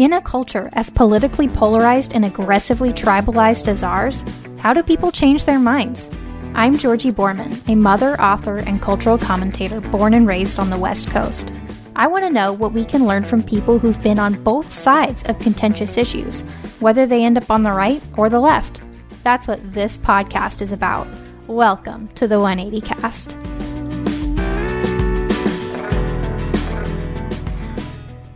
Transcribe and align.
In 0.00 0.14
a 0.14 0.22
culture 0.22 0.70
as 0.72 0.88
politically 0.88 1.46
polarized 1.46 2.14
and 2.14 2.24
aggressively 2.24 2.90
tribalized 2.90 3.68
as 3.68 3.82
ours, 3.82 4.24
how 4.56 4.72
do 4.72 4.82
people 4.82 5.12
change 5.12 5.44
their 5.44 5.58
minds? 5.58 6.08
I'm 6.54 6.78
Georgi 6.78 7.12
Boorman, 7.12 7.60
a 7.68 7.74
mother, 7.74 8.18
author, 8.18 8.56
and 8.56 8.80
cultural 8.80 9.18
commentator 9.18 9.78
born 9.82 10.14
and 10.14 10.26
raised 10.26 10.58
on 10.58 10.70
the 10.70 10.78
West 10.78 11.10
Coast. 11.10 11.52
I 11.96 12.06
want 12.06 12.24
to 12.24 12.30
know 12.30 12.50
what 12.50 12.72
we 12.72 12.82
can 12.82 13.06
learn 13.06 13.24
from 13.24 13.42
people 13.42 13.78
who've 13.78 14.02
been 14.02 14.18
on 14.18 14.42
both 14.42 14.72
sides 14.72 15.22
of 15.24 15.38
contentious 15.38 15.98
issues, 15.98 16.40
whether 16.80 17.04
they 17.04 17.22
end 17.22 17.36
up 17.36 17.50
on 17.50 17.62
the 17.62 17.72
right 17.72 18.02
or 18.16 18.30
the 18.30 18.40
left. 18.40 18.80
That's 19.22 19.46
what 19.46 19.74
this 19.74 19.98
podcast 19.98 20.62
is 20.62 20.72
about. 20.72 21.08
Welcome 21.46 22.08
to 22.14 22.26
the 22.26 22.40
180 22.40 22.80
Cast. 22.86 23.36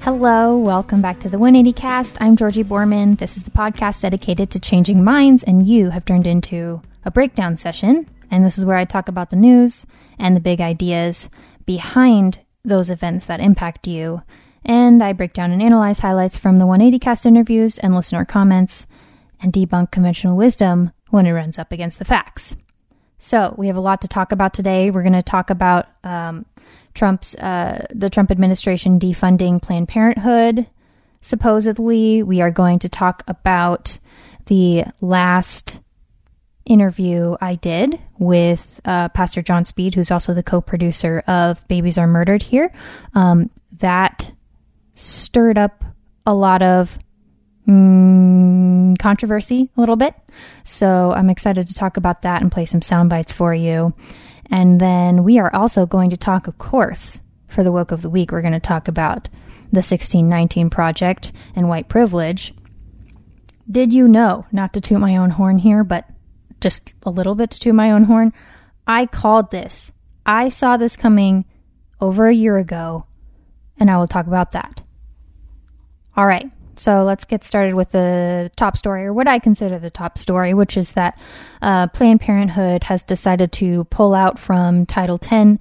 Hello, 0.04 0.58
welcome 0.58 1.00
back 1.00 1.18
to 1.20 1.30
the 1.30 1.38
180 1.38 1.72
Cast. 1.72 2.20
I'm 2.20 2.36
Georgi 2.36 2.62
Boorman. 2.62 3.18
This 3.18 3.38
is 3.38 3.44
the 3.44 3.50
podcast 3.50 4.02
dedicated 4.02 4.50
to 4.50 4.60
changing 4.60 5.02
minds, 5.02 5.42
and 5.42 5.64
you 5.64 5.88
have 5.88 6.04
turned 6.04 6.26
into 6.26 6.82
a 7.06 7.10
breakdown 7.10 7.56
session. 7.56 8.06
And 8.30 8.44
this 8.44 8.58
is 8.58 8.66
where 8.66 8.76
I 8.76 8.84
talk 8.84 9.08
about 9.08 9.30
the 9.30 9.36
news 9.36 9.86
and 10.18 10.36
the 10.36 10.40
big 10.40 10.60
ideas 10.60 11.30
behind 11.64 12.40
those 12.66 12.90
events 12.90 13.24
that 13.24 13.40
impact 13.40 13.86
you. 13.86 14.20
And 14.62 15.02
I 15.02 15.14
break 15.14 15.32
down 15.32 15.52
and 15.52 15.62
analyze 15.62 16.00
highlights 16.00 16.36
from 16.36 16.58
the 16.58 16.66
180 16.66 16.98
Cast 16.98 17.24
interviews 17.24 17.78
and 17.78 17.94
listener 17.94 18.26
comments 18.26 18.86
and 19.40 19.54
debunk 19.54 19.90
conventional 19.90 20.36
wisdom 20.36 20.92
when 21.08 21.24
it 21.24 21.32
runs 21.32 21.58
up 21.58 21.72
against 21.72 21.98
the 21.98 22.04
facts. 22.04 22.54
So, 23.16 23.54
we 23.56 23.68
have 23.68 23.78
a 23.78 23.80
lot 23.80 24.02
to 24.02 24.08
talk 24.08 24.32
about 24.32 24.52
today. 24.52 24.90
We're 24.90 25.00
going 25.00 25.14
to 25.14 25.22
talk 25.22 25.48
about 25.48 25.86
um, 26.04 26.44
Trump's 26.94 27.34
uh, 27.36 27.86
the 27.92 28.08
Trump 28.08 28.30
administration 28.30 28.98
defunding 28.98 29.60
Planned 29.60 29.88
Parenthood. 29.88 30.66
Supposedly, 31.20 32.22
we 32.22 32.40
are 32.40 32.50
going 32.50 32.78
to 32.80 32.88
talk 32.88 33.22
about 33.26 33.98
the 34.46 34.84
last 35.00 35.80
interview 36.64 37.36
I 37.40 37.56
did 37.56 38.00
with 38.18 38.80
uh, 38.84 39.08
Pastor 39.10 39.42
Jon 39.42 39.64
Speed, 39.64 39.94
who's 39.94 40.10
also 40.10 40.34
the 40.34 40.42
co-producer 40.42 41.22
of 41.26 41.66
Babies 41.68 41.98
Are 41.98 42.06
Murdered 42.06 42.42
here. 42.42 42.72
Um, 43.14 43.50
that 43.78 44.32
stirred 44.94 45.58
up 45.58 45.84
a 46.26 46.34
lot 46.34 46.62
of 46.62 46.98
mm, 47.68 48.98
controversy 48.98 49.70
a 49.76 49.80
little 49.80 49.96
bit. 49.96 50.14
So 50.62 51.12
I'm 51.12 51.30
excited 51.30 51.66
to 51.68 51.74
talk 51.74 51.96
about 51.96 52.22
that 52.22 52.42
and 52.42 52.50
play 52.50 52.64
some 52.64 52.82
sound 52.82 53.10
bites 53.10 53.32
for 53.32 53.54
you. 53.54 53.94
And 54.50 54.80
then 54.80 55.24
we 55.24 55.38
are 55.38 55.54
also 55.54 55.86
going 55.86 56.10
to 56.10 56.16
talk, 56.16 56.46
of 56.46 56.58
course, 56.58 57.20
for 57.48 57.62
the 57.62 57.72
Woke 57.72 57.92
of 57.92 58.02
the 58.02 58.10
Week, 58.10 58.32
we're 58.32 58.42
going 58.42 58.52
to 58.52 58.60
talk 58.60 58.88
about 58.88 59.28
the 59.72 59.78
1619 59.78 60.70
Project 60.70 61.32
and 61.54 61.68
white 61.68 61.88
privilege. 61.88 62.54
Did 63.70 63.92
you 63.92 64.08
know, 64.08 64.46
not 64.52 64.72
to 64.74 64.80
toot 64.80 65.00
my 65.00 65.16
own 65.16 65.30
horn 65.30 65.58
here, 65.58 65.84
but 65.84 66.08
just 66.60 66.94
a 67.04 67.10
little 67.10 67.34
bit 67.34 67.50
to 67.52 67.60
toot 67.60 67.74
my 67.74 67.90
own 67.90 68.04
horn, 68.04 68.32
I 68.86 69.06
called 69.06 69.50
this. 69.50 69.92
I 70.26 70.48
saw 70.48 70.76
this 70.76 70.96
coming 70.96 71.44
over 72.00 72.26
a 72.26 72.34
year 72.34 72.56
ago, 72.58 73.06
and 73.78 73.90
I 73.90 73.96
will 73.96 74.08
talk 74.08 74.26
about 74.26 74.52
that. 74.52 74.82
All 76.16 76.26
right, 76.26 76.50
so 76.76 77.04
let's 77.04 77.24
get 77.24 77.44
started 77.44 77.74
with 77.74 77.90
the 77.90 78.50
top 78.56 78.76
story, 78.76 79.04
or 79.04 79.12
what 79.12 79.28
I 79.28 79.38
consider 79.38 79.78
the 79.78 79.90
top 79.90 80.18
story, 80.18 80.54
which 80.54 80.76
is 80.76 80.92
that 80.92 81.18
uh, 81.62 81.88
Planned 81.88 82.20
Parenthood 82.20 82.84
has 82.84 83.02
decided 83.02 83.52
to 83.52 83.84
pull 83.84 84.14
out 84.14 84.38
from 84.38 84.86
Title 84.86 85.18
X 85.22 85.58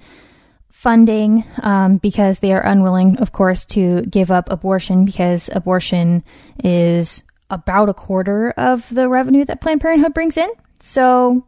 funding 0.69 1.45
um, 1.61 1.95
because 1.97 2.39
they 2.39 2.51
are 2.51 2.65
unwilling, 2.65 3.17
of 3.19 3.31
course, 3.31 3.65
to 3.65 4.01
give 4.01 4.31
up 4.31 4.51
abortion 4.51 5.05
because 5.05 5.49
abortion 5.53 6.23
is 6.61 7.23
about 7.49 7.87
a 7.87 7.93
quarter 7.93 8.51
of 8.57 8.93
the 8.93 9.07
revenue 9.07 9.45
that 9.45 9.61
Planned 9.61 9.79
Parenthood 9.79 10.13
brings 10.13 10.35
in. 10.35 10.49
So, 10.79 11.47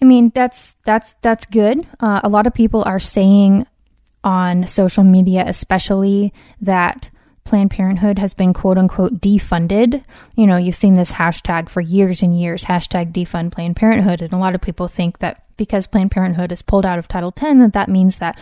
I 0.00 0.06
mean, 0.06 0.32
that's 0.34 0.74
that's 0.84 1.14
that's 1.20 1.44
good. 1.44 1.86
Uh, 2.00 2.20
a 2.24 2.28
lot 2.30 2.46
of 2.46 2.54
people 2.54 2.82
are 2.86 2.98
saying 2.98 3.66
on 4.22 4.66
social 4.66 5.04
media, 5.04 5.44
especially 5.46 6.32
that 6.62 7.10
Planned 7.44 7.70
Parenthood 7.70 8.18
has 8.18 8.32
been 8.32 8.54
quote 8.54 8.78
unquote 8.78 9.20
defunded. 9.20 10.02
You 10.34 10.46
know, 10.46 10.56
you've 10.56 10.74
seen 10.74 10.94
this 10.94 11.12
hashtag 11.12 11.68
for 11.68 11.82
years 11.82 12.22
and 12.22 12.38
years, 12.38 12.64
hashtag 12.64 13.12
defund 13.12 13.52
Planned 13.52 13.76
Parenthood. 13.76 14.22
And 14.22 14.32
a 14.32 14.38
lot 14.38 14.54
of 14.54 14.62
people 14.62 14.88
think 14.88 15.18
that 15.18 15.44
because 15.58 15.86
Planned 15.86 16.10
Parenthood 16.10 16.52
is 16.52 16.62
pulled 16.62 16.86
out 16.86 16.98
of 16.98 17.06
Title 17.06 17.34
X, 17.36 17.58
that 17.58 17.74
that 17.74 17.88
means 17.90 18.18
that 18.18 18.38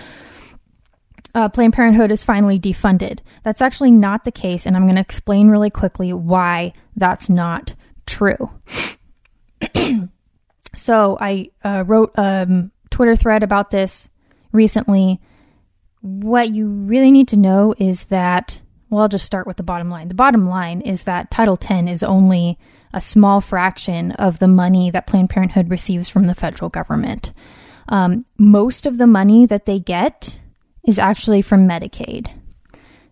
uh, 1.35 1.49
Planned 1.49 1.73
Parenthood 1.73 2.13
is 2.13 2.23
finally 2.23 2.61
defunded. 2.61 3.21
That's 3.43 3.61
actually 3.61 3.91
not 3.91 4.25
the 4.25 4.33
case. 4.33 4.67
And 4.67 4.77
I'm 4.77 4.85
going 4.85 4.95
to 4.95 5.01
explain 5.01 5.49
really 5.49 5.71
quickly 5.71 6.13
why 6.13 6.73
that's 6.97 7.29
not 7.29 7.75
true. 8.07 8.51
so 10.77 11.19
I 11.21 11.51
uh, 11.65 11.83
wrote 11.87 12.13
a 12.17 12.47
um, 12.49 12.71
Twitter 12.91 13.17
thread 13.17 13.43
about 13.43 13.71
this 13.71 14.09
recently. 14.53 15.21
What 16.03 16.51
you 16.51 16.69
really 16.69 17.11
need 17.11 17.29
to 17.29 17.37
know 17.37 17.75
is 17.79 18.05
that 18.05 18.61
well, 18.93 19.01
I'll 19.01 19.09
just 19.09 19.25
start 19.25 19.47
with 19.47 19.57
the 19.57 19.63
bottom 19.63 19.89
line. 19.89 20.09
The 20.09 20.15
bottom 20.15 20.47
line 20.47 20.83
is 20.83 21.05
that 21.05 21.31
Title 21.31 21.59
X 21.59 21.91
is 21.91 22.03
only 22.03 22.59
a 22.93 23.01
small 23.01 23.41
fraction 23.41 24.13
of 24.13 24.39
the 24.39 24.47
money 24.47 24.91
that 24.91 25.07
Planned 25.07 25.31
Parenthood 25.31 25.71
receives 25.71 26.11
from 26.11 26.27
the 26.27 26.35
federal 26.35 26.69
government. 26.69 27.33
Um, 27.89 28.27
most 28.37 28.85
of 28.85 28.99
the 28.99 29.07
money 29.07 29.47
that 29.47 29.65
they 29.65 29.81
get 29.81 30.39
is 30.87 30.99
actually 30.99 31.41
from 31.41 31.67
Medicaid. 31.67 32.31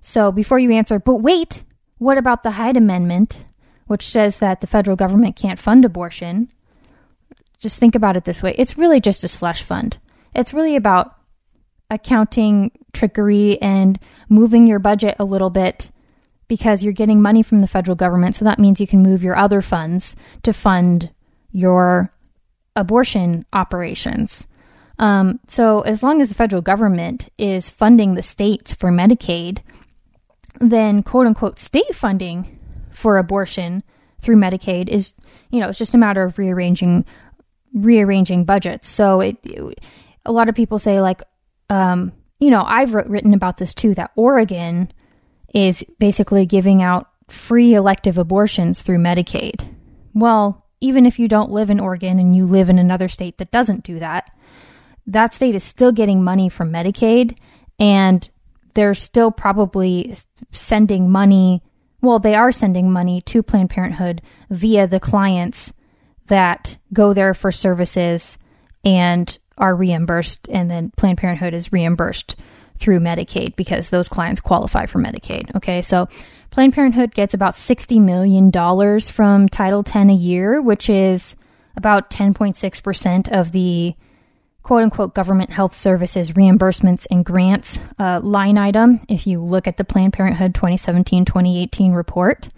So 0.03 0.31
before 0.31 0.59
you 0.59 0.71
answer, 0.71 0.99
but 0.99 1.17
wait, 1.17 1.65
what 1.97 2.19
about 2.19 2.43
the 2.43 2.51
Hyde 2.51 2.77
Amendment, 2.77 3.47
which 3.87 4.07
says 4.07 4.37
that 4.37 4.61
the 4.61 4.67
federal 4.67 4.99
government 4.99 5.35
can't 5.35 5.59
fund 5.59 5.87
abortion? 5.87 6.51
Just 7.59 7.81
think 7.81 7.95
about 7.95 8.19
it 8.19 8.25
this 8.25 8.43
way 8.43 8.55
it's 8.59 8.77
really 8.77 9.01
just 9.01 9.25
a 9.25 9.29
slush 9.29 9.63
fund. 9.63 9.97
It's 10.35 10.53
really 10.53 10.77
about 10.77 11.17
accounting 11.89 12.71
trickery 12.93 13.61
and 13.61 13.99
moving 14.29 14.67
your 14.67 14.79
budget 14.79 15.17
a 15.19 15.25
little 15.25 15.51
bit 15.51 15.91
because 16.49 16.83
you're 16.83 16.93
getting 16.93 17.23
money 17.23 17.43
from 17.43 17.61
the 17.61 17.69
federal 17.69 17.95
government. 17.95 18.35
So 18.35 18.45
that 18.45 18.59
means 18.59 18.81
you 18.81 18.87
can 18.87 19.03
move 19.03 19.23
your 19.23 19.37
other 19.37 19.63
funds 19.63 20.17
to 20.43 20.53
fund 20.53 21.11
your 21.53 22.13
abortion 22.75 23.45
operations. 23.53 24.47
Um, 24.99 25.41
so 25.47 25.81
as 25.81 26.03
long 26.03 26.21
as 26.21 26.29
the 26.29 26.35
federal 26.35 26.61
government 26.61 27.29
is 27.39 27.71
funding 27.71 28.15
the 28.15 28.23
states 28.23 28.75
for 28.75 28.91
Medicaid, 28.91 29.61
then 30.61 31.03
quote 31.03 31.27
unquote 31.27 31.59
state 31.59 31.95
funding 31.95 32.59
for 32.93 33.17
abortion 33.17 33.83
through 34.21 34.37
Medicaid 34.37 34.89
is, 34.89 35.15
you 35.51 35.61
know, 35.61 35.69
it's 35.69 35.79
just 35.79 35.95
a 35.95 35.99
matter 35.99 36.23
of 36.23 36.39
rearranging 36.39 37.05
rearranging 37.73 38.45
budgets. 38.45 38.89
So 38.89 39.21
it, 39.21 39.37
it 39.45 39.81
a 40.27 40.33
lot 40.33 40.49
of 40.49 40.55
people 40.55 40.79
say 40.79 41.01
like, 41.01 41.23
um, 41.71 42.13
you 42.41 42.51
know, 42.51 42.65
I've 42.65 42.95
written 42.95 43.35
about 43.35 43.59
this 43.59 43.75
too 43.75 43.95
that 43.95 44.13
Oregon 44.17 44.91
is 45.55 45.85
basically 45.99 46.47
giving 46.47 46.83
out 46.83 47.09
free 47.29 47.75
elective 47.75 48.19
abortions 48.19 48.83
through 48.83 48.99
Medicaid. 48.99 49.67
Well, 50.15 50.67
even 50.81 51.07
if 51.07 51.19
you 51.19 51.29
don't 51.29 51.51
live 51.51 51.71
in 51.71 51.79
Oregon 51.79 52.19
and 52.19 52.35
you 52.35 52.47
live 52.47 52.71
in 52.71 52.79
another 52.79 53.09
state 53.09 53.39
that 53.39 53.51
doesn't 53.51 53.85
do 53.85 53.99
that, 53.99 54.35
that 55.07 55.35
state 55.35 55.55
is 55.55 55.63
still 55.63 55.93
getting 55.93 56.25
money 56.25 56.49
from 56.49 56.73
Medicaid 56.73 57.37
and 57.79 58.29
they're 58.75 58.95
still 58.95 59.31
probably 59.31 60.15
sending 60.51 61.11
money. 61.11 61.63
Well, 62.01 62.19
they 62.19 62.35
are 62.35 62.53
sending 62.53 62.91
money 62.91 63.21
to 63.23 63.43
Planned 63.43 63.71
Parenthood 63.71 64.23
via 64.49 64.87
the 64.87 65.01
clients 65.01 65.73
that 66.27 66.79
go 66.93 67.13
there 67.13 67.35
for 67.35 67.53
services 67.53 68.39
and 68.85 69.37
are 69.61 69.75
reimbursed, 69.75 70.49
and 70.49 70.71
then 70.71 70.91
Planned 70.97 71.19
Parenthood 71.19 71.55
is 71.55 71.73
reimbursed 71.73 72.37
through 72.77 72.99
Medicaid 72.99 73.55
because 73.57 73.91
those 73.91 74.09
clients 74.09 74.41
qualify 74.41 74.87
for 74.87 74.99
Medicaid. 74.99 75.55
Okay, 75.55 75.83
so 75.83 76.09
Planned 76.51 76.75
Parenthood 76.75 77.15
gets 77.15 77.35
about 77.35 77.53
$60 77.53 78.01
million 78.01 78.51
from 79.03 79.49
Title 79.49 79.85
X 79.87 79.95
a 79.95 80.13
year, 80.13 80.61
which 80.61 80.89
is 80.89 81.37
about 81.77 82.11
10.6% 82.11 83.29
of 83.29 83.53
the 83.53 83.95
quote 84.63 84.83
unquote 84.83 85.15
government 85.15 85.51
health 85.51 85.75
services 85.75 86.33
reimbursements 86.33 87.07
and 87.11 87.25
grants 87.25 87.81
uh, 87.99 88.21
line 88.23 88.59
item 88.59 89.01
if 89.09 89.27
you 89.27 89.43
look 89.43 89.67
at 89.67 89.77
the 89.77 89.85
Planned 89.85 90.13
Parenthood 90.13 90.55
2017 90.55 91.25
2018 91.25 91.93
report. 91.93 92.49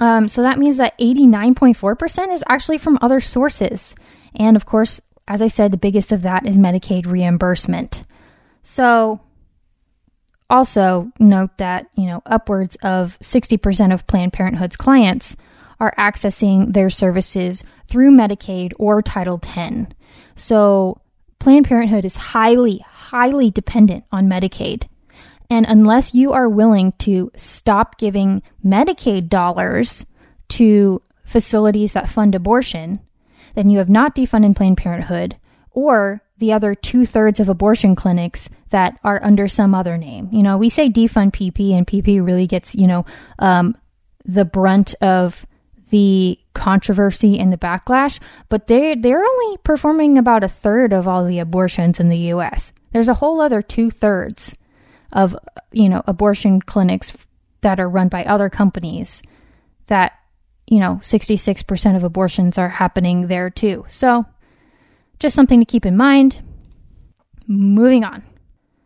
Um, 0.00 0.26
so 0.26 0.42
that 0.42 0.58
means 0.58 0.78
that 0.78 0.98
89.4% 0.98 2.32
is 2.32 2.42
actually 2.48 2.78
from 2.78 2.98
other 3.00 3.20
sources. 3.20 3.94
And 4.34 4.56
of 4.56 4.66
course, 4.66 5.00
as 5.28 5.42
I 5.42 5.46
said, 5.46 5.70
the 5.70 5.76
biggest 5.76 6.12
of 6.12 6.22
that 6.22 6.46
is 6.46 6.58
Medicaid 6.58 7.06
reimbursement. 7.06 8.04
So 8.62 9.20
also 10.50 11.10
note 11.18 11.58
that, 11.58 11.86
you 11.94 12.06
know, 12.06 12.22
upwards 12.26 12.76
of 12.82 13.18
60% 13.20 13.92
of 13.92 14.06
Planned 14.06 14.32
Parenthood's 14.32 14.76
clients 14.76 15.36
are 15.80 15.94
accessing 15.98 16.72
their 16.72 16.90
services 16.90 17.64
through 17.88 18.12
Medicaid 18.12 18.72
or 18.78 19.02
Title 19.02 19.40
X. 19.42 19.92
So 20.34 21.00
Planned 21.38 21.66
Parenthood 21.66 22.04
is 22.04 22.16
highly, 22.16 22.78
highly 22.86 23.50
dependent 23.50 24.04
on 24.12 24.28
Medicaid. 24.28 24.88
And 25.50 25.66
unless 25.68 26.14
you 26.14 26.32
are 26.32 26.48
willing 26.48 26.92
to 27.00 27.30
stop 27.36 27.98
giving 27.98 28.42
Medicaid 28.64 29.28
dollars 29.28 30.06
to 30.50 31.02
facilities 31.24 31.94
that 31.94 32.08
fund 32.08 32.34
abortion, 32.34 33.00
then 33.54 33.70
you 33.70 33.78
have 33.78 33.90
not 33.90 34.14
defunded 34.14 34.56
Planned 34.56 34.76
Parenthood 34.76 35.36
or 35.70 36.22
the 36.38 36.52
other 36.52 36.74
two 36.74 37.06
thirds 37.06 37.40
of 37.40 37.48
abortion 37.48 37.94
clinics 37.94 38.50
that 38.70 38.98
are 39.04 39.22
under 39.22 39.48
some 39.48 39.74
other 39.74 39.96
name. 39.96 40.28
You 40.32 40.42
know, 40.42 40.56
we 40.56 40.68
say 40.68 40.88
defund 40.88 41.32
PP, 41.32 41.72
and 41.72 41.86
PP 41.86 42.24
really 42.24 42.46
gets, 42.46 42.74
you 42.74 42.86
know, 42.86 43.04
um, 43.38 43.76
the 44.24 44.44
brunt 44.44 44.94
of 45.00 45.46
the 45.90 46.38
controversy 46.54 47.38
and 47.38 47.52
the 47.52 47.58
backlash, 47.58 48.18
but 48.48 48.66
they 48.66 48.94
they're 48.94 49.24
only 49.24 49.56
performing 49.58 50.16
about 50.18 50.42
a 50.42 50.48
third 50.48 50.92
of 50.92 51.06
all 51.06 51.24
the 51.24 51.38
abortions 51.38 52.00
in 52.00 52.08
the 52.08 52.18
U.S. 52.18 52.72
There's 52.92 53.08
a 53.08 53.14
whole 53.14 53.40
other 53.40 53.62
two 53.62 53.90
thirds 53.90 54.54
of 55.12 55.36
you 55.70 55.88
know 55.88 56.02
abortion 56.06 56.60
clinics 56.60 57.16
that 57.60 57.78
are 57.78 57.88
run 57.88 58.08
by 58.08 58.24
other 58.24 58.48
companies 58.48 59.22
that 59.86 60.12
you 60.66 60.78
know 60.78 60.98
66% 61.02 61.96
of 61.96 62.04
abortions 62.04 62.58
are 62.58 62.68
happening 62.68 63.26
there 63.26 63.50
too. 63.50 63.84
So 63.88 64.26
just 65.18 65.36
something 65.36 65.60
to 65.60 65.66
keep 65.66 65.86
in 65.86 65.96
mind. 65.96 66.42
Moving 67.46 68.04
on. 68.04 68.22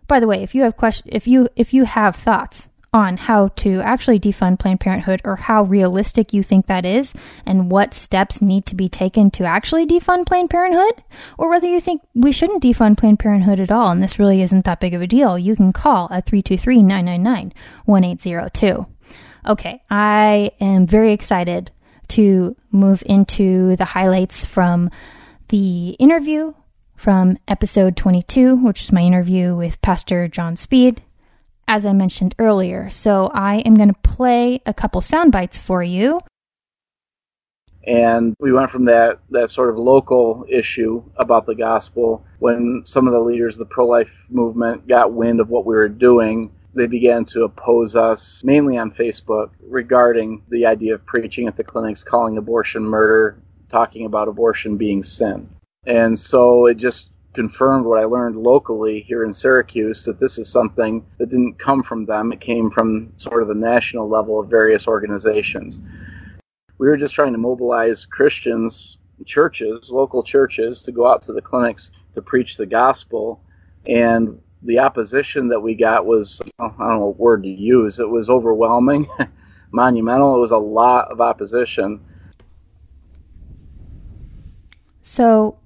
By 0.08 0.20
the 0.20 0.26
way, 0.26 0.42
if 0.42 0.54
you 0.54 0.62
have 0.62 0.76
question 0.76 1.08
if 1.10 1.26
you 1.26 1.48
if 1.56 1.74
you 1.74 1.84
have 1.84 2.16
thoughts 2.16 2.68
on 2.96 3.18
how 3.18 3.48
to 3.48 3.80
actually 3.82 4.18
defund 4.18 4.58
Planned 4.58 4.80
Parenthood 4.80 5.20
or 5.22 5.36
how 5.36 5.64
realistic 5.64 6.32
you 6.32 6.42
think 6.42 6.66
that 6.66 6.86
is 6.86 7.12
and 7.44 7.70
what 7.70 7.92
steps 7.92 8.40
need 8.40 8.64
to 8.64 8.74
be 8.74 8.88
taken 8.88 9.30
to 9.32 9.44
actually 9.44 9.86
defund 9.86 10.24
Planned 10.24 10.48
Parenthood, 10.48 11.04
or 11.36 11.50
whether 11.50 11.66
you 11.66 11.78
think 11.78 12.00
we 12.14 12.32
shouldn't 12.32 12.62
defund 12.62 12.96
Planned 12.96 13.18
Parenthood 13.18 13.60
at 13.60 13.70
all 13.70 13.90
and 13.90 14.02
this 14.02 14.18
really 14.18 14.40
isn't 14.40 14.64
that 14.64 14.80
big 14.80 14.94
of 14.94 15.02
a 15.02 15.06
deal, 15.06 15.38
you 15.38 15.54
can 15.54 15.74
call 15.74 16.08
at 16.10 16.24
323 16.24 16.82
999 16.82 17.52
1802. 17.84 18.86
Okay, 19.46 19.82
I 19.90 20.50
am 20.60 20.86
very 20.86 21.12
excited 21.12 21.70
to 22.08 22.56
move 22.70 23.02
into 23.06 23.76
the 23.76 23.84
highlights 23.84 24.44
from 24.44 24.90
the 25.48 25.90
interview 25.90 26.52
from 26.96 27.38
episode 27.46 27.96
22, 27.96 28.56
which 28.56 28.82
is 28.82 28.92
my 28.92 29.02
interview 29.02 29.54
with 29.54 29.80
Pastor 29.82 30.26
Jon 30.28 30.56
Speed 30.56 31.02
as 31.68 31.84
I 31.84 31.92
mentioned 31.92 32.34
earlier. 32.38 32.90
So 32.90 33.30
I 33.34 33.56
am 33.58 33.74
going 33.74 33.92
to 33.92 34.00
play 34.02 34.60
a 34.66 34.74
couple 34.74 35.00
sound 35.00 35.32
bites 35.32 35.60
for 35.60 35.82
you. 35.82 36.20
And 37.86 38.34
we 38.40 38.52
went 38.52 38.70
from 38.70 38.84
that, 38.86 39.20
that 39.30 39.50
sort 39.50 39.70
of 39.70 39.78
local 39.78 40.44
issue 40.48 41.04
about 41.18 41.46
the 41.46 41.54
gospel 41.54 42.24
when 42.40 42.82
some 42.84 43.06
of 43.06 43.12
the 43.12 43.20
leaders 43.20 43.54
of 43.54 43.60
the 43.60 43.72
pro 43.72 43.86
life 43.86 44.10
movement 44.28 44.88
got 44.88 45.12
wind 45.12 45.40
of 45.40 45.50
what 45.50 45.64
we 45.66 45.74
were 45.74 45.88
doing. 45.88 46.50
They 46.76 46.86
began 46.86 47.24
to 47.26 47.44
oppose 47.44 47.96
us, 47.96 48.44
mainly 48.44 48.76
on 48.76 48.90
Facebook, 48.90 49.48
regarding 49.66 50.42
the 50.50 50.66
idea 50.66 50.92
of 50.92 51.06
preaching 51.06 51.48
at 51.48 51.56
the 51.56 51.64
clinics, 51.64 52.04
calling 52.04 52.36
abortion 52.36 52.82
murder, 52.82 53.38
talking 53.70 54.04
about 54.04 54.28
abortion 54.28 54.76
being 54.76 55.02
sin. 55.02 55.48
And 55.86 56.18
so 56.18 56.66
it 56.66 56.74
just 56.74 57.08
confirmed 57.32 57.86
what 57.86 57.98
I 57.98 58.04
learned 58.04 58.36
locally 58.36 59.00
here 59.00 59.24
in 59.24 59.32
Syracuse 59.32 60.04
that 60.04 60.20
this 60.20 60.36
is 60.36 60.50
something 60.50 61.02
that 61.16 61.30
didn't 61.30 61.58
come 61.58 61.82
from 61.82 62.04
them. 62.04 62.30
It 62.30 62.40
came 62.40 62.70
from 62.70 63.10
sort 63.16 63.40
of 63.40 63.48
the 63.48 63.54
national 63.54 64.06
level 64.06 64.38
of 64.38 64.50
various 64.50 64.86
organizations. 64.86 65.80
We 66.76 66.88
were 66.88 66.98
just 66.98 67.14
trying 67.14 67.32
to 67.32 67.38
mobilize 67.38 68.04
Christians, 68.04 68.98
churches, 69.24 69.90
local 69.90 70.22
churches, 70.22 70.82
to 70.82 70.92
go 70.92 71.06
out 71.06 71.22
to 71.22 71.32
the 71.32 71.40
clinics 71.40 71.90
to 72.14 72.20
preach 72.20 72.58
the 72.58 72.66
gospel. 72.66 73.40
And 73.86 74.38
the 74.66 74.78
opposition 74.80 75.48
that 75.48 75.60
we 75.60 75.74
got 75.74 76.06
was, 76.06 76.40
I 76.58 76.68
don't 76.68 76.78
know 76.78 77.06
what 77.06 77.18
word 77.18 77.42
to 77.44 77.48
use, 77.48 77.98
it 77.98 78.08
was 78.08 78.28
overwhelming, 78.28 79.08
monumental. 79.72 80.36
It 80.36 80.40
was 80.40 80.50
a 80.50 80.58
lot 80.58 81.10
of 81.10 81.20
opposition. 81.20 82.04
So, 85.02 85.58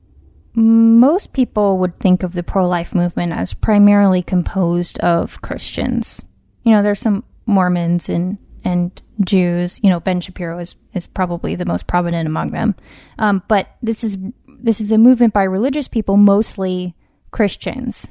most 0.54 1.32
people 1.32 1.78
would 1.78 1.98
think 1.98 2.22
of 2.22 2.32
the 2.32 2.42
pro 2.42 2.68
life 2.68 2.94
movement 2.94 3.32
as 3.32 3.54
primarily 3.54 4.20
composed 4.20 4.98
of 4.98 5.40
Christians. 5.42 6.24
You 6.64 6.72
know, 6.72 6.82
there's 6.82 7.00
some 7.00 7.24
Mormons 7.46 8.08
and 8.08 8.36
and 8.64 9.00
Jews. 9.24 9.80
You 9.82 9.90
know, 9.90 10.00
Ben 10.00 10.20
Shapiro 10.20 10.58
is 10.58 10.76
is 10.94 11.06
probably 11.06 11.54
the 11.54 11.64
most 11.64 11.86
prominent 11.86 12.26
among 12.26 12.48
them. 12.48 12.74
Um, 13.18 13.42
but 13.48 13.68
this 13.82 14.04
is 14.04 14.18
this 14.46 14.80
is 14.80 14.92
a 14.92 14.98
movement 14.98 15.32
by 15.32 15.44
religious 15.44 15.88
people, 15.88 16.16
mostly 16.16 16.94
Christians, 17.30 18.08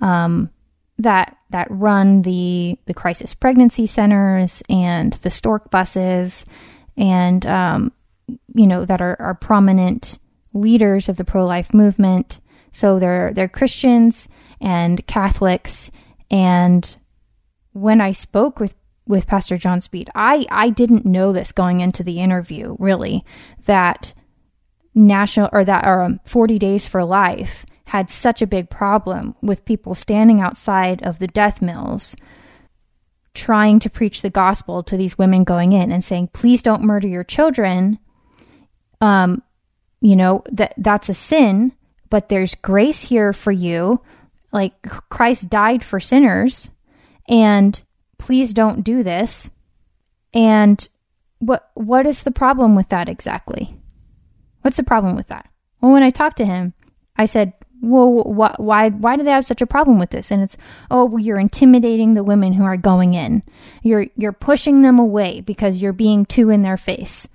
um, 0.00 0.50
that 0.98 1.36
that 1.50 1.68
run 1.70 2.22
the 2.22 2.78
the 2.86 2.94
crisis 2.94 3.34
pregnancy 3.34 3.86
centers 3.86 4.62
and 4.68 5.12
the 5.14 5.30
stork 5.30 5.70
buses, 5.70 6.46
and 6.96 7.44
um, 7.46 7.92
you 8.54 8.66
know 8.66 8.84
that 8.84 9.00
are, 9.00 9.16
are 9.20 9.34
prominent 9.34 10.18
leaders 10.52 11.08
of 11.08 11.16
the 11.16 11.24
pro 11.24 11.44
life 11.44 11.74
movement. 11.74 12.40
So 12.72 12.98
they're 12.98 13.32
they're 13.32 13.48
Christians 13.48 14.28
and 14.60 15.06
Catholics. 15.06 15.90
And 16.30 16.96
when 17.72 18.00
I 18.00 18.12
spoke 18.12 18.58
with 18.58 18.74
with 19.06 19.26
Pastor 19.26 19.56
John 19.56 19.80
Speed, 19.80 20.10
I 20.14 20.46
I 20.50 20.70
didn't 20.70 21.06
know 21.06 21.32
this 21.32 21.52
going 21.52 21.80
into 21.80 22.02
the 22.02 22.20
interview 22.20 22.76
really 22.78 23.24
that 23.66 24.14
national 24.94 25.50
or 25.52 25.64
that 25.64 25.86
or 25.86 26.02
um, 26.02 26.20
40 26.24 26.58
days 26.58 26.88
for 26.88 27.04
life 27.04 27.66
had 27.86 28.10
such 28.10 28.42
a 28.42 28.46
big 28.46 28.68
problem 28.68 29.34
with 29.40 29.64
people 29.64 29.94
standing 29.94 30.40
outside 30.40 31.02
of 31.02 31.18
the 31.18 31.26
death 31.26 31.62
mills 31.62 32.16
trying 33.32 33.78
to 33.78 33.90
preach 33.90 34.22
the 34.22 34.30
gospel 34.30 34.82
to 34.82 34.96
these 34.96 35.18
women 35.18 35.44
going 35.44 35.72
in 35.72 35.92
and 35.92 36.04
saying 36.04 36.28
please 36.32 36.62
don't 36.62 36.82
murder 36.82 37.06
your 37.06 37.24
children. 37.24 37.98
Um, 39.00 39.42
you 40.00 40.16
know 40.16 40.42
that 40.50 40.74
that's 40.78 41.08
a 41.08 41.14
sin 41.14 41.72
but 42.08 42.28
there's 42.28 42.54
grace 42.54 43.02
here 43.02 43.32
for 43.32 43.52
you. 43.52 44.00
Like 44.52 44.80
Christ 45.10 45.50
died 45.50 45.84
for 45.84 46.00
sinners 46.00 46.70
and 47.28 47.82
please 48.18 48.54
don't 48.54 48.82
do 48.82 49.02
this. 49.02 49.50
And 50.32 50.88
what 51.38 51.70
what 51.74 52.06
is 52.06 52.22
the 52.22 52.30
problem 52.30 52.74
with 52.74 52.88
that 52.88 53.08
exactly? 53.08 53.78
What's 54.62 54.76
the 54.76 54.82
problem 54.82 55.14
with 55.14 55.28
that? 55.28 55.48
Well 55.80 55.92
when 55.92 56.02
i 56.02 56.10
talked 56.10 56.38
to 56.38 56.46
him 56.46 56.74
i 57.16 57.26
said 57.26 57.52
well 57.82 58.22
wh- 58.24 58.58
why 58.60 58.88
why 58.90 59.16
do 59.16 59.22
they 59.22 59.30
have 59.30 59.44
such 59.44 59.62
a 59.62 59.66
problem 59.66 59.98
with 59.98 60.10
this 60.10 60.30
and 60.30 60.42
it's 60.42 60.56
oh 60.90 61.16
you're 61.18 61.38
intimidating 61.38 62.14
the 62.14 62.24
women 62.24 62.52
who 62.54 62.64
are 62.64 62.76
going 62.76 63.14
in 63.14 63.42
you're 63.82 64.06
you're 64.16 64.32
pushing 64.32 64.82
them 64.82 64.98
away 64.98 65.40
because 65.40 65.82
you're 65.82 65.92
being 65.92 66.24
too 66.24 66.50
in 66.50 66.62
their 66.62 66.76
face 66.76 67.28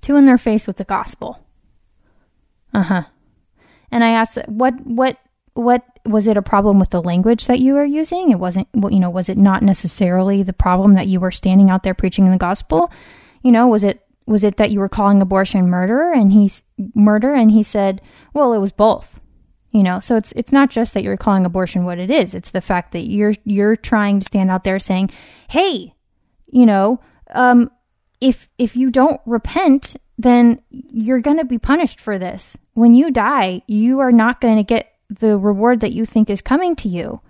Too 0.00 0.16
in 0.16 0.24
their 0.24 0.38
face 0.38 0.66
with 0.66 0.76
the 0.78 0.84
gospel. 0.84 1.44
Uh 2.72 2.82
huh. 2.82 3.02
And 3.90 4.04
I 4.04 4.10
asked, 4.10 4.38
what, 4.46 4.74
what, 4.86 5.18
what 5.54 5.84
was 6.06 6.26
it 6.28 6.36
a 6.36 6.42
problem 6.42 6.78
with 6.78 6.90
the 6.90 7.02
language 7.02 7.46
that 7.46 7.58
you 7.58 7.74
were 7.74 7.84
using? 7.84 8.30
It 8.30 8.38
wasn't, 8.38 8.68
you 8.74 9.00
know, 9.00 9.10
was 9.10 9.28
it 9.28 9.36
not 9.36 9.62
necessarily 9.62 10.42
the 10.42 10.52
problem 10.52 10.94
that 10.94 11.08
you 11.08 11.20
were 11.20 11.32
standing 11.32 11.70
out 11.70 11.82
there 11.82 11.94
preaching 11.94 12.30
the 12.30 12.36
gospel? 12.36 12.90
You 13.42 13.52
know, 13.52 13.66
was 13.66 13.84
it, 13.84 14.00
was 14.30 14.44
it 14.44 14.56
that 14.58 14.70
you 14.70 14.78
were 14.78 14.88
calling 14.88 15.20
abortion 15.20 15.68
murder 15.68 16.12
and 16.12 16.32
he's 16.32 16.62
murder? 16.94 17.34
And 17.34 17.50
he 17.50 17.64
said, 17.64 18.00
well, 18.32 18.52
it 18.52 18.58
was 18.58 18.70
both. 18.72 19.20
You 19.72 19.82
know, 19.82 20.00
so 20.00 20.16
it's 20.16 20.32
it's 20.32 20.50
not 20.50 20.70
just 20.70 20.94
that 20.94 21.04
you're 21.04 21.16
calling 21.16 21.44
abortion 21.44 21.84
what 21.84 22.00
it 22.00 22.10
is. 22.10 22.34
It's 22.34 22.50
the 22.50 22.60
fact 22.60 22.90
that 22.90 23.06
you're 23.06 23.34
you're 23.44 23.76
trying 23.76 24.18
to 24.18 24.26
stand 24.26 24.50
out 24.50 24.64
there 24.64 24.80
saying, 24.80 25.12
"Hey, 25.48 25.94
you 26.48 26.66
know, 26.66 27.00
um, 27.32 27.70
if 28.20 28.50
if 28.58 28.74
you 28.74 28.90
don't 28.90 29.20
repent, 29.26 29.94
then 30.18 30.60
you're 30.70 31.20
going 31.20 31.36
to 31.36 31.44
be 31.44 31.58
punished 31.58 32.00
for 32.00 32.18
this. 32.18 32.56
When 32.74 32.94
you 32.94 33.12
die, 33.12 33.62
you 33.68 34.00
are 34.00 34.10
not 34.10 34.40
going 34.40 34.56
to 34.56 34.64
get 34.64 34.92
the 35.08 35.38
reward 35.38 35.80
that 35.80 35.92
you 35.92 36.04
think 36.04 36.28
is 36.28 36.40
coming 36.40 36.74
to 36.76 36.88
you. 36.88 37.20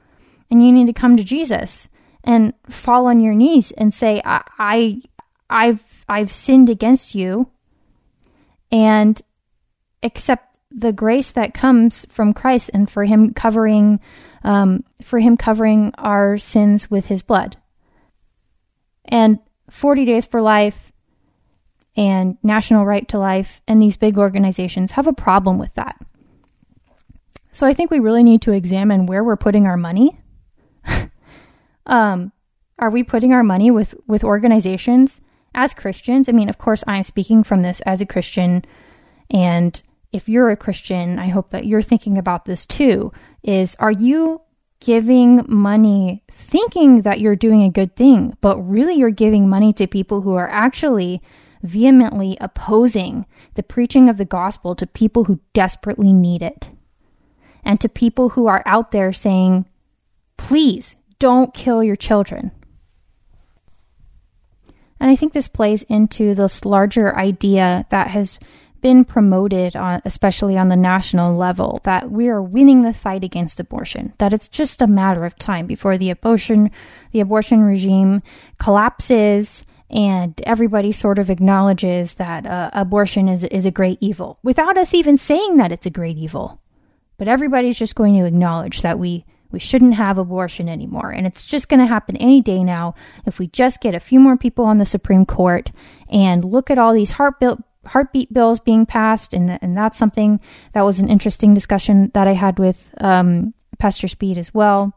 And 0.50 0.64
you 0.64 0.73
need 0.73 0.87
to 0.87 0.95
come 0.95 1.19
to 1.19 1.25
Jesus 1.25 1.90
and 2.25 2.54
fall 2.71 3.07
on 3.07 3.21
your 3.21 3.35
knees 3.35 3.71
and 3.73 3.92
say, 3.92 4.23
I, 4.25 4.42
I 4.59 5.02
I've 5.50 6.00
I've 6.11 6.33
sinned 6.33 6.69
against 6.69 7.14
you 7.14 7.52
and 8.73 9.23
accept 10.02 10.59
the 10.73 10.93
grace 10.93 11.31
that 11.31 11.55
comes 11.55 12.05
from 12.09 12.35
Christ 12.35 12.69
and 12.75 12.90
for 12.90 13.05
him 13.05 13.33
covering 13.33 14.00
um, 14.43 14.83
for 15.02 15.21
him 15.21 15.37
covering 15.37 15.93
our 15.99 16.37
sins 16.37 16.90
with 16.90 17.07
his 17.07 17.23
blood. 17.23 17.57
And 19.05 19.38
40 19.71 20.05
days 20.05 20.26
for 20.26 20.43
life 20.43 20.93
and 21.97 22.37
national 22.43 22.85
right 22.85 23.07
to 23.09 23.19
life 23.19 23.61
and 23.69 23.81
these 23.81 23.97
big 23.97 24.19
organizations 24.19 24.93
have 24.93 25.07
a 25.07 25.12
problem 25.12 25.59
with 25.59 25.75
that. 25.75 25.97
So 27.52 27.69
I 27.69 27.75
think 27.75 27.93
we 27.93 28.00
really 28.00 28.25
need 28.25 28.43
to 28.43 28.52
examine 28.52 29.07
where 29.07 29.23
we're 29.23 29.37
putting 29.37 29.67
our 29.67 29.76
money. 29.76 30.19
um, 31.87 32.33
are 32.81 32.90
we 32.90 33.05
putting 33.05 33.33
our 33.33 33.45
money 33.45 33.71
with 33.71 33.95
with 34.09 34.25
organizations 34.25 35.21
as 35.54 35.75
Christians? 35.75 36.28
I 36.28 36.33
mean, 36.33 36.49
of 36.49 36.59
course, 36.59 36.85
I'm 36.87 37.02
speaking 37.02 37.42
from 37.42 37.61
this 37.61 37.80
as 37.83 38.00
a 38.00 38.07
Christian, 38.07 38.64
and 39.30 39.80
if 40.12 40.28
you're 40.28 40.50
a 40.50 40.57
Christian, 40.57 41.19
I 41.19 41.28
hope 41.28 41.50
that 41.50 41.66
you're 41.66 41.83
thinking 41.83 42.19
about 42.19 42.45
this 42.45 42.66
too. 42.66 43.12
Is 43.42 43.76
are 43.78 43.92
you 43.92 44.42
giving 44.80 45.45
money 45.47 46.25
thinking 46.30 47.02
that 47.02 47.21
you're 47.21 47.37
doing 47.37 47.62
a 47.62 47.71
good 47.71 47.95
thing, 47.97 48.37
but 48.40 48.59
really 48.59 48.95
you're 48.95 49.11
giving 49.11 49.49
money 49.49 49.73
to 49.75 49.87
people 49.87 50.23
who 50.23 50.35
are 50.35 50.50
actually 50.50 51.21
vehemently 51.62 52.38
opposing 52.40 53.26
the 53.54 53.62
preaching 53.62 54.09
of 54.09 54.16
the 54.16 54.25
gospel 54.25 54.75
to 54.75 54.87
people 54.87 55.25
who 55.25 55.40
desperately 55.52 56.12
need 56.12 56.42
it? 56.42 56.71
and 57.64 57.80
to 57.80 57.88
people 57.88 58.30
who 58.30 58.47
are 58.47 58.62
out 58.66 58.90
there 58.90 59.12
saying, 59.12 59.66
please 60.37 60.97
don't 61.19 61.54
kill 61.54 61.83
your 61.83 61.97
children. 61.97 62.50
And 65.00 65.11
I 65.11 65.16
think 65.16 65.33
this 65.33 65.49
plays 65.49 65.83
into 65.85 66.35
this 66.35 66.64
larger 66.64 67.16
idea 67.19 67.87
that 67.90 68.09
has 68.09 68.38
been 68.80 69.04
promoted, 69.04 69.76
on, 69.76 70.00
especially 70.04 70.57
on 70.57 70.69
the 70.69 70.76
national 70.76 71.37
level, 71.37 71.80
that 71.85 72.11
we 72.11 72.28
are 72.28 72.42
winning 72.42 72.83
the 72.83 72.95
fight 72.95 73.25
against 73.25 73.61
abortion. 73.61 74.12
That 74.19 74.33
it's 74.33 74.49
just 74.49 74.80
a 74.83 74.87
matter 74.87 75.25
of 75.25 75.37
time 75.37 75.66
before 75.66 75.99
the 75.99 76.11
abortion, 76.11 76.71
the 77.12 77.21
abortion 77.21 77.62
regime 77.62 78.23
collapses, 78.59 79.64
and 79.90 80.40
everybody 80.45 80.92
sort 80.92 81.19
of 81.19 81.30
acknowledges 81.30 82.14
that 82.14 82.47
uh, 82.47 82.71
abortion 82.73 83.28
is 83.28 83.45
is 83.45 83.66
a 83.66 83.71
great 83.71 83.99
evil, 84.00 84.38
without 84.42 84.78
us 84.78 84.95
even 84.95 85.19
saying 85.19 85.57
that 85.57 85.73
it's 85.73 85.87
a 85.87 85.90
great 85.90 86.16
evil. 86.16 86.61
But 87.19 87.28
everybody's 87.28 87.78
just 87.78 87.95
going 87.95 88.14
to 88.19 88.25
acknowledge 88.25 88.80
that 88.80 88.99
we 88.99 89.26
we 89.50 89.59
shouldn't 89.59 89.95
have 89.95 90.19
abortion 90.19 90.69
anymore. 90.69 91.11
And 91.11 91.26
it's 91.26 91.47
just 91.47 91.69
going 91.69 91.80
to 91.80 91.87
happen 91.87 92.16
any 92.16 92.40
day 92.40 92.62
now 92.62 92.95
if 93.26 93.38
we 93.38 93.49
just 93.49 93.80
get 93.80 93.95
a 93.95 94.00
few 94.00 94.21
more 94.21 94.37
people 94.37 94.64
on 94.64 94.78
the 94.78 94.85
Supreme 94.85 95.26
Court 95.26 95.71
and 96.09 96.45
look 96.45 96.71
at 96.71 96.78
all 96.78 96.92
these 96.92 97.12
heartbeat, 97.12 97.59
heartbeat 97.87 98.33
bills 98.33 98.61
being 98.61 98.87
passed. 98.87 99.35
And, 99.35 99.59
and 99.62 99.76
that's 99.76 99.99
something 99.99 100.40
that 100.73 100.83
was 100.85 101.00
an 101.00 101.09
interesting 101.09 101.54
discussion 101.54 102.11
that 102.14 102.28
I 102.28 102.35
had 102.35 102.59
with 102.59 102.95
um, 103.00 103.54
Pastor 103.78 104.09
Speed 104.09 104.38
as 104.38 104.54
well. 104.54 104.95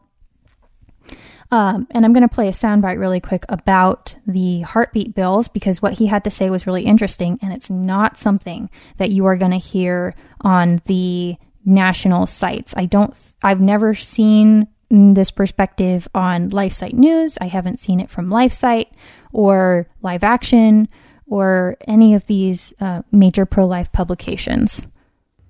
Um, 1.50 1.86
and 1.90 2.04
I'm 2.04 2.12
going 2.12 2.26
to 2.26 2.34
play 2.34 2.48
a 2.48 2.52
soundbite 2.52 2.98
really 2.98 3.20
quick 3.20 3.44
about 3.48 4.16
the 4.26 4.62
heartbeat 4.62 5.14
bills 5.14 5.46
because 5.46 5.80
what 5.80 5.92
he 5.92 6.06
had 6.06 6.24
to 6.24 6.30
say 6.30 6.50
was 6.50 6.66
really 6.66 6.84
interesting. 6.84 7.38
And 7.42 7.52
it's 7.52 7.70
not 7.70 8.16
something 8.16 8.70
that 8.96 9.10
you 9.10 9.26
are 9.26 9.36
going 9.36 9.52
to 9.52 9.58
hear 9.58 10.14
on 10.40 10.80
the 10.86 11.36
national 11.64 12.26
sites. 12.26 12.74
I 12.76 12.86
don't, 12.86 13.14
I've 13.42 13.60
never 13.60 13.94
seen 13.94 14.68
this 14.90 15.30
perspective 15.30 16.08
on 16.14 16.50
LifeSite 16.50 16.92
News. 16.92 17.38
I 17.40 17.46
haven't 17.46 17.80
seen 17.80 18.00
it 18.00 18.10
from 18.10 18.28
LifeSite 18.28 18.90
or 19.32 19.88
Live 20.02 20.24
Action 20.24 20.88
or 21.26 21.76
any 21.86 22.14
of 22.14 22.26
these 22.26 22.74
uh, 22.80 23.02
major 23.10 23.46
pro 23.46 23.66
life 23.66 23.90
publications. 23.92 24.86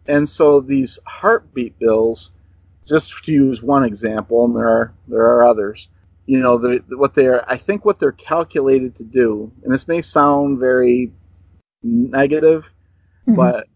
And 0.07 0.29
so 0.29 0.61
these 0.61 0.99
heartbeat 1.07 1.79
bills, 1.79 2.33
just 2.87 3.25
to 3.25 3.33
use 3.33 3.63
one 3.63 3.85
example, 3.85 4.45
and 4.45 4.55
there 4.55 4.69
are 4.69 4.95
there 5.09 5.25
are 5.25 5.47
others. 5.47 5.89
You 6.27 6.39
know, 6.39 6.59
the, 6.59 6.83
what 6.97 7.15
they're 7.15 7.49
I 7.51 7.57
think 7.57 7.85
what 7.85 7.99
they're 7.99 8.13
calculated 8.13 8.95
to 8.97 9.05
do, 9.05 9.51
and 9.63 9.73
this 9.73 9.89
may 9.89 10.03
sound 10.03 10.59
very 10.59 11.13
negative, 11.83 12.65
mm-hmm. 13.27 13.35
but 13.35 13.67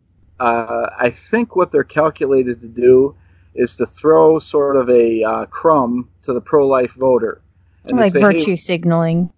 uh, 0.40 0.90
I 0.98 1.10
think 1.10 1.56
what 1.56 1.70
they're 1.70 1.84
calculated 1.84 2.60
to 2.60 2.68
do 2.68 3.14
is 3.54 3.76
to 3.76 3.86
throw 3.86 4.38
sort 4.38 4.76
of 4.76 4.88
a 4.88 5.22
uh, 5.22 5.46
crumb 5.46 6.08
to 6.22 6.32
the 6.32 6.40
pro-life 6.40 6.92
voter, 6.92 7.40
and 7.84 7.98
like 7.98 8.12
say, 8.12 8.20
virtue 8.20 8.50
hey, 8.50 8.56
signaling. 8.56 9.32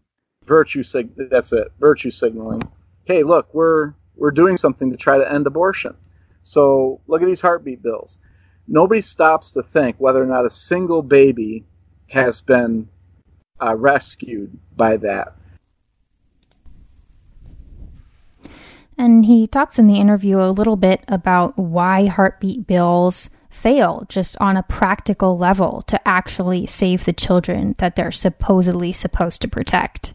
Virtue 0.46 0.82
sig. 0.82 1.10
That's 1.30 1.52
it. 1.52 1.68
Virtue 1.78 2.10
signaling. 2.10 2.62
Hey, 3.04 3.22
look, 3.22 3.52
we're 3.54 3.94
we're 4.16 4.30
doing 4.30 4.56
something 4.56 4.90
to 4.90 4.96
try 4.96 5.16
to 5.16 5.32
end 5.32 5.46
abortion. 5.46 5.96
So 6.42 7.00
look 7.06 7.22
at 7.22 7.26
these 7.26 7.40
heartbeat 7.40 7.82
bills. 7.82 8.18
Nobody 8.68 9.00
stops 9.00 9.50
to 9.52 9.62
think 9.62 9.96
whether 9.98 10.22
or 10.22 10.26
not 10.26 10.44
a 10.44 10.50
single 10.50 11.02
baby 11.02 11.64
has 12.08 12.40
been 12.40 12.88
uh, 13.62 13.76
rescued 13.76 14.56
by 14.76 14.96
that. 14.98 15.34
And 19.00 19.24
he 19.24 19.46
talks 19.46 19.78
in 19.78 19.86
the 19.86 19.98
interview 19.98 20.42
a 20.42 20.52
little 20.52 20.76
bit 20.76 21.02
about 21.08 21.56
why 21.56 22.04
heartbeat 22.04 22.66
bills 22.66 23.30
fail 23.48 24.04
just 24.10 24.36
on 24.42 24.58
a 24.58 24.62
practical 24.62 25.38
level 25.38 25.80
to 25.86 26.06
actually 26.06 26.66
save 26.66 27.06
the 27.06 27.14
children 27.14 27.74
that 27.78 27.96
they're 27.96 28.12
supposedly 28.12 28.92
supposed 28.92 29.40
to 29.40 29.48
protect. 29.48 30.12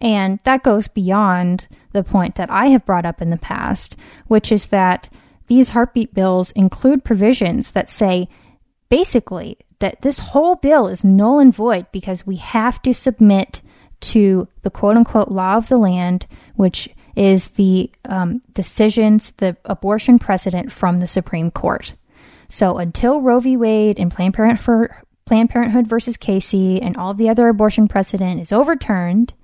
And 0.00 0.40
that 0.40 0.64
goes 0.64 0.88
beyond 0.88 1.68
the 1.92 2.02
point 2.02 2.34
that 2.34 2.50
I 2.50 2.66
have 2.66 2.84
brought 2.84 3.06
up 3.06 3.22
in 3.22 3.30
the 3.30 3.36
past, 3.36 3.94
which 4.26 4.50
is 4.50 4.66
that 4.66 5.08
these 5.46 5.68
heartbeat 5.68 6.12
bills 6.12 6.50
include 6.56 7.04
provisions 7.04 7.70
that 7.70 7.88
say 7.88 8.28
basically 8.88 9.58
that 9.78 10.02
this 10.02 10.18
whole 10.18 10.56
bill 10.56 10.88
is 10.88 11.04
null 11.04 11.38
and 11.38 11.54
void 11.54 11.86
because 11.92 12.26
we 12.26 12.34
have 12.34 12.82
to 12.82 12.92
submit 12.92 13.62
to 14.00 14.48
the 14.62 14.70
quote 14.70 14.96
unquote 14.96 15.30
law 15.30 15.54
of 15.54 15.68
the 15.68 15.78
land, 15.78 16.26
which 16.56 16.88
is 17.18 17.48
the 17.48 17.90
um, 18.04 18.40
decisions, 18.52 19.32
the 19.38 19.56
abortion 19.64 20.20
precedent 20.20 20.70
from 20.70 21.00
the 21.00 21.06
Supreme 21.06 21.50
Court. 21.50 21.94
So 22.48 22.78
until 22.78 23.20
Roe 23.20 23.40
v. 23.40 23.56
Wade 23.56 23.98
and 23.98 24.10
Planned 24.10 24.34
Parenthood, 24.34 24.90
Planned 25.26 25.50
Parenthood 25.50 25.88
versus 25.88 26.16
Casey 26.16 26.80
and 26.80 26.96
all 26.96 27.14
the 27.14 27.28
other 27.28 27.48
abortion 27.48 27.88
precedent 27.88 28.40
is 28.40 28.52
overturned, 28.52 29.34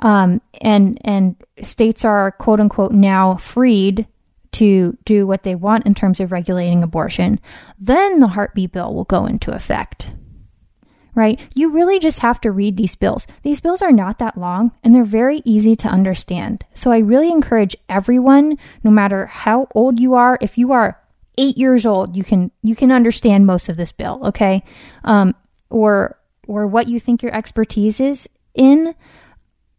um, 0.00 0.42
and 0.60 0.98
and 1.02 1.36
states 1.62 2.04
are 2.04 2.32
quote 2.32 2.60
unquote 2.60 2.92
now 2.92 3.36
freed 3.36 4.06
to 4.52 4.96
do 5.06 5.26
what 5.26 5.42
they 5.42 5.54
want 5.54 5.86
in 5.86 5.94
terms 5.94 6.20
of 6.20 6.32
regulating 6.32 6.82
abortion, 6.82 7.40
then 7.78 8.18
the 8.18 8.28
heartbeat 8.28 8.72
bill 8.72 8.94
will 8.94 9.04
go 9.04 9.24
into 9.24 9.54
effect 9.54 10.12
right? 11.14 11.40
You 11.54 11.70
really 11.70 11.98
just 11.98 12.20
have 12.20 12.40
to 12.42 12.50
read 12.50 12.76
these 12.76 12.94
bills. 12.94 13.26
These 13.42 13.60
bills 13.60 13.82
are 13.82 13.92
not 13.92 14.18
that 14.18 14.38
long 14.38 14.72
and 14.82 14.94
they're 14.94 15.04
very 15.04 15.42
easy 15.44 15.76
to 15.76 15.88
understand. 15.88 16.64
So 16.74 16.90
I 16.90 16.98
really 16.98 17.30
encourage 17.30 17.76
everyone, 17.88 18.58
no 18.84 18.90
matter 18.90 19.26
how 19.26 19.68
old 19.74 20.00
you 20.00 20.14
are, 20.14 20.38
if 20.40 20.56
you 20.56 20.72
are 20.72 21.00
eight 21.38 21.56
years 21.56 21.86
old, 21.86 22.16
you 22.16 22.24
can 22.24 22.50
you 22.62 22.76
can 22.76 22.92
understand 22.92 23.46
most 23.46 23.68
of 23.68 23.76
this 23.76 23.92
bill, 23.92 24.20
okay? 24.26 24.62
Um, 25.04 25.34
or 25.70 26.16
or 26.46 26.66
what 26.66 26.88
you 26.88 27.00
think 27.00 27.22
your 27.22 27.34
expertise 27.34 28.00
is 28.00 28.28
in 28.54 28.94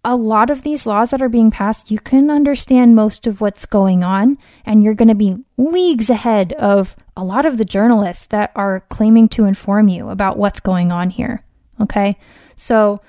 a 0.03 0.15
lot 0.15 0.50
of 0.50 0.63
these 0.63 0.86
laws 0.86 1.12
that 1.12 1.22
are 1.22 1.29
being 1.29 1.51
passed, 1.51 1.91
you 1.91 2.00
can 2.00 2.31
understand 2.31 2.96
most 2.96 3.27
of 3.27 3.39
what's 3.39 3.65
going 3.65 4.03
on, 4.03 4.38
and 4.65 4.84
you're 4.84 4.96
going 4.96 5.08
to 5.08 5.15
be 5.15 5.38
leagues 5.58 6.10
ahead 6.10 6.53
of 6.53 6.96
a 7.15 7.24
lot 7.24 7.46
of 7.46 7.58
the 7.58 7.65
journalists 7.65 8.25
that 8.27 8.51
are 8.55 8.84
claiming 8.89 9.29
to 9.29 9.46
inform 9.46 9.88
you 9.88 10.10
about 10.10 10.38
what's 10.38 10.60
going 10.60 10.91
on 10.91 11.12
here. 11.12 11.43
Okay? 11.79 12.17
So, 12.55 13.01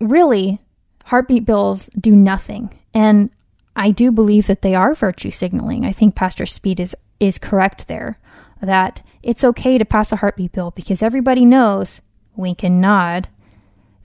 really, 0.00 0.60
heartbeat 1.06 1.44
bills 1.44 1.90
do 1.98 2.14
nothing. 2.14 2.70
And 2.94 3.30
I 3.74 3.90
do 3.90 4.12
believe 4.12 4.46
that 4.46 4.62
they 4.62 4.74
are 4.74 4.94
virtue 4.94 5.30
signaling. 5.30 5.84
I 5.84 5.92
think 5.92 6.14
Pastor 6.14 6.46
Speed 6.46 6.78
is, 6.78 6.94
is 7.18 7.38
correct 7.38 7.88
there 7.88 8.18
that 8.62 9.02
it's 9.22 9.44
okay 9.44 9.78
to 9.78 9.84
pass 9.84 10.12
a 10.12 10.16
heartbeat 10.16 10.52
bill 10.52 10.70
because 10.70 11.02
everybody 11.02 11.44
knows, 11.44 12.00
wink 12.36 12.62
and 12.62 12.80
nod, 12.80 13.28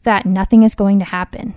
that 0.03 0.25
nothing 0.25 0.63
is 0.63 0.75
going 0.75 0.99
to 0.99 1.05
happen. 1.05 1.53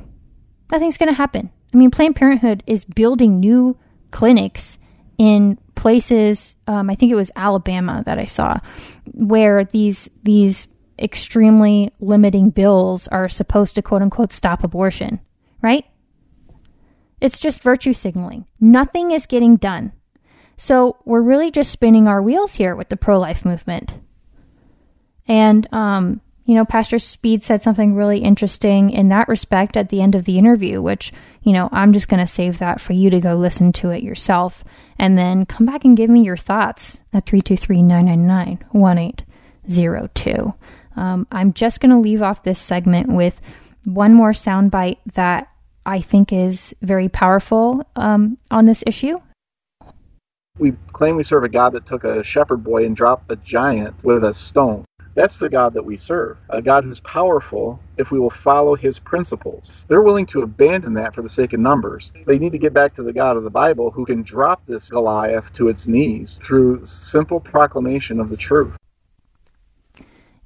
Nothing's 0.70 0.98
going 0.98 1.08
to 1.08 1.14
happen. 1.14 1.50
I 1.72 1.76
mean, 1.76 1.90
Planned 1.90 2.16
Parenthood 2.16 2.62
is 2.66 2.84
building 2.84 3.40
new 3.40 3.76
clinics 4.10 4.78
in 5.18 5.58
places. 5.74 6.56
Um, 6.66 6.88
I 6.90 6.94
think 6.94 7.10
it 7.10 7.16
was 7.16 7.30
Alabama 7.36 8.02
that 8.06 8.18
I 8.18 8.24
saw, 8.24 8.58
where 9.12 9.64
these 9.64 10.08
these 10.22 10.68
extremely 10.98 11.92
limiting 11.98 12.50
bills 12.50 13.08
are 13.08 13.28
supposed 13.28 13.74
to 13.74 13.82
quote 13.82 14.02
unquote 14.02 14.32
stop 14.32 14.62
abortion. 14.64 15.20
Right? 15.62 15.84
It's 17.20 17.38
just 17.38 17.62
virtue 17.62 17.92
signaling. 17.92 18.46
Nothing 18.60 19.10
is 19.10 19.26
getting 19.26 19.56
done. 19.56 19.92
So 20.56 20.98
we're 21.04 21.22
really 21.22 21.50
just 21.50 21.70
spinning 21.70 22.06
our 22.06 22.22
wheels 22.22 22.54
here 22.54 22.76
with 22.76 22.88
the 22.88 22.96
pro 22.96 23.18
life 23.18 23.44
movement. 23.44 23.98
And 25.26 25.66
um, 25.72 26.20
You 26.46 26.54
know, 26.54 26.64
Pastor 26.64 26.98
Speed 26.98 27.42
said 27.42 27.62
something 27.62 27.94
really 27.94 28.18
interesting 28.18 28.90
in 28.90 29.08
that 29.08 29.28
respect 29.28 29.76
at 29.76 29.88
the 29.88 30.02
end 30.02 30.14
of 30.14 30.26
the 30.26 30.38
interview, 30.38 30.82
which, 30.82 31.10
you 31.42 31.52
know, 31.52 31.70
I'm 31.72 31.92
just 31.92 32.08
going 32.08 32.20
to 32.20 32.26
save 32.26 32.58
that 32.58 32.80
for 32.80 32.92
you 32.92 33.08
to 33.10 33.20
go 33.20 33.34
listen 33.34 33.72
to 33.74 33.90
it 33.90 34.02
yourself 34.02 34.62
and 34.98 35.16
then 35.16 35.46
come 35.46 35.64
back 35.64 35.84
and 35.84 35.96
give 35.96 36.10
me 36.10 36.22
your 36.22 36.36
thoughts 36.36 37.02
at 37.14 37.24
323 37.24 37.82
999 37.82 38.64
1802. 38.72 40.54
Um, 40.96 41.26
I'm 41.32 41.54
just 41.54 41.80
going 41.80 41.90
to 41.90 41.98
leave 41.98 42.20
off 42.20 42.42
this 42.42 42.58
segment 42.58 43.08
with 43.08 43.40
one 43.84 44.12
more 44.12 44.32
soundbite 44.32 44.98
that 45.14 45.48
I 45.86 46.00
think 46.00 46.32
is 46.32 46.74
very 46.82 47.08
powerful 47.08 47.86
um, 47.96 48.38
on 48.50 48.64
this 48.64 48.84
issue. 48.86 49.18
We 50.58 50.74
claim 50.92 51.16
we 51.16 51.24
serve 51.24 51.44
a 51.44 51.48
God 51.48 51.72
that 51.72 51.84
took 51.84 52.04
a 52.04 52.22
shepherd 52.22 52.62
boy 52.62 52.84
and 52.84 52.94
dropped 52.94 53.30
a 53.30 53.36
giant 53.36 54.04
with 54.04 54.24
a 54.24 54.32
stone. 54.32 54.84
That's 55.14 55.36
the 55.36 55.48
God 55.48 55.74
that 55.74 55.84
we 55.84 55.96
serve, 55.96 56.38
a 56.48 56.60
God 56.60 56.84
who's 56.84 56.98
powerful 57.00 57.78
if 57.96 58.10
we 58.10 58.18
will 58.18 58.30
follow 58.30 58.74
his 58.74 58.98
principles. 58.98 59.86
They're 59.88 60.02
willing 60.02 60.26
to 60.26 60.42
abandon 60.42 60.94
that 60.94 61.14
for 61.14 61.22
the 61.22 61.28
sake 61.28 61.52
of 61.52 61.60
numbers. 61.60 62.12
They 62.26 62.38
need 62.38 62.52
to 62.52 62.58
get 62.58 62.74
back 62.74 62.94
to 62.94 63.02
the 63.04 63.12
God 63.12 63.36
of 63.36 63.44
the 63.44 63.50
Bible 63.50 63.92
who 63.92 64.04
can 64.04 64.22
drop 64.22 64.66
this 64.66 64.90
Goliath 64.90 65.52
to 65.54 65.68
its 65.68 65.86
knees 65.86 66.40
through 66.42 66.84
simple 66.84 67.38
proclamation 67.38 68.18
of 68.18 68.28
the 68.28 68.36
truth. 68.36 68.76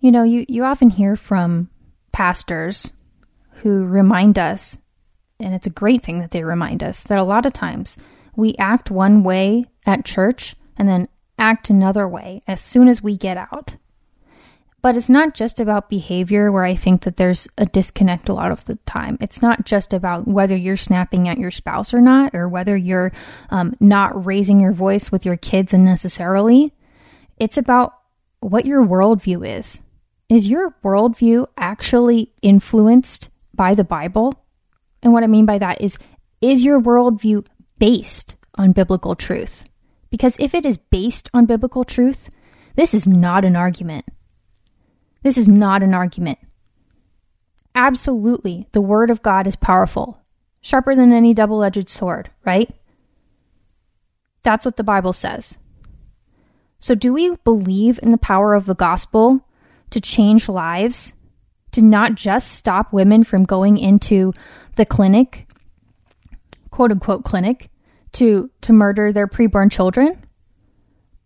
You 0.00 0.12
know, 0.12 0.22
you, 0.22 0.44
you 0.48 0.64
often 0.64 0.90
hear 0.90 1.16
from 1.16 1.70
pastors 2.12 2.92
who 3.62 3.84
remind 3.84 4.38
us, 4.38 4.78
and 5.40 5.54
it's 5.54 5.66
a 5.66 5.70
great 5.70 6.02
thing 6.02 6.20
that 6.20 6.30
they 6.30 6.44
remind 6.44 6.82
us, 6.82 7.02
that 7.04 7.18
a 7.18 7.24
lot 7.24 7.46
of 7.46 7.52
times 7.52 7.96
we 8.36 8.54
act 8.58 8.90
one 8.90 9.22
way 9.24 9.64
at 9.86 10.04
church 10.04 10.54
and 10.76 10.88
then 10.88 11.08
act 11.38 11.70
another 11.70 12.06
way 12.06 12.40
as 12.46 12.60
soon 12.60 12.86
as 12.86 13.02
we 13.02 13.16
get 13.16 13.36
out. 13.36 13.76
But 14.80 14.96
it's 14.96 15.10
not 15.10 15.34
just 15.34 15.58
about 15.58 15.90
behavior 15.90 16.52
where 16.52 16.64
I 16.64 16.76
think 16.76 17.02
that 17.02 17.16
there's 17.16 17.48
a 17.58 17.66
disconnect 17.66 18.28
a 18.28 18.32
lot 18.32 18.52
of 18.52 18.64
the 18.66 18.76
time. 18.86 19.18
It's 19.20 19.42
not 19.42 19.64
just 19.64 19.92
about 19.92 20.28
whether 20.28 20.54
you're 20.54 20.76
snapping 20.76 21.28
at 21.28 21.38
your 21.38 21.50
spouse 21.50 21.92
or 21.92 22.00
not, 22.00 22.34
or 22.34 22.48
whether 22.48 22.76
you're 22.76 23.12
um, 23.50 23.74
not 23.80 24.24
raising 24.24 24.60
your 24.60 24.72
voice 24.72 25.10
with 25.10 25.26
your 25.26 25.36
kids 25.36 25.74
unnecessarily. 25.74 26.72
It's 27.38 27.58
about 27.58 27.92
what 28.40 28.66
your 28.66 28.84
worldview 28.84 29.58
is. 29.58 29.80
Is 30.28 30.46
your 30.46 30.76
worldview 30.84 31.46
actually 31.56 32.32
influenced 32.40 33.30
by 33.54 33.74
the 33.74 33.84
Bible? 33.84 34.44
And 35.02 35.12
what 35.12 35.24
I 35.24 35.26
mean 35.26 35.46
by 35.46 35.58
that 35.58 35.80
is, 35.80 35.98
is 36.40 36.62
your 36.62 36.80
worldview 36.80 37.46
based 37.78 38.36
on 38.56 38.72
biblical 38.72 39.16
truth? 39.16 39.64
Because 40.10 40.36
if 40.38 40.54
it 40.54 40.64
is 40.64 40.78
based 40.78 41.30
on 41.34 41.46
biblical 41.46 41.84
truth, 41.84 42.28
this 42.76 42.94
is 42.94 43.08
not 43.08 43.44
an 43.44 43.56
argument. 43.56 44.04
This 45.22 45.38
is 45.38 45.48
not 45.48 45.82
an 45.82 45.94
argument. 45.94 46.38
Absolutely, 47.74 48.66
the 48.72 48.80
Word 48.80 49.10
of 49.10 49.22
God 49.22 49.46
is 49.46 49.56
powerful, 49.56 50.22
sharper 50.60 50.94
than 50.94 51.12
any 51.12 51.34
double 51.34 51.62
edged 51.62 51.88
sword, 51.88 52.30
right? 52.44 52.70
That's 54.42 54.64
what 54.64 54.76
the 54.76 54.84
Bible 54.84 55.12
says. 55.12 55.58
So, 56.78 56.94
do 56.94 57.12
we 57.12 57.36
believe 57.44 57.98
in 58.02 58.10
the 58.10 58.18
power 58.18 58.54
of 58.54 58.66
the 58.66 58.74
gospel 58.74 59.44
to 59.90 60.00
change 60.00 60.48
lives? 60.48 61.12
To 61.72 61.82
not 61.82 62.14
just 62.14 62.52
stop 62.52 62.92
women 62.92 63.24
from 63.24 63.44
going 63.44 63.76
into 63.76 64.32
the 64.76 64.86
clinic, 64.86 65.46
quote 66.70 66.90
unquote 66.90 67.24
clinic, 67.24 67.68
to, 68.12 68.50
to 68.62 68.72
murder 68.72 69.12
their 69.12 69.28
preborn 69.28 69.70
children? 69.70 70.24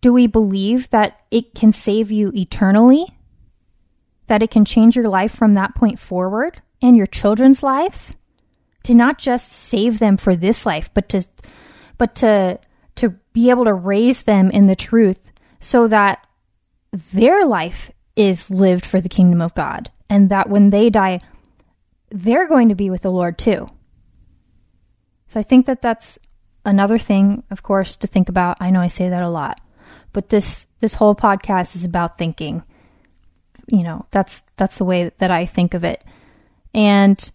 Do 0.01 0.11
we 0.11 0.27
believe 0.27 0.89
that 0.89 1.21
it 1.31 1.55
can 1.55 1.71
save 1.71 2.11
you 2.11 2.31
eternally? 2.35 3.07
That 4.27 4.43
it 4.43 4.51
can 4.51 4.65
change 4.65 4.95
your 4.95 5.09
life 5.09 5.33
from 5.33 5.53
that 5.53 5.75
point 5.75 5.99
forward 5.99 6.61
and 6.81 6.97
your 6.97 7.07
children's 7.07 7.63
lives 7.63 8.15
to 8.83 8.93
not 8.93 9.17
just 9.17 9.51
save 9.51 9.99
them 9.99 10.17
for 10.17 10.35
this 10.35 10.65
life 10.65 10.93
but 10.93 11.09
to 11.09 11.25
but 11.97 12.15
to 12.15 12.59
to 12.95 13.09
be 13.33 13.49
able 13.49 13.63
to 13.63 13.73
raise 13.73 14.23
them 14.23 14.51
in 14.51 14.67
the 14.67 14.75
truth 14.75 15.31
so 15.59 15.87
that 15.87 16.27
their 16.91 17.45
life 17.45 17.91
is 18.15 18.51
lived 18.51 18.85
for 18.85 19.01
the 19.01 19.09
kingdom 19.09 19.41
of 19.41 19.55
God 19.55 19.89
and 20.09 20.29
that 20.29 20.49
when 20.49 20.69
they 20.69 20.89
die 20.89 21.19
they're 22.09 22.47
going 22.47 22.69
to 22.69 22.75
be 22.75 22.91
with 22.91 23.01
the 23.01 23.11
Lord 23.11 23.39
too. 23.39 23.67
So 25.27 25.39
I 25.39 25.43
think 25.43 25.65
that 25.65 25.81
that's 25.81 26.19
another 26.63 26.99
thing 26.99 27.43
of 27.49 27.63
course 27.63 27.95
to 27.97 28.07
think 28.07 28.29
about. 28.29 28.57
I 28.59 28.69
know 28.69 28.81
I 28.81 28.87
say 28.87 29.09
that 29.09 29.23
a 29.23 29.29
lot. 29.29 29.59
But 30.11 30.29
this 30.29 30.67
this 30.79 30.93
whole 30.95 31.15
podcast 31.15 31.75
is 31.75 31.83
about 31.83 32.19
thinking 32.19 32.63
you 33.67 33.83
know, 33.83 34.05
that's 34.11 34.43
that's 34.57 34.77
the 34.77 34.85
way 34.85 35.11
that 35.17 35.31
I 35.31 35.45
think 35.45 35.73
of 35.73 35.83
it. 35.83 36.03
And 36.73 37.31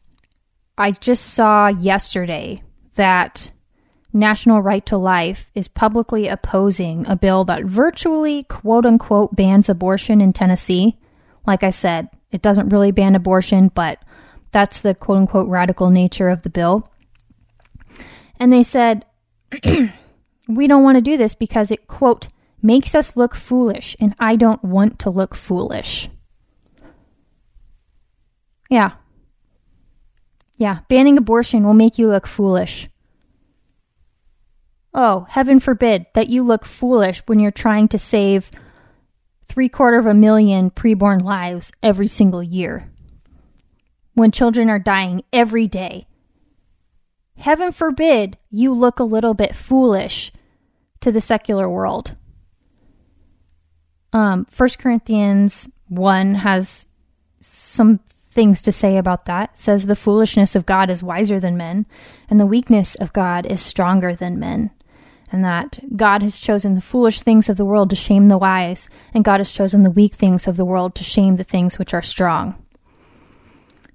I 0.77 0.93
just 0.93 1.35
saw 1.35 1.69
yesterday 1.69 2.63
that 2.95 3.51
National 4.13 4.61
Right 4.61 4.85
to 4.87 4.97
Life 4.97 5.47
is 5.55 5.69
publicly 5.69 6.29
opposing 6.29 7.07
a 7.07 7.17
bill 7.17 7.45
that 7.45 7.65
virtually 7.65 8.45
quote 8.45 8.87
unquote 8.87 9.35
bans 9.37 9.69
abortion 9.69 10.21
in 10.21 10.33
Tennessee. 10.33 10.99
Like 11.47 11.63
I 11.63 11.71
said, 11.71 12.09
it 12.31 12.43
doesn't 12.43 12.71
really 12.71 12.91
ban 12.91 13.15
abortion, 13.15 13.71
but 13.75 14.03
that's 14.51 14.81
the 14.81 14.95
quote 14.95 15.19
unquote 15.19 15.49
radical 15.49 15.91
nature 15.91 16.29
of 16.29 16.43
the 16.43 16.51
bill. 16.51 16.91
And 18.41 18.53
they 18.53 18.63
said, 18.63 19.05
we 20.49 20.67
don't 20.67 20.83
want 20.83 20.97
to 20.97 21.03
do 21.03 21.17
this 21.17 21.35
because 21.35 21.71
it, 21.71 21.87
quote, 21.87 22.29
makes 22.63 22.95
us 22.95 23.17
look 23.17 23.35
foolish, 23.35 23.97
and 24.01 24.15
I 24.19 24.37
don't 24.37 24.63
want 24.65 24.99
to 25.01 25.11
look 25.11 25.35
foolish. 25.35 26.09
Yeah. 28.69 28.93
Yeah, 30.57 30.81
banning 30.89 31.17
abortion 31.17 31.65
will 31.65 31.75
make 31.75 31.99
you 31.99 32.09
look 32.09 32.27
foolish. 32.27 32.89
Oh, 34.93 35.27
heaven 35.29 35.61
forbid 35.61 36.07
that 36.15 36.29
you 36.29 36.43
look 36.43 36.65
foolish 36.65 37.23
when 37.27 37.39
you're 37.39 37.51
trying 37.51 37.89
to 37.89 37.99
save 37.99 38.51
three 39.47 39.69
quarter 39.69 39.99
of 39.99 40.07
a 40.07 40.15
million 40.15 40.71
preborn 40.71 41.23
lives 41.23 41.71
every 41.83 42.09
single 42.09 42.43
year. 42.43 42.91
When 44.15 44.33
children 44.33 44.69
are 44.69 44.81
dying 44.81 45.23
every 45.33 45.69
day. 45.69 46.07
Heaven 47.39 47.71
forbid 47.71 48.37
you 48.51 48.75
look 48.75 48.99
a 48.99 49.05
little 49.05 49.35
bit 49.35 49.55
foolish 49.55 50.33
to 51.01 51.13
the 51.13 51.21
secular 51.21 51.71
world. 51.71 52.17
Um, 54.13 54.47
1 54.57 54.69
Corinthians 54.79 55.71
1 55.89 56.35
has 56.35 56.87
some 57.41 58.01
things 58.39 58.63
to 58.63 58.71
say 58.71 58.97
about 58.97 59.25
that. 59.25 59.59
Says 59.59 59.87
the 59.87 59.97
foolishness 59.97 60.55
of 60.55 60.65
God 60.65 60.91
is 60.91 61.03
wiser 61.03 61.41
than 61.41 61.57
men, 61.57 61.87
and 62.31 62.39
the 62.39 62.47
weakness 62.47 62.95
of 62.95 63.13
God 63.13 63.45
is 63.47 63.61
stronger 63.61 64.15
than 64.15 64.39
men. 64.39 64.71
And 65.33 65.45
that 65.45 65.81
God 65.97 66.23
has 66.23 66.39
chosen 66.39 66.77
the 66.77 66.81
foolish 66.81 67.21
things 67.21 67.49
of 67.49 67.57
the 67.57 67.65
world 67.65 67.91
to 67.91 67.97
shame 67.97 68.29
the 68.29 68.39
wise, 68.39 68.89
and 69.13 69.25
God 69.25 69.41
has 69.41 69.51
chosen 69.51 69.83
the 69.83 69.91
weak 69.91 70.15
things 70.15 70.47
of 70.47 70.57
the 70.57 70.65
world 70.65 70.95
to 70.95 71.03
shame 71.03 71.35
the 71.35 71.43
things 71.43 71.81
which 71.81 71.93
are 71.93 72.01
strong. 72.01 72.55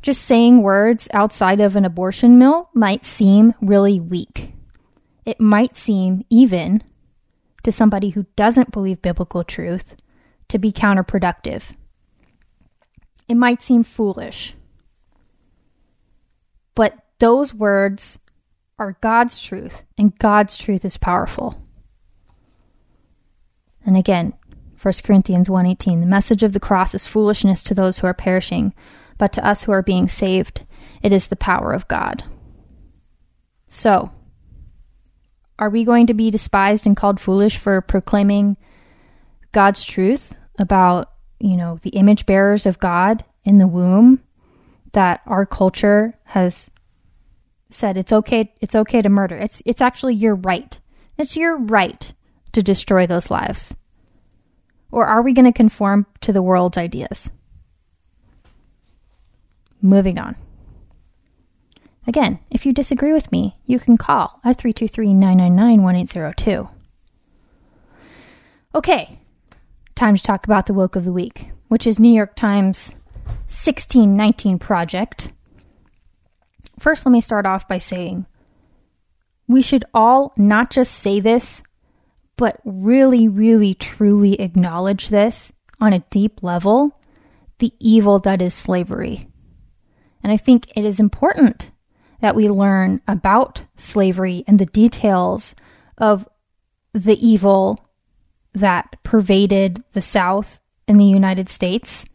Just 0.02 0.26
saying 0.26 0.62
words 0.62 1.08
outside 1.14 1.62
of 1.62 1.78
an 1.78 1.86
abortion 1.86 2.38
mill 2.38 2.70
might 2.74 3.06
seem 3.06 3.54
really 3.62 4.02
weak. 4.02 4.52
It 5.24 5.40
might 5.40 5.78
seem, 5.78 6.26
even 6.30 6.84
to 7.64 7.72
somebody 7.72 8.10
who 8.10 8.26
doesn't 8.36 8.74
believe 8.74 9.02
biblical 9.02 9.46
truth, 9.46 9.96
to 10.50 10.60
be 10.60 10.74
counterproductive. 10.74 11.72
It 13.28 13.36
might 13.36 13.62
seem 13.62 13.84
foolish, 13.84 14.56
but 16.76 16.98
those 17.20 17.54
words 17.54 18.20
are 18.78 18.98
God's 19.02 19.42
truth, 19.42 19.84
and 19.98 20.18
God's 20.20 20.58
truth 20.58 20.84
is 20.84 20.98
powerful. 20.98 21.58
And 23.86 23.96
again, 23.96 24.34
1 24.78 25.04
Corinthians 25.04 25.50
1:18, 25.50 26.02
the 26.02 26.06
message 26.06 26.44
of 26.44 26.52
the 26.52 26.60
cross 26.60 26.94
is 26.94 27.08
foolishness 27.08 27.64
to 27.64 27.74
those 27.74 28.00
who 28.00 28.08
are 28.08 28.14
perishing, 28.14 28.74
but 29.18 29.32
to 29.34 29.46
us 29.46 29.64
who 29.64 29.72
are 29.72 29.82
being 29.82 30.10
saved, 30.10 30.66
it 31.02 31.14
is 31.14 31.28
the 31.28 31.38
power 31.38 31.72
of 31.72 31.88
God. 31.88 32.26
So, 33.70 34.12
are 35.58 35.70
we 35.70 35.86
going 35.86 36.08
to 36.08 36.14
be 36.14 36.30
despised 36.30 36.86
and 36.86 36.98
called 36.98 37.22
foolish 37.22 37.58
for 37.58 37.80
proclaiming 37.80 38.58
God's 39.54 39.86
truth 39.86 40.36
about 40.60 41.13
you 41.44 41.58
know, 41.58 41.78
the 41.82 41.90
image 41.90 42.26
bearers 42.26 42.66
of 42.66 42.80
God 42.80 43.26
in 43.44 43.58
the 43.58 43.68
womb 43.68 44.24
that 44.94 45.20
our 45.26 45.46
culture 45.46 46.18
has 46.24 46.72
said 47.70 47.98
it's 47.98 48.14
okay 48.14 48.54
it's 48.62 48.76
okay 48.76 49.02
to 49.02 49.10
murder. 49.10 49.38
It's 49.38 49.62
it's 49.66 49.82
actually 49.82 50.16
your 50.16 50.36
right. 50.36 50.80
It's 51.18 51.36
your 51.36 51.58
right 51.58 52.14
to 52.54 52.64
destroy 52.64 53.06
those 53.06 53.30
lives. 53.30 53.76
Or 54.90 55.06
are 55.06 55.22
we 55.22 55.34
going 55.34 55.46
to 55.46 55.52
conform 55.52 56.06
to 56.22 56.32
the 56.32 56.42
world's 56.42 56.78
ideas? 56.78 57.30
Moving 59.82 60.20
on. 60.20 60.38
Again, 62.08 62.40
if 62.52 62.66
you 62.66 62.72
disagree 62.72 63.12
with 63.12 63.32
me, 63.32 63.58
you 63.66 63.80
can 63.80 63.98
call 63.98 64.40
at 64.46 64.58
323 64.58 65.14
999 65.14 65.84
1802. 65.84 66.70
Okay, 68.76 69.20
time 69.96 70.16
to 70.16 70.24
talk 70.24 70.46
about 70.46 70.66
the 70.66 70.74
woke 70.74 70.96
of 70.96 71.06
the 71.06 71.14
week, 71.14 71.52
which 71.68 71.88
is 71.88 72.00
New 72.00 72.14
York 72.14 72.36
Times 72.36 72.96
1619 73.48 74.60
Project. 74.60 75.32
First, 76.80 77.06
let 77.06 77.12
me 77.12 77.22
start 77.22 77.46
off 77.46 77.68
by 77.68 77.78
saying 77.78 78.26
we 79.48 79.62
should 79.62 79.86
all 79.94 80.34
not 80.38 80.72
just 80.72 80.94
say 80.94 81.20
this, 81.20 81.64
but 82.38 82.60
really, 82.66 83.28
really, 83.28 83.74
truly 83.74 84.40
acknowledge 84.40 85.10
this 85.10 85.52
on 85.80 85.94
a 85.94 86.00
deep 86.10 86.42
level 86.42 87.00
the 87.60 87.74
evil 87.80 88.20
that 88.20 88.42
is 88.42 88.54
slavery. 88.54 89.28
And 90.22 90.34
I 90.34 90.38
think 90.38 90.72
it 90.76 90.84
is 90.84 91.00
important 91.00 91.72
that 92.20 92.36
we 92.36 92.50
learn 92.50 93.02
about 93.08 93.64
slavery 93.76 94.44
and 94.48 94.60
the 94.60 94.66
details 94.66 95.56
of 95.98 96.28
the 96.94 97.26
evil 97.26 97.86
that 98.54 98.96
pervaded 99.04 99.84
the 99.94 100.02
South 100.02 100.60
in 100.88 100.98
the 100.98 101.06
United 101.06 101.50
States. 101.50 102.06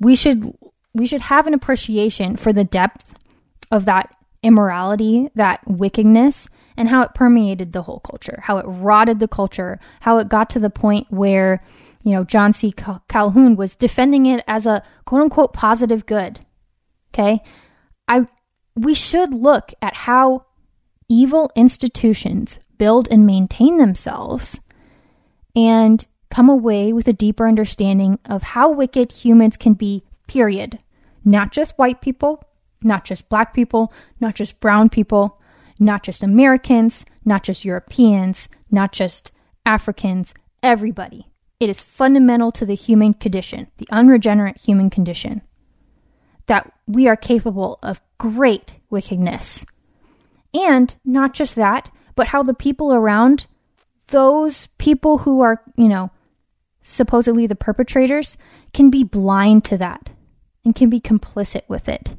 We 0.00 0.14
should 0.14 0.52
we 0.94 1.06
should 1.06 1.22
have 1.22 1.46
an 1.46 1.54
appreciation 1.54 2.36
for 2.36 2.52
the 2.52 2.64
depth 2.64 3.14
of 3.70 3.84
that 3.84 4.14
immorality, 4.42 5.28
that 5.34 5.60
wickedness, 5.66 6.48
and 6.76 6.88
how 6.88 7.02
it 7.02 7.14
permeated 7.14 7.72
the 7.72 7.82
whole 7.82 8.00
culture, 8.00 8.40
how 8.42 8.58
it 8.58 8.64
rotted 8.64 9.18
the 9.18 9.28
culture, 9.28 9.78
how 10.00 10.18
it 10.18 10.28
got 10.28 10.48
to 10.50 10.58
the 10.58 10.70
point 10.70 11.06
where, 11.10 11.62
you 12.04 12.12
know, 12.12 12.24
John 12.24 12.52
C. 12.52 12.72
Calhoun 13.08 13.56
was 13.56 13.76
defending 13.76 14.26
it 14.26 14.44
as 14.46 14.66
a 14.66 14.82
quote 15.04 15.22
unquote 15.22 15.52
positive 15.52 16.06
good. 16.06 16.40
Okay. 17.12 17.42
I, 18.08 18.26
we 18.74 18.94
should 18.94 19.34
look 19.34 19.72
at 19.82 19.94
how 19.94 20.46
evil 21.08 21.50
institutions 21.56 22.58
build 22.78 23.08
and 23.10 23.26
maintain 23.26 23.76
themselves 23.76 24.60
and 25.56 26.06
come 26.30 26.48
away 26.48 26.92
with 26.92 27.08
a 27.08 27.12
deeper 27.12 27.48
understanding 27.48 28.18
of 28.26 28.42
how 28.42 28.70
wicked 28.70 29.10
humans 29.10 29.56
can 29.56 29.72
be, 29.72 30.04
period. 30.28 30.78
Not 31.24 31.50
just 31.50 31.78
white 31.78 32.00
people, 32.00 32.44
not 32.82 33.04
just 33.04 33.28
black 33.28 33.54
people, 33.54 33.92
not 34.20 34.34
just 34.34 34.60
brown 34.60 34.90
people, 34.90 35.40
not 35.78 36.02
just 36.02 36.22
Americans, 36.22 37.04
not 37.24 37.42
just 37.42 37.64
Europeans, 37.64 38.48
not 38.70 38.92
just 38.92 39.32
Africans, 39.64 40.34
everybody. 40.62 41.26
It 41.58 41.70
is 41.70 41.80
fundamental 41.80 42.52
to 42.52 42.66
the 42.66 42.74
human 42.74 43.14
condition, 43.14 43.68
the 43.78 43.88
unregenerate 43.90 44.58
human 44.58 44.90
condition, 44.90 45.40
that 46.46 46.70
we 46.86 47.08
are 47.08 47.16
capable 47.16 47.78
of 47.82 48.02
great 48.18 48.74
wickedness. 48.90 49.64
And 50.52 50.94
not 51.04 51.32
just 51.32 51.56
that, 51.56 51.90
but 52.14 52.28
how 52.28 52.42
the 52.42 52.54
people 52.54 52.92
around 52.92 53.46
those 54.08 54.66
people 54.78 55.18
who 55.18 55.40
are, 55.40 55.62
you 55.76 55.88
know, 55.88 56.10
supposedly 56.82 57.46
the 57.46 57.56
perpetrators 57.56 58.36
can 58.72 58.90
be 58.90 59.02
blind 59.02 59.64
to 59.64 59.76
that 59.78 60.12
and 60.64 60.74
can 60.74 60.88
be 60.88 61.00
complicit 61.00 61.62
with 61.68 61.88
it 61.88 62.14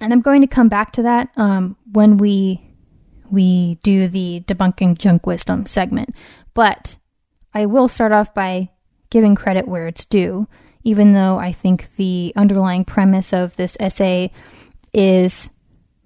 and 0.00 0.12
I'm 0.12 0.20
going 0.20 0.40
to 0.42 0.46
come 0.46 0.68
back 0.68 0.92
to 0.92 1.02
that 1.02 1.30
um, 1.36 1.76
when 1.92 2.16
we 2.16 2.62
we 3.30 3.78
do 3.82 4.08
the 4.08 4.42
debunking 4.46 4.96
junk 4.96 5.26
wisdom 5.26 5.66
segment. 5.66 6.14
But 6.54 6.96
I 7.52 7.66
will 7.66 7.88
start 7.88 8.12
off 8.12 8.32
by 8.32 8.70
giving 9.10 9.34
credit 9.34 9.68
where 9.68 9.86
it's 9.86 10.04
due, 10.04 10.48
even 10.82 11.10
though 11.10 11.38
I 11.38 11.52
think 11.52 11.94
the 11.96 12.32
underlying 12.36 12.84
premise 12.84 13.32
of 13.34 13.56
this 13.56 13.76
essay 13.78 14.32
is 14.94 15.50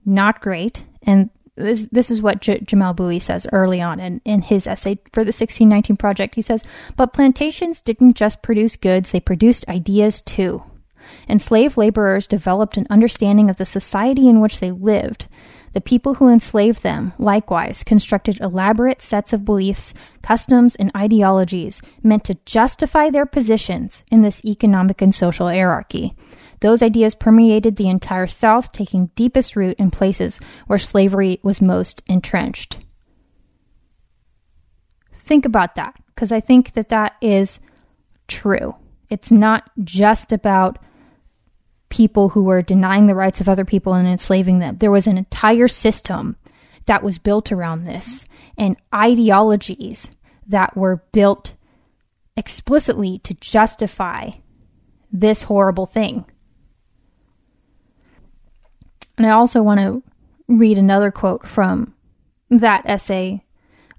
not 0.04 0.40
great. 0.40 0.84
And 1.02 1.30
this, 1.56 1.86
this 1.92 2.10
is 2.10 2.22
what 2.22 2.40
J- 2.40 2.60
Jamelle 2.60 2.96
Bouie 2.96 3.18
says 3.18 3.46
early 3.52 3.80
on 3.80 4.00
in, 4.00 4.20
in 4.24 4.42
his 4.42 4.66
essay 4.66 4.98
for 5.12 5.22
the 5.22 5.28
1619 5.28 5.96
Project. 5.96 6.34
He 6.34 6.42
says, 6.42 6.64
But 6.96 7.12
plantations 7.12 7.80
didn't 7.80 8.16
just 8.16 8.42
produce 8.42 8.76
goods, 8.76 9.10
they 9.10 9.20
produced 9.20 9.68
ideas 9.68 10.20
too. 10.22 10.62
Enslaved 11.28 11.76
laborers 11.76 12.26
developed 12.26 12.76
an 12.76 12.86
understanding 12.88 13.50
of 13.50 13.56
the 13.56 13.64
society 13.64 14.28
in 14.28 14.40
which 14.40 14.60
they 14.60 14.70
lived. 14.70 15.26
The 15.72 15.80
people 15.80 16.14
who 16.14 16.28
enslaved 16.28 16.82
them, 16.82 17.14
likewise, 17.18 17.82
constructed 17.82 18.40
elaborate 18.40 19.00
sets 19.00 19.32
of 19.32 19.44
beliefs, 19.44 19.94
customs, 20.22 20.74
and 20.76 20.90
ideologies 20.94 21.80
meant 22.02 22.24
to 22.24 22.38
justify 22.44 23.08
their 23.08 23.26
positions 23.26 24.04
in 24.10 24.20
this 24.20 24.44
economic 24.44 25.00
and 25.00 25.14
social 25.14 25.48
hierarchy. 25.48 26.14
Those 26.62 26.80
ideas 26.80 27.16
permeated 27.16 27.74
the 27.74 27.88
entire 27.88 28.28
South, 28.28 28.70
taking 28.70 29.10
deepest 29.16 29.56
root 29.56 29.76
in 29.80 29.90
places 29.90 30.40
where 30.68 30.78
slavery 30.78 31.40
was 31.42 31.60
most 31.60 32.02
entrenched. 32.06 32.78
Think 35.12 35.44
about 35.44 35.74
that, 35.74 35.96
because 36.06 36.30
I 36.30 36.38
think 36.38 36.74
that 36.74 36.88
that 36.90 37.16
is 37.20 37.58
true. 38.28 38.76
It's 39.10 39.32
not 39.32 39.68
just 39.82 40.32
about 40.32 40.78
people 41.88 42.28
who 42.28 42.44
were 42.44 42.62
denying 42.62 43.08
the 43.08 43.16
rights 43.16 43.40
of 43.40 43.48
other 43.48 43.64
people 43.64 43.94
and 43.94 44.06
enslaving 44.06 44.60
them. 44.60 44.78
There 44.78 44.92
was 44.92 45.08
an 45.08 45.18
entire 45.18 45.66
system 45.66 46.36
that 46.86 47.02
was 47.02 47.18
built 47.18 47.50
around 47.50 47.82
this 47.82 48.24
and 48.56 48.76
ideologies 48.94 50.12
that 50.46 50.76
were 50.76 51.02
built 51.10 51.54
explicitly 52.36 53.18
to 53.24 53.34
justify 53.34 54.30
this 55.10 55.42
horrible 55.42 55.86
thing. 55.86 56.24
And 59.16 59.26
I 59.26 59.30
also 59.30 59.62
want 59.62 59.80
to 59.80 60.02
read 60.48 60.78
another 60.78 61.10
quote 61.10 61.46
from 61.46 61.94
that 62.50 62.82
essay, 62.86 63.44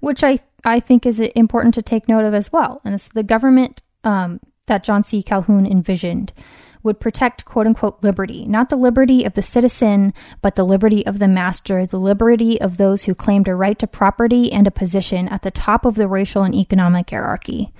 which 0.00 0.22
I, 0.22 0.38
I 0.64 0.80
think 0.80 1.06
is 1.06 1.20
important 1.20 1.74
to 1.74 1.82
take 1.82 2.08
note 2.08 2.24
of 2.24 2.34
as 2.34 2.52
well. 2.52 2.80
And 2.84 2.94
it's 2.94 3.08
the 3.08 3.22
government 3.22 3.82
um, 4.04 4.40
that 4.66 4.84
John 4.84 5.02
C. 5.02 5.22
Calhoun 5.22 5.66
envisioned 5.66 6.32
would 6.82 7.00
protect 7.00 7.46
quote 7.46 7.66
unquote 7.66 8.02
liberty, 8.02 8.44
not 8.44 8.68
the 8.68 8.76
liberty 8.76 9.24
of 9.24 9.34
the 9.34 9.42
citizen, 9.42 10.12
but 10.42 10.54
the 10.54 10.64
liberty 10.64 11.04
of 11.06 11.18
the 11.18 11.26
master, 11.26 11.86
the 11.86 11.98
liberty 11.98 12.60
of 12.60 12.76
those 12.76 13.04
who 13.04 13.14
claimed 13.14 13.48
a 13.48 13.54
right 13.54 13.78
to 13.78 13.86
property 13.86 14.52
and 14.52 14.66
a 14.66 14.70
position 14.70 15.26
at 15.28 15.42
the 15.42 15.50
top 15.50 15.84
of 15.84 15.94
the 15.94 16.06
racial 16.06 16.42
and 16.42 16.54
economic 16.54 17.10
hierarchy. 17.10 17.72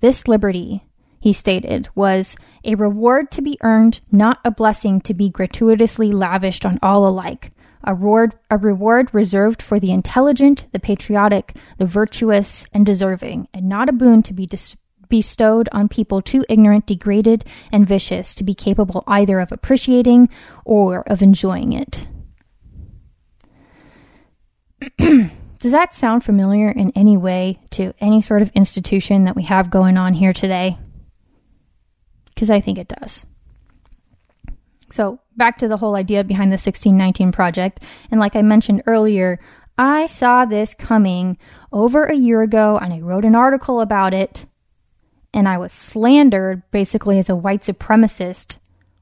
This 0.00 0.26
liberty, 0.26 0.84
he 1.20 1.32
stated, 1.34 1.88
was 1.94 2.34
a 2.64 2.74
reward 2.74 3.30
to 3.32 3.42
be 3.42 3.58
earned, 3.60 4.00
not 4.10 4.38
a 4.44 4.50
blessing 4.50 5.00
to 5.02 5.14
be 5.14 5.28
gratuitously 5.28 6.10
lavished 6.12 6.64
on 6.64 6.78
all 6.82 7.06
alike. 7.06 7.52
A 7.84 7.94
reward, 7.94 8.34
a 8.50 8.58
reward 8.58 9.12
reserved 9.12 9.62
for 9.62 9.78
the 9.78 9.92
intelligent, 9.92 10.66
the 10.72 10.80
patriotic, 10.80 11.54
the 11.78 11.86
virtuous, 11.86 12.64
and 12.72 12.84
deserving, 12.84 13.48
and 13.54 13.68
not 13.68 13.88
a 13.88 13.92
boon 13.92 14.22
to 14.24 14.34
be 14.34 14.46
dis- 14.46 14.76
bestowed 15.08 15.68
on 15.72 15.88
people 15.88 16.22
too 16.22 16.44
ignorant, 16.48 16.86
degraded, 16.86 17.44
and 17.72 17.86
vicious 17.86 18.34
to 18.34 18.44
be 18.44 18.54
capable 18.54 19.04
either 19.06 19.40
of 19.40 19.52
appreciating 19.52 20.28
or 20.64 21.02
of 21.02 21.22
enjoying 21.22 21.72
it. 21.72 22.06
Does 25.58 25.72
that 25.72 25.94
sound 25.94 26.24
familiar 26.24 26.70
in 26.70 26.90
any 26.94 27.18
way 27.18 27.60
to 27.70 27.92
any 28.00 28.22
sort 28.22 28.40
of 28.40 28.50
institution 28.52 29.24
that 29.24 29.36
we 29.36 29.42
have 29.42 29.70
going 29.70 29.98
on 29.98 30.14
here 30.14 30.32
today? 30.32 30.78
Because 32.40 32.48
I 32.48 32.62
think 32.62 32.78
it 32.78 32.88
does. 32.88 33.26
So, 34.88 35.20
back 35.36 35.58
to 35.58 35.68
the 35.68 35.76
whole 35.76 35.94
idea 35.94 36.24
behind 36.24 36.50
the 36.50 36.54
1619 36.54 37.32
project. 37.32 37.82
And 38.10 38.18
like 38.18 38.34
I 38.34 38.40
mentioned 38.40 38.82
earlier, 38.86 39.38
I 39.76 40.06
saw 40.06 40.46
this 40.46 40.72
coming 40.72 41.36
over 41.70 42.04
a 42.04 42.16
year 42.16 42.40
ago 42.40 42.78
and 42.80 42.94
I 42.94 43.00
wrote 43.00 43.26
an 43.26 43.34
article 43.34 43.82
about 43.82 44.14
it 44.14 44.46
and 45.34 45.46
I 45.46 45.58
was 45.58 45.74
slandered 45.74 46.62
basically 46.70 47.18
as 47.18 47.28
a 47.28 47.36
white 47.36 47.60
supremacist 47.60 48.56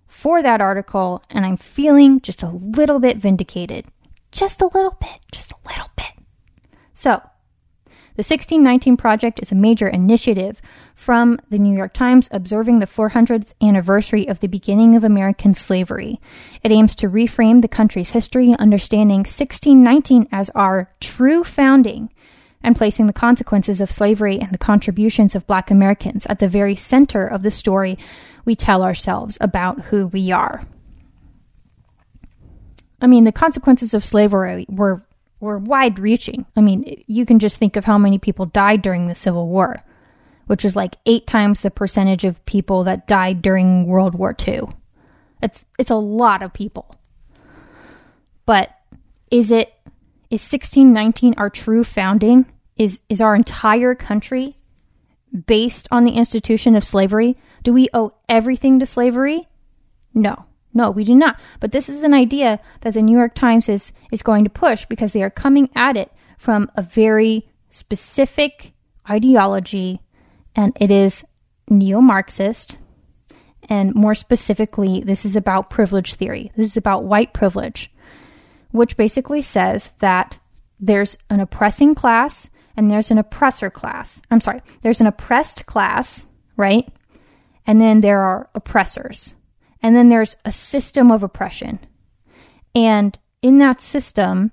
for 0.09 0.43
that 0.43 0.61
article, 0.61 1.23
and 1.31 1.47
I'm 1.47 1.57
feeling 1.57 2.21
just 2.21 2.43
a 2.43 2.49
little 2.51 2.99
bit 2.99 3.19
vindicated. 3.19 3.87
Just 4.33 4.61
a 4.61 4.67
little 4.67 4.97
bit, 5.01 5.21
just 5.31 5.53
a 5.53 5.69
little 5.69 5.91
bit. 5.97 6.25
So, 6.93 7.23
the 8.17 8.25
1619 8.25 8.97
Project 8.97 9.41
is 9.41 9.53
a 9.53 9.55
major 9.55 9.87
initiative 9.87 10.61
from 10.99 11.39
the 11.49 11.61
New 11.61 11.75
York 11.75 11.93
Times 11.93 12.29
observing 12.33 12.81
the 12.81 12.87
400th 12.87 13.55
anniversary 13.63 14.27
of 14.27 14.41
the 14.41 14.49
beginning 14.49 14.97
of 14.97 15.05
American 15.05 15.55
slavery. 15.55 16.21
It 16.65 16.73
aims 16.73 16.97
to 16.97 17.09
reframe 17.09 17.63
the 17.63 17.69
country's 17.69 18.11
history, 18.11 18.53
understanding 18.59 19.19
1619 19.19 20.27
as 20.33 20.51
our 20.57 20.91
true 21.01 21.45
founding 21.45 22.11
and 22.65 22.75
placing 22.75 23.07
the 23.07 23.13
consequences 23.13 23.81
of 23.81 23.93
slavery 23.93 24.41
and 24.41 24.51
the 24.51 24.59
contributions 24.59 25.37
of 25.37 25.47
black 25.47 25.71
Americans 25.71 26.27
at 26.27 26.41
the 26.41 26.49
very 26.49 26.75
center 26.75 27.25
of 27.25 27.45
the 27.45 27.53
story 27.53 27.97
we 28.45 28.57
tell 28.57 28.83
ourselves 28.83 29.39
about 29.41 29.81
who 29.83 30.09
we 30.09 30.33
are. 30.33 30.67
I 33.01 33.07
mean, 33.07 33.23
the 33.23 33.31
consequences 33.31 33.95
of 33.95 34.05
slavery 34.05 34.67
were 34.69 35.07
were 35.39 35.59
wide 35.59 36.01
reaching. 36.01 36.45
I 36.57 36.61
mean, 36.61 37.05
you 37.07 37.25
can 37.25 37.39
just 37.39 37.59
think 37.59 37.77
of 37.77 37.85
how 37.85 37.99
many 37.99 38.19
people 38.19 38.47
died 38.47 38.83
during 38.83 39.07
the 39.07 39.15
Civil 39.15 39.47
War, 39.47 39.77
which 40.49 40.65
was 40.65 40.77
like 40.77 40.97
8 41.07 41.27
times 41.27 41.63
the 41.63 41.71
percentage 41.71 42.25
of 42.25 42.45
people 42.45 42.85
that 42.85 43.07
died 43.07 43.41
during 43.41 43.87
World 43.87 44.15
War 44.15 44.35
II. 44.47 44.63
It's 45.43 45.65
it's 45.79 45.91
a 45.91 45.95
lot 45.95 46.43
of 46.43 46.53
people. 46.53 46.95
But 48.45 48.71
is 49.31 49.51
it 49.51 49.73
is 50.31 50.43
1619 50.43 51.35
our 51.39 51.51
true 51.51 51.85
founding? 51.85 52.47
Is, 52.77 53.01
is 53.09 53.21
our 53.21 53.35
entire 53.35 53.95
country 53.95 54.57
based 55.47 55.89
on 55.91 56.05
the 56.05 56.13
institution 56.13 56.77
of 56.77 56.85
slavery? 56.85 57.37
Do 57.63 57.73
we 57.73 57.89
owe 57.93 58.15
everything 58.29 58.79
to 58.79 58.87
slavery? 58.87 59.49
No. 60.15 60.45
No, 60.75 60.91
we 60.91 61.03
do 61.03 61.15
not. 61.15 61.41
But 61.61 61.73
this 61.73 61.89
is 61.89 62.05
an 62.05 62.15
idea 62.15 62.61
that 62.83 62.95
the 62.95 63.03
New 63.03 63.17
York 63.17 63.35
Times 63.35 63.69
is, 63.69 63.93
is 64.13 64.23
going 64.23 64.45
to 64.45 64.51
push 64.51 64.85
because 64.85 65.13
they 65.13 65.23
are 65.23 65.31
coming 65.31 65.71
at 65.75 65.97
it 65.97 66.13
from 66.37 66.71
a 66.77 66.83
very 66.83 67.49
specific 67.71 68.75
ideology, 69.09 70.01
and 70.59 70.77
it 70.81 70.91
is 70.91 71.25
neo 71.71 72.01
Marxist. 72.01 72.79
And 73.69 73.95
more 73.95 74.15
specifically, 74.15 75.01
this 75.01 75.25
is 75.25 75.37
about 75.37 75.71
privilege 75.71 76.15
theory. 76.15 76.51
This 76.57 76.71
is 76.71 76.77
about 76.77 77.05
white 77.05 77.33
privilege, 77.33 77.93
which 78.73 78.97
basically 78.97 79.41
says 79.41 79.93
that 80.01 80.41
there's 80.81 81.17
an 81.31 81.39
oppressing 81.39 81.95
class 81.95 82.51
and 82.77 82.91
there's 82.91 83.13
an 83.13 83.19
oppressor 83.19 83.71
class. 83.71 84.21
I'm 84.33 84.41
sorry, 84.41 84.61
there's 84.83 85.01
an 85.01 85.07
oppressed 85.07 85.67
class, 85.67 86.27
right? 86.57 86.89
And 87.65 87.81
then 87.81 88.01
there 88.01 88.21
are 88.21 88.51
oppressors. 88.57 89.37
And 89.81 89.95
then 89.95 90.09
there's 90.09 90.37
a 90.45 90.51
system 90.51 91.13
of 91.13 91.23
oppression. 91.23 91.79
And 92.75 93.17
in 93.43 93.59
that 93.59 93.81
system, 93.81 94.51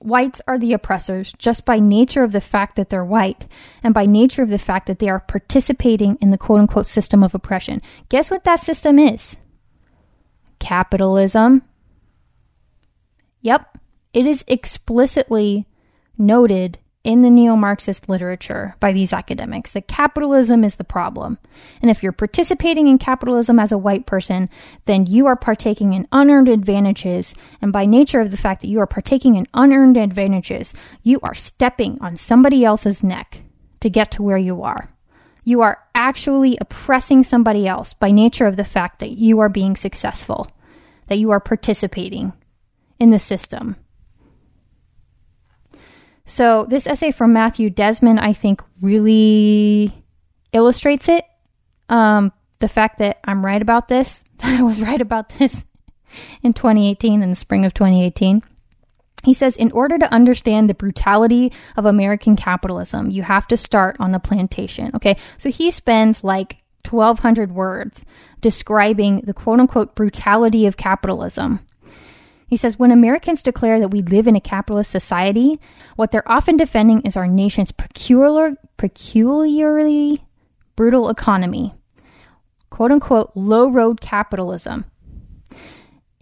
whites 0.00 0.40
are 0.46 0.58
the 0.58 0.72
oppressors 0.72 1.32
just 1.38 1.64
by 1.64 1.78
nature 1.78 2.22
of 2.22 2.32
the 2.32 2.40
fact 2.40 2.76
that 2.76 2.90
they're 2.90 3.04
white 3.04 3.46
and 3.82 3.94
by 3.94 4.06
nature 4.06 4.42
of 4.42 4.48
the 4.48 4.58
fact 4.58 4.86
that 4.86 4.98
they 4.98 5.08
are 5.08 5.20
participating 5.20 6.16
in 6.20 6.30
the 6.30 6.38
quote 6.38 6.60
unquote 6.60 6.86
system 6.86 7.22
of 7.22 7.34
oppression. 7.34 7.82
Guess 8.08 8.30
what 8.30 8.44
that 8.44 8.60
system 8.60 8.98
is? 8.98 9.36
Capitalism. 10.58 11.62
Yep, 13.40 13.78
it 14.12 14.26
is 14.26 14.44
explicitly 14.48 15.66
noted 16.16 16.78
in 17.04 17.20
the 17.20 17.30
neo 17.30 17.56
Marxist 17.56 18.08
literature 18.08 18.74
by 18.80 18.92
these 18.92 19.12
academics 19.12 19.72
that 19.72 19.88
capitalism 19.88 20.64
is 20.64 20.74
the 20.74 20.84
problem. 20.84 21.38
And 21.80 21.90
if 21.90 22.02
you're 22.02 22.12
participating 22.12 22.88
in 22.88 22.98
capitalism 22.98 23.58
as 23.58 23.72
a 23.72 23.78
white 23.78 24.04
person, 24.04 24.50
then 24.84 25.06
you 25.06 25.26
are 25.26 25.36
partaking 25.36 25.92
in 25.92 26.08
unearned 26.12 26.48
advantages. 26.48 27.34
And 27.62 27.72
by 27.72 27.86
nature 27.86 28.20
of 28.20 28.30
the 28.30 28.36
fact 28.36 28.60
that 28.60 28.68
you 28.68 28.80
are 28.80 28.86
partaking 28.86 29.36
in 29.36 29.46
unearned 29.54 29.96
advantages, 29.96 30.74
you 31.02 31.20
are 31.22 31.34
stepping 31.34 31.98
on 32.00 32.16
somebody 32.16 32.64
else's 32.64 33.02
neck 33.02 33.42
to 33.80 33.88
get 33.88 34.10
to 34.12 34.22
where 34.22 34.36
you 34.36 34.62
are. 34.62 34.90
You 35.44 35.62
are 35.62 35.78
actually 35.94 36.58
oppressing 36.60 37.22
somebody 37.22 37.66
else 37.66 37.94
by 37.94 38.10
nature 38.10 38.46
of 38.46 38.56
the 38.56 38.64
fact 38.64 38.98
that 38.98 39.12
you 39.12 39.38
are 39.38 39.48
being 39.48 39.76
successful, 39.76 40.50
that 41.06 41.18
you 41.18 41.30
are 41.30 41.40
participating 41.40 42.32
in 42.98 43.10
the 43.10 43.18
system. 43.18 43.76
So, 46.28 46.66
this 46.68 46.86
essay 46.86 47.10
from 47.10 47.32
Matthew 47.32 47.70
Desmond, 47.70 48.20
I 48.20 48.34
think, 48.34 48.62
really 48.82 49.90
illustrates 50.52 51.08
it. 51.08 51.24
Um, 51.88 52.32
the 52.58 52.68
fact 52.68 52.98
that 52.98 53.18
I'm 53.24 53.44
right 53.44 53.62
about 53.62 53.88
this, 53.88 54.24
that 54.38 54.60
I 54.60 54.62
was 54.62 54.80
right 54.80 55.00
about 55.00 55.30
this 55.30 55.64
in 56.42 56.52
2018, 56.52 57.22
in 57.22 57.30
the 57.30 57.34
spring 57.34 57.64
of 57.64 57.72
2018. 57.72 58.42
He 59.24 59.32
says, 59.32 59.56
in 59.56 59.72
order 59.72 59.98
to 59.98 60.12
understand 60.12 60.68
the 60.68 60.74
brutality 60.74 61.50
of 61.76 61.86
American 61.86 62.36
capitalism, 62.36 63.10
you 63.10 63.22
have 63.22 63.48
to 63.48 63.56
start 63.56 63.96
on 63.98 64.10
the 64.10 64.20
plantation. 64.20 64.92
Okay, 64.94 65.16
so 65.38 65.50
he 65.50 65.70
spends 65.70 66.22
like 66.22 66.58
1,200 66.88 67.52
words 67.52 68.04
describing 68.42 69.22
the 69.22 69.34
quote 69.34 69.60
unquote 69.60 69.94
brutality 69.94 70.66
of 70.66 70.76
capitalism. 70.76 71.60
He 72.48 72.56
says, 72.56 72.78
when 72.78 72.90
Americans 72.90 73.42
declare 73.42 73.78
that 73.78 73.90
we 73.90 74.00
live 74.00 74.26
in 74.26 74.34
a 74.34 74.40
capitalist 74.40 74.90
society, 74.90 75.60
what 75.96 76.10
they're 76.10 76.30
often 76.30 76.56
defending 76.56 77.02
is 77.02 77.16
our 77.16 77.26
nation's 77.26 77.72
peculiar, 77.72 78.56
peculiarly 78.78 80.24
brutal 80.74 81.10
economy, 81.10 81.74
quote 82.70 82.90
unquote, 82.90 83.32
low 83.34 83.68
road 83.68 84.00
capitalism. 84.00 84.86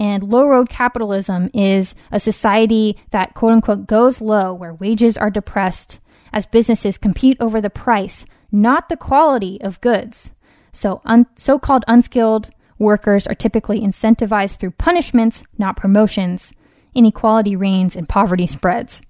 And 0.01 0.25
low 0.25 0.47
road 0.47 0.69
capitalism 0.69 1.49
is 1.55 1.95
a 2.11 2.19
society 2.19 2.99
that, 3.11 3.35
quote 3.35 3.53
unquote, 3.53 3.87
goes 3.87 4.21
low, 4.21 4.53
where 4.53 4.75
wages 4.75 5.17
are 5.17 5.31
depressed 5.31 6.01
as 6.33 6.45
businesses 6.45 6.99
compete 6.99 7.37
over 7.41 7.61
the 7.61 7.71
price, 7.71 8.27
not 8.51 8.89
the 8.89 8.97
quality 8.97 9.61
of 9.63 9.81
goods. 9.81 10.33
So, 10.73 11.01
un- 11.05 11.27
so 11.37 11.59
called 11.59 11.85
unskilled 11.89 12.51
Workers 12.79 13.27
are 13.27 13.35
typically 13.35 13.81
incentivized 13.81 14.59
through 14.59 14.73
punishments, 14.73 15.45
not 15.59 15.77
promotions. 15.77 16.53
Inequality 16.95 17.57
reigns 17.57 17.97
and 17.97 18.09
poverty 18.09 18.47
spreads. 18.47 19.03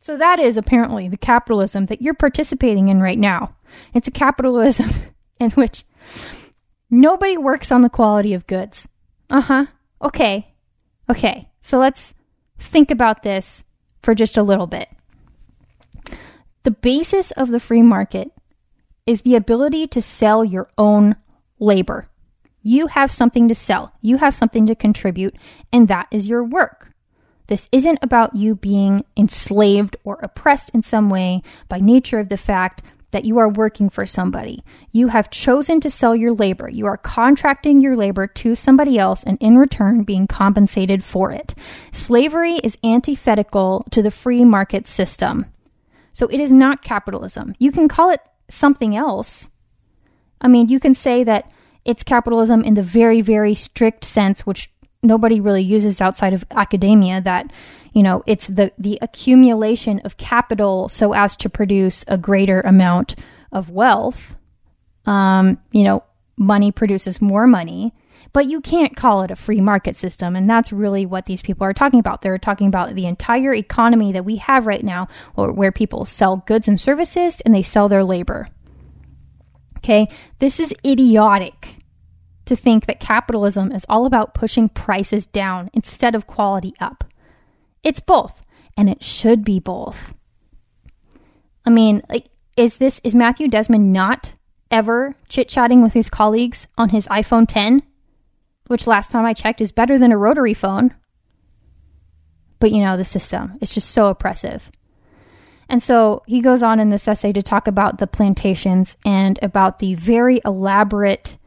So, 0.00 0.16
that 0.16 0.38
is 0.38 0.56
apparently 0.56 1.08
the 1.08 1.16
capitalism 1.16 1.86
that 1.86 2.00
you're 2.00 2.14
participating 2.14 2.88
in 2.88 3.00
right 3.00 3.18
now. 3.18 3.56
It's 3.94 4.08
a 4.08 4.12
capitalism 4.12 4.90
in 5.40 5.50
which 5.52 5.84
nobody 6.90 7.36
works 7.36 7.72
on 7.72 7.82
the 7.82 7.90
quality 7.90 8.32
of 8.32 8.46
goods. 8.46 8.88
Uh 9.28 9.40
huh. 9.40 9.66
Okay. 10.00 10.54
Okay. 11.10 11.50
So, 11.60 11.78
let's 11.78 12.14
think 12.58 12.90
about 12.90 13.22
this 13.22 13.64
for 14.02 14.14
just 14.14 14.36
a 14.36 14.42
little 14.42 14.66
bit. 14.66 14.88
The 16.62 16.70
basis 16.70 17.30
of 17.32 17.48
the 17.48 17.60
free 17.60 17.82
market 17.82 18.30
is 19.06 19.22
the 19.22 19.36
ability 19.36 19.86
to 19.88 20.02
sell 20.02 20.44
your 20.44 20.68
own 20.76 21.16
labor. 21.58 22.08
You 22.62 22.88
have 22.88 23.10
something 23.10 23.48
to 23.48 23.54
sell, 23.54 23.92
you 24.02 24.18
have 24.18 24.34
something 24.34 24.66
to 24.66 24.74
contribute, 24.74 25.34
and 25.72 25.88
that 25.88 26.08
is 26.10 26.28
your 26.28 26.44
work. 26.44 26.92
This 27.46 27.68
isn't 27.72 27.98
about 28.02 28.36
you 28.36 28.54
being 28.54 29.04
enslaved 29.16 29.96
or 30.04 30.18
oppressed 30.22 30.70
in 30.70 30.82
some 30.82 31.08
way 31.08 31.42
by 31.68 31.78
nature 31.78 32.18
of 32.18 32.28
the 32.28 32.36
fact 32.36 32.82
that 33.10 33.24
you 33.24 33.38
are 33.38 33.48
working 33.48 33.88
for 33.88 34.04
somebody. 34.04 34.62
You 34.92 35.08
have 35.08 35.30
chosen 35.30 35.80
to 35.80 35.88
sell 35.88 36.14
your 36.14 36.32
labor. 36.32 36.68
You 36.68 36.86
are 36.86 36.98
contracting 36.98 37.80
your 37.80 37.96
labor 37.96 38.26
to 38.26 38.54
somebody 38.54 38.98
else 38.98 39.24
and 39.24 39.38
in 39.40 39.56
return 39.56 40.02
being 40.02 40.26
compensated 40.26 41.02
for 41.02 41.32
it. 41.32 41.54
Slavery 41.90 42.56
is 42.56 42.76
antithetical 42.84 43.86
to 43.90 44.02
the 44.02 44.10
free 44.10 44.44
market 44.44 44.86
system. 44.86 45.46
So 46.12 46.26
it 46.26 46.40
is 46.40 46.52
not 46.52 46.82
capitalism. 46.82 47.54
You 47.58 47.72
can 47.72 47.88
call 47.88 48.10
it 48.10 48.20
something 48.50 48.94
else. 48.94 49.48
I 50.40 50.48
mean, 50.48 50.68
you 50.68 50.78
can 50.78 50.92
say 50.92 51.24
that 51.24 51.50
it's 51.88 52.02
capitalism 52.04 52.62
in 52.62 52.74
the 52.74 52.82
very, 52.82 53.22
very 53.22 53.54
strict 53.54 54.04
sense, 54.04 54.46
which 54.46 54.70
nobody 55.02 55.40
really 55.40 55.62
uses 55.62 56.02
outside 56.02 56.34
of 56.34 56.44
academia, 56.50 57.22
that, 57.22 57.50
you 57.94 58.02
know, 58.02 58.22
it's 58.26 58.46
the, 58.48 58.70
the 58.76 58.98
accumulation 59.00 59.98
of 60.00 60.18
capital 60.18 60.90
so 60.90 61.14
as 61.14 61.34
to 61.36 61.48
produce 61.48 62.04
a 62.06 62.18
greater 62.18 62.60
amount 62.60 63.14
of 63.52 63.70
wealth. 63.70 64.36
Um, 65.06 65.58
you 65.72 65.82
know, 65.82 66.04
money 66.36 66.72
produces 66.72 67.22
more 67.22 67.46
money, 67.46 67.94
but 68.34 68.50
you 68.50 68.60
can't 68.60 68.94
call 68.94 69.22
it 69.22 69.30
a 69.30 69.36
free 69.36 69.62
market 69.62 69.96
system. 69.96 70.36
And 70.36 70.50
that's 70.50 70.74
really 70.74 71.06
what 71.06 71.24
these 71.24 71.40
people 71.40 71.64
are 71.64 71.72
talking 71.72 72.00
about. 72.00 72.20
They're 72.20 72.36
talking 72.36 72.66
about 72.66 72.94
the 72.94 73.06
entire 73.06 73.54
economy 73.54 74.12
that 74.12 74.26
we 74.26 74.36
have 74.36 74.66
right 74.66 74.84
now, 74.84 75.08
where 75.36 75.72
people 75.72 76.04
sell 76.04 76.36
goods 76.36 76.68
and 76.68 76.78
services 76.78 77.40
and 77.40 77.54
they 77.54 77.62
sell 77.62 77.88
their 77.88 78.04
labor. 78.04 78.48
Okay, 79.78 80.10
this 80.38 80.60
is 80.60 80.74
idiotic 80.84 81.77
to 82.48 82.56
think 82.56 82.86
that 82.86 83.00
capitalism 83.00 83.72
is 83.72 83.86
all 83.88 84.04
about 84.04 84.34
pushing 84.34 84.68
prices 84.68 85.24
down 85.24 85.70
instead 85.72 86.14
of 86.14 86.26
quality 86.26 86.74
up. 86.80 87.04
It's 87.82 88.00
both, 88.00 88.44
and 88.76 88.88
it 88.88 89.02
should 89.02 89.44
be 89.44 89.60
both. 89.60 90.14
I 91.64 91.70
mean, 91.70 92.02
is 92.56 92.78
this 92.78 93.00
is 93.04 93.14
Matthew 93.14 93.48
Desmond 93.48 93.92
not 93.92 94.34
ever 94.70 95.14
chit 95.28 95.48
chatting 95.48 95.82
with 95.82 95.92
his 95.92 96.10
colleagues 96.10 96.66
on 96.76 96.90
his 96.90 97.06
iPhone 97.08 97.46
10, 97.46 97.82
which 98.66 98.86
last 98.86 99.10
time 99.10 99.24
I 99.24 99.32
checked 99.32 99.60
is 99.60 99.72
better 99.72 99.98
than 99.98 100.12
a 100.12 100.18
rotary 100.18 100.54
phone? 100.54 100.94
But 102.58 102.72
you 102.72 102.82
know, 102.82 102.96
the 102.96 103.04
system 103.04 103.58
is 103.60 103.72
just 103.72 103.90
so 103.90 104.06
oppressive. 104.06 104.70
And 105.68 105.82
so 105.82 106.22
he 106.26 106.40
goes 106.40 106.62
on 106.62 106.80
in 106.80 106.88
this 106.88 107.06
essay 107.06 107.32
to 107.32 107.42
talk 107.42 107.68
about 107.68 107.98
the 107.98 108.06
plantations 108.06 108.96
and 109.04 109.38
about 109.42 109.78
the 109.78 109.94
very 109.94 110.40
elaborate 110.44 111.37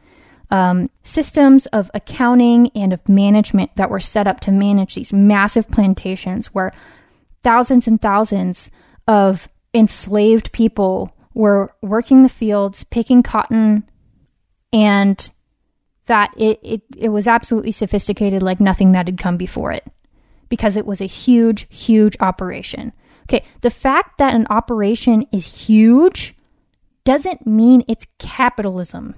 um, 0.51 0.89
systems 1.03 1.65
of 1.67 1.89
accounting 1.93 2.69
and 2.75 2.93
of 2.93 3.07
management 3.07 3.75
that 3.77 3.89
were 3.89 3.99
set 3.99 4.27
up 4.27 4.41
to 4.41 4.51
manage 4.51 4.95
these 4.95 5.13
massive 5.13 5.69
plantations 5.71 6.47
where 6.47 6.73
thousands 7.41 7.87
and 7.87 8.01
thousands 8.01 8.69
of 9.07 9.47
enslaved 9.73 10.51
people 10.51 11.15
were 11.33 11.73
working 11.81 12.23
the 12.23 12.29
fields, 12.29 12.83
picking 12.83 13.23
cotton, 13.23 13.89
and 14.73 15.31
that 16.05 16.31
it, 16.37 16.59
it, 16.61 16.81
it 16.97 17.09
was 17.09 17.27
absolutely 17.27 17.71
sophisticated 17.71 18.43
like 18.43 18.59
nothing 18.59 18.91
that 18.91 19.07
had 19.07 19.17
come 19.17 19.37
before 19.37 19.71
it 19.71 19.85
because 20.49 20.75
it 20.75 20.85
was 20.85 20.99
a 20.99 21.05
huge, 21.05 21.67
huge 21.69 22.17
operation. 22.19 22.91
Okay, 23.29 23.45
the 23.61 23.69
fact 23.69 24.17
that 24.17 24.35
an 24.35 24.45
operation 24.49 25.25
is 25.31 25.67
huge 25.67 26.35
doesn't 27.05 27.47
mean 27.47 27.85
it's 27.87 28.05
capitalism. 28.19 29.15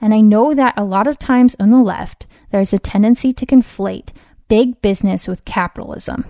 And 0.00 0.14
I 0.14 0.20
know 0.20 0.54
that 0.54 0.74
a 0.76 0.84
lot 0.84 1.06
of 1.06 1.18
times 1.18 1.56
on 1.60 1.70
the 1.70 1.78
left, 1.82 2.26
there's 2.50 2.72
a 2.72 2.78
tendency 2.78 3.32
to 3.34 3.46
conflate 3.46 4.10
big 4.48 4.80
business 4.82 5.28
with 5.28 5.44
capitalism. 5.44 6.24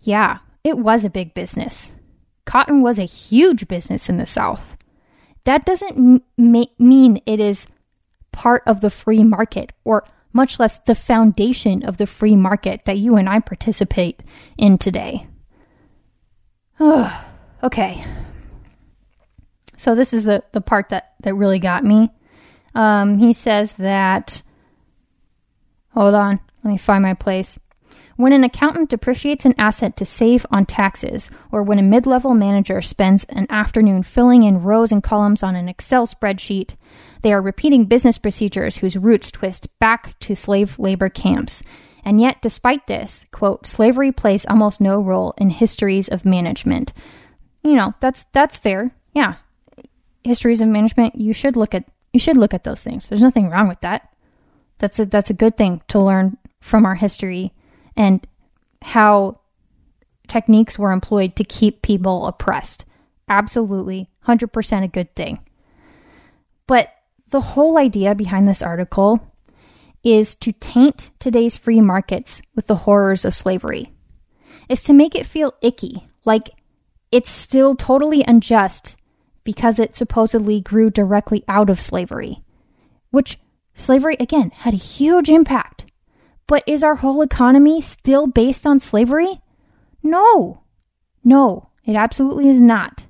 Yeah, 0.00 0.38
it 0.62 0.78
was 0.78 1.04
a 1.04 1.10
big 1.10 1.34
business. 1.34 1.92
Cotton 2.44 2.82
was 2.82 2.98
a 2.98 3.04
huge 3.04 3.68
business 3.68 4.08
in 4.08 4.18
the 4.18 4.26
South. 4.26 4.76
that 5.44 5.66
doesn't 5.66 6.22
m- 6.38 6.64
mean 6.78 7.20
it 7.26 7.38
is 7.38 7.66
part 8.32 8.62
of 8.66 8.80
the 8.80 8.90
free 8.90 9.22
market 9.22 9.72
or 9.84 10.04
much 10.32 10.58
less 10.58 10.78
the 10.78 10.94
foundation 10.94 11.84
of 11.84 11.96
the 11.98 12.06
free 12.06 12.34
market 12.34 12.84
that 12.86 12.98
you 12.98 13.16
and 13.16 13.28
I 13.28 13.40
participate 13.40 14.22
in 14.58 14.78
today. 14.78 15.26
okay. 16.80 18.04
So 19.76 19.94
this 19.94 20.12
is 20.12 20.24
the, 20.24 20.42
the 20.52 20.60
part 20.60 20.88
that, 20.88 21.14
that 21.20 21.34
really 21.34 21.58
got 21.58 21.84
me. 21.84 22.10
Um, 22.74 23.18
he 23.18 23.32
says 23.32 23.74
that, 23.74 24.42
hold 25.90 26.14
on, 26.14 26.40
let 26.62 26.70
me 26.70 26.78
find 26.78 27.02
my 27.02 27.14
place. 27.14 27.58
When 28.16 28.32
an 28.32 28.44
accountant 28.44 28.90
depreciates 28.90 29.44
an 29.44 29.56
asset 29.58 29.96
to 29.96 30.04
save 30.04 30.46
on 30.50 30.66
taxes, 30.66 31.30
or 31.50 31.62
when 31.64 31.80
a 31.80 31.82
mid 31.82 32.06
level 32.06 32.32
manager 32.32 32.80
spends 32.80 33.24
an 33.24 33.46
afternoon 33.50 34.04
filling 34.04 34.44
in 34.44 34.62
rows 34.62 34.92
and 34.92 35.02
columns 35.02 35.42
on 35.42 35.56
an 35.56 35.68
Excel 35.68 36.06
spreadsheet, 36.06 36.76
they 37.22 37.32
are 37.32 37.42
repeating 37.42 37.86
business 37.86 38.18
procedures 38.18 38.76
whose 38.76 38.96
roots 38.96 39.32
twist 39.32 39.68
back 39.80 40.16
to 40.20 40.36
slave 40.36 40.78
labor 40.78 41.08
camps. 41.08 41.64
And 42.04 42.20
yet, 42.20 42.40
despite 42.40 42.86
this, 42.86 43.26
quote, 43.32 43.66
slavery 43.66 44.12
plays 44.12 44.46
almost 44.46 44.80
no 44.80 45.00
role 45.00 45.34
in 45.38 45.50
histories 45.50 46.08
of 46.08 46.24
management. 46.24 46.92
You 47.62 47.74
know, 47.74 47.94
that's 47.98 48.26
that's 48.32 48.58
fair. 48.58 48.94
Yeah. 49.12 49.36
Histories 50.22 50.60
of 50.60 50.68
management, 50.68 51.16
you 51.16 51.32
should 51.32 51.56
look 51.56 51.74
at 51.74 51.84
you 52.14 52.20
should 52.20 52.36
look 52.36 52.54
at 52.54 52.62
those 52.62 52.82
things. 52.82 53.08
There's 53.08 53.22
nothing 53.22 53.50
wrong 53.50 53.66
with 53.66 53.80
that. 53.80 54.08
That's 54.78 55.00
a 55.00 55.04
that's 55.04 55.30
a 55.30 55.34
good 55.34 55.56
thing 55.56 55.82
to 55.88 56.00
learn 56.00 56.38
from 56.60 56.86
our 56.86 56.94
history 56.94 57.52
and 57.96 58.24
how 58.80 59.40
techniques 60.28 60.78
were 60.78 60.92
employed 60.92 61.34
to 61.36 61.44
keep 61.44 61.82
people 61.82 62.26
oppressed. 62.26 62.84
Absolutely, 63.28 64.08
100% 64.28 64.84
a 64.84 64.88
good 64.88 65.14
thing. 65.16 65.40
But 66.68 66.88
the 67.30 67.40
whole 67.40 67.78
idea 67.78 68.14
behind 68.14 68.46
this 68.46 68.62
article 68.62 69.20
is 70.04 70.36
to 70.36 70.52
taint 70.52 71.10
today's 71.18 71.56
free 71.56 71.80
markets 71.80 72.42
with 72.54 72.68
the 72.68 72.76
horrors 72.76 73.24
of 73.24 73.34
slavery. 73.34 73.92
Is 74.68 74.84
to 74.84 74.92
make 74.92 75.16
it 75.16 75.26
feel 75.26 75.54
icky, 75.62 76.06
like 76.24 76.50
it's 77.10 77.30
still 77.30 77.74
totally 77.74 78.22
unjust 78.26 78.96
because 79.44 79.78
it 79.78 79.94
supposedly 79.94 80.60
grew 80.60 80.90
directly 80.90 81.44
out 81.48 81.70
of 81.70 81.80
slavery, 81.80 82.42
which 83.10 83.38
slavery, 83.74 84.16
again, 84.18 84.50
had 84.54 84.74
a 84.74 84.78
huge 84.78 85.28
impact 85.28 85.84
but 86.46 86.62
is 86.66 86.82
our 86.82 86.96
whole 86.96 87.22
economy 87.22 87.80
still 87.80 88.26
based 88.26 88.66
on 88.66 88.80
slavery? 88.80 89.40
No. 90.02 90.62
No, 91.22 91.70
it 91.84 91.96
absolutely 91.96 92.48
is 92.48 92.60
not. 92.60 93.06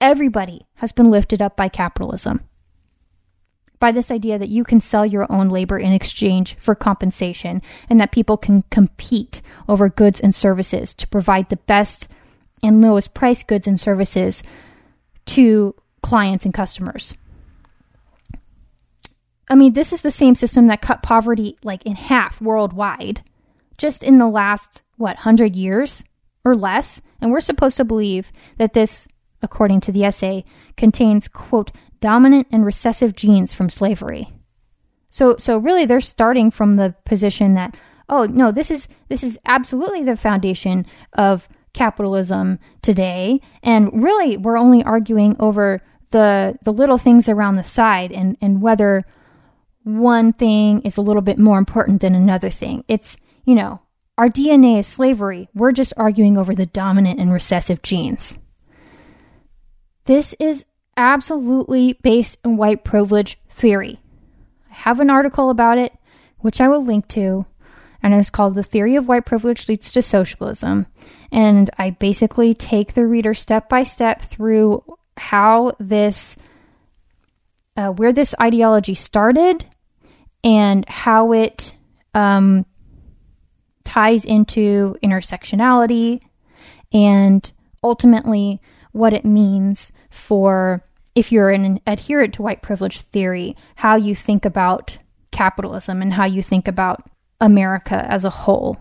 Everybody 0.00 0.66
has 0.76 0.92
been 0.92 1.10
lifted 1.10 1.42
up 1.42 1.56
by 1.56 1.68
capitalism. 1.68 2.40
By 3.78 3.92
this 3.92 4.10
idea 4.10 4.38
that 4.38 4.48
you 4.48 4.64
can 4.64 4.80
sell 4.80 5.04
your 5.04 5.30
own 5.30 5.50
labor 5.50 5.78
in 5.78 5.92
exchange 5.92 6.56
for 6.58 6.74
compensation 6.74 7.60
and 7.90 8.00
that 8.00 8.12
people 8.12 8.38
can 8.38 8.64
compete 8.70 9.42
over 9.68 9.90
goods 9.90 10.18
and 10.18 10.34
services 10.34 10.94
to 10.94 11.08
provide 11.08 11.50
the 11.50 11.56
best 11.56 12.08
and 12.62 12.80
lowest 12.80 13.12
price 13.12 13.42
goods 13.42 13.66
and 13.66 13.78
services 13.78 14.42
to 15.26 15.74
clients 16.02 16.44
and 16.44 16.54
customers. 16.54 17.14
I 19.48 19.54
mean, 19.54 19.74
this 19.74 19.92
is 19.92 20.00
the 20.00 20.10
same 20.10 20.34
system 20.34 20.66
that 20.66 20.82
cut 20.82 21.02
poverty 21.02 21.56
like 21.62 21.84
in 21.86 21.94
half 21.94 22.40
worldwide 22.40 23.22
just 23.78 24.02
in 24.02 24.18
the 24.18 24.26
last, 24.26 24.82
what, 24.96 25.16
100 25.16 25.54
years 25.54 26.04
or 26.44 26.56
less. 26.56 27.00
And 27.20 27.30
we're 27.30 27.40
supposed 27.40 27.76
to 27.76 27.84
believe 27.84 28.32
that 28.58 28.72
this, 28.72 29.06
according 29.42 29.80
to 29.82 29.92
the 29.92 30.04
essay, 30.04 30.44
contains, 30.76 31.28
quote, 31.28 31.70
dominant 32.00 32.46
and 32.50 32.64
recessive 32.64 33.14
genes 33.14 33.52
from 33.52 33.68
slavery. 33.68 34.32
So, 35.10 35.36
so 35.38 35.58
really 35.58 35.86
they're 35.86 36.00
starting 36.00 36.50
from 36.50 36.76
the 36.76 36.94
position 37.04 37.54
that, 37.54 37.76
oh, 38.08 38.24
no, 38.26 38.50
this 38.52 38.70
is, 38.70 38.88
this 39.08 39.22
is 39.22 39.38
absolutely 39.46 40.02
the 40.02 40.16
foundation 40.16 40.86
of 41.12 41.48
capitalism 41.76 42.58
today. 42.82 43.40
And 43.62 44.02
really 44.02 44.36
we're 44.36 44.58
only 44.58 44.82
arguing 44.82 45.36
over 45.38 45.82
the, 46.10 46.58
the 46.62 46.72
little 46.72 46.98
things 46.98 47.28
around 47.28 47.54
the 47.54 47.62
side 47.62 48.10
and, 48.10 48.36
and 48.40 48.60
whether 48.60 49.04
one 49.84 50.32
thing 50.32 50.80
is 50.80 50.96
a 50.96 51.02
little 51.02 51.22
bit 51.22 51.38
more 51.38 51.58
important 51.58 52.00
than 52.00 52.14
another 52.14 52.50
thing. 52.50 52.82
It's, 52.88 53.16
you 53.44 53.54
know, 53.54 53.80
our 54.18 54.28
DNA 54.28 54.78
is 54.80 54.86
slavery. 54.86 55.48
We're 55.54 55.72
just 55.72 55.92
arguing 55.96 56.38
over 56.38 56.54
the 56.54 56.66
dominant 56.66 57.20
and 57.20 57.32
recessive 57.32 57.82
genes. 57.82 58.36
This 60.06 60.34
is 60.40 60.64
absolutely 60.96 61.92
based 62.02 62.38
in 62.44 62.56
white 62.56 62.82
privilege 62.82 63.38
theory. 63.48 64.00
I 64.70 64.74
have 64.74 65.00
an 65.00 65.10
article 65.10 65.50
about 65.50 65.78
it, 65.78 65.92
which 66.38 66.60
I 66.60 66.68
will 66.68 66.82
link 66.82 67.06
to, 67.08 67.44
and 68.12 68.20
it's 68.20 68.30
called 68.30 68.54
The 68.54 68.62
Theory 68.62 68.94
of 68.96 69.08
White 69.08 69.26
Privilege 69.26 69.68
Leads 69.68 69.90
to 69.92 70.02
Socialism. 70.02 70.86
And 71.32 71.68
I 71.78 71.90
basically 71.90 72.54
take 72.54 72.94
the 72.94 73.06
reader 73.06 73.34
step 73.34 73.68
by 73.68 73.82
step 73.82 74.22
through 74.22 74.84
how 75.16 75.72
this, 75.80 76.36
uh, 77.76 77.90
where 77.90 78.12
this 78.12 78.34
ideology 78.40 78.94
started 78.94 79.64
and 80.44 80.88
how 80.88 81.32
it 81.32 81.74
um, 82.14 82.64
ties 83.82 84.24
into 84.24 84.96
intersectionality 85.02 86.20
and 86.92 87.52
ultimately 87.82 88.60
what 88.92 89.12
it 89.12 89.24
means 89.24 89.90
for 90.10 90.84
if 91.16 91.32
you're 91.32 91.50
an 91.50 91.80
adherent 91.86 92.34
to 92.34 92.42
white 92.42 92.62
privilege 92.62 93.00
theory, 93.00 93.56
how 93.76 93.96
you 93.96 94.14
think 94.14 94.44
about 94.44 94.98
capitalism 95.32 96.02
and 96.02 96.12
how 96.12 96.24
you 96.24 96.42
think 96.42 96.68
about 96.68 97.02
America 97.40 98.04
as 98.10 98.24
a 98.24 98.30
whole. 98.30 98.78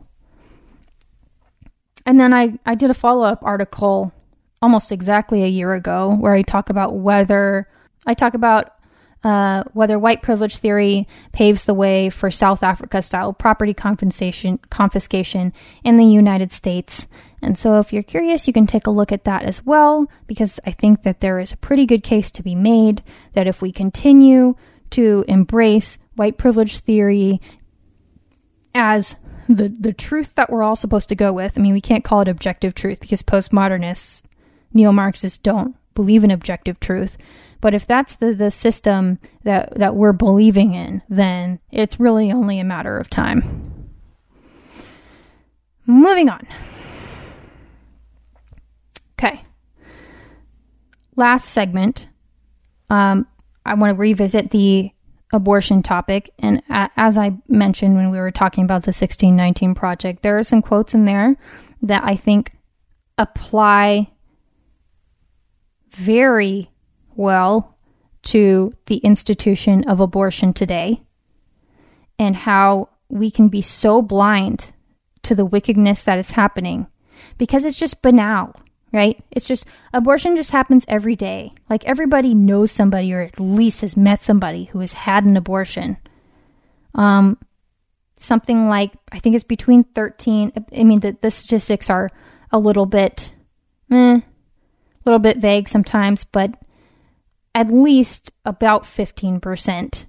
And 2.06 2.20
then 2.20 2.34
I, 2.34 2.60
I 2.66 2.76
did 2.76 2.90
a 2.90 2.94
follow 2.94 3.26
up 3.26 3.40
article 3.42 4.14
almost 4.62 4.92
exactly 4.92 5.44
a 5.44 5.48
year 5.48 5.74
ago 5.74 6.16
where 6.16 6.34
I 6.34 6.42
talk 6.42 6.70
about 6.70 6.96
whether 6.96 7.68
I 8.06 8.14
talk 8.14 8.34
about 8.34 8.72
uh, 9.24 9.64
whether 9.74 9.98
white 9.98 10.22
privilege 10.22 10.58
theory 10.58 11.08
paves 11.32 11.64
the 11.64 11.74
way 11.74 12.12
for 12.12 12.30
South 12.30 12.62
Africa 12.62 13.02
style 13.02 13.34
property 13.34 13.74
compensation 13.74 14.60
confiscation 14.70 15.52
in 15.84 15.96
the 15.96 16.06
United 16.06 16.52
States. 16.52 17.08
And 17.42 17.58
so, 17.58 17.80
if 17.80 17.92
you're 17.92 18.04
curious, 18.04 18.46
you 18.46 18.54
can 18.54 18.68
take 18.68 18.86
a 18.86 18.92
look 18.92 19.12
at 19.12 19.24
that 19.24 19.42
as 19.42 19.66
well, 19.66 20.08
because 20.28 20.60
I 20.64 20.72
think 20.72 21.02
that 21.02 21.22
there 21.22 21.40
is 21.40 21.52
a 21.52 21.58
pretty 21.58 21.88
good 21.88 22.04
case 22.04 22.30
to 22.32 22.44
be 22.44 22.54
made 22.54 23.02
that 23.34 23.48
if 23.48 23.64
we 23.64 23.72
continue 23.72 24.56
to 24.92 25.26
embrace 25.28 25.98
white 26.16 26.38
privilege 26.38 26.78
theory 26.80 27.42
as 28.76 29.16
the 29.48 29.70
the 29.70 29.94
truth 29.94 30.36
that 30.36 30.50
we're 30.52 30.64
all 30.64 30.76
supposed 30.76 31.10
to 31.10 31.16
go 31.16 31.34
with. 31.34 31.58
I 31.58 31.62
mean, 31.62 31.74
we 31.74 31.82
can't 31.82 32.04
call 32.04 32.22
it 32.22 32.28
objective 32.28 32.76
truth 32.76 33.00
because 33.00 33.24
postmodernists, 33.24 34.24
neo 34.74 34.92
Marxists 34.92 35.38
don't 35.38 35.76
believe 35.96 36.24
in 36.24 36.32
objective 36.32 36.80
truth. 36.80 37.18
But 37.62 37.74
if 37.74 37.88
that's 37.88 38.16
the, 38.16 38.34
the 38.34 38.52
system 38.52 39.18
that, 39.44 39.74
that 39.80 39.96
we're 39.96 40.14
believing 40.14 40.76
in, 40.76 41.02
then 41.10 41.60
it's 41.72 42.00
really 42.00 42.32
only 42.32 42.60
a 42.60 42.64
matter 42.64 42.98
of 42.98 43.10
time. 43.10 43.64
Moving 45.88 46.30
on. 46.30 46.46
Okay. 49.18 49.44
Last 51.16 51.46
segment, 51.50 52.08
um, 52.90 53.26
I 53.66 53.74
want 53.74 53.96
to 53.96 54.00
revisit 54.00 54.52
the 54.52 54.92
abortion 55.36 55.84
topic. 55.84 56.30
And 56.40 56.62
a- 56.70 56.90
as 56.98 57.18
I 57.18 57.38
mentioned 57.48 57.96
when 57.96 58.10
we 58.10 58.18
were 58.18 58.32
talking 58.32 58.64
about 58.64 58.84
the 58.84 58.94
1619 58.94 59.76
Project, 59.76 60.24
there 60.24 60.38
are 60.38 60.44
some 60.44 60.62
quotes 60.62 60.94
in 60.94 61.06
there 61.06 61.36
that 61.82 62.04
I 62.04 62.16
think 62.16 62.54
apply 63.18 64.12
very 65.92 66.70
well 67.16 67.78
to 68.24 68.74
the 68.88 68.98
institution 68.98 69.84
of 69.84 70.00
abortion 70.00 70.54
today 70.54 71.02
and 72.18 72.36
how 72.36 72.90
we 73.08 73.30
can 73.30 73.50
be 73.50 73.62
so 73.62 74.02
blind 74.02 74.74
to 75.24 75.36
the 75.36 75.46
wickedness 75.46 76.02
that 76.04 76.18
is 76.18 76.32
happening 76.32 76.88
because 77.38 77.66
it's 77.66 77.80
just 77.80 78.02
banal, 78.02 78.56
right? 78.96 79.22
It's 79.30 79.48
just 79.48 79.66
abortion 79.94 80.36
just 80.36 80.52
happens 80.52 80.86
every 80.88 81.16
day. 81.16 81.54
Like 81.70 81.86
everybody 81.86 82.34
knows 82.34 82.72
somebody 82.72 83.14
or 83.14 83.22
at 83.22 83.40
least 83.40 83.82
has 83.82 83.98
met 83.98 84.24
somebody 84.24 84.66
who 84.66 84.80
has 84.80 84.94
had 84.94 85.26
an 85.26 85.38
abortion. 85.38 85.98
Um, 86.96 87.38
something 88.18 88.68
like 88.68 88.94
I 89.12 89.20
think 89.20 89.36
it's 89.36 89.44
between 89.44 89.84
13 89.84 90.54
I 90.76 90.84
mean 90.84 91.02
the, 91.02 91.18
the 91.20 91.30
statistics 91.30 91.90
are 91.90 92.10
a 92.52 92.58
little 92.58 92.86
bit 92.86 93.34
eh, 93.92 94.16
a 94.16 94.24
little 95.06 95.20
bit 95.20 95.38
vague 95.38 95.68
sometimes, 95.68 96.24
but 96.24 96.56
at 97.54 97.68
least 97.68 98.32
about 98.46 98.84
15% 98.84 100.06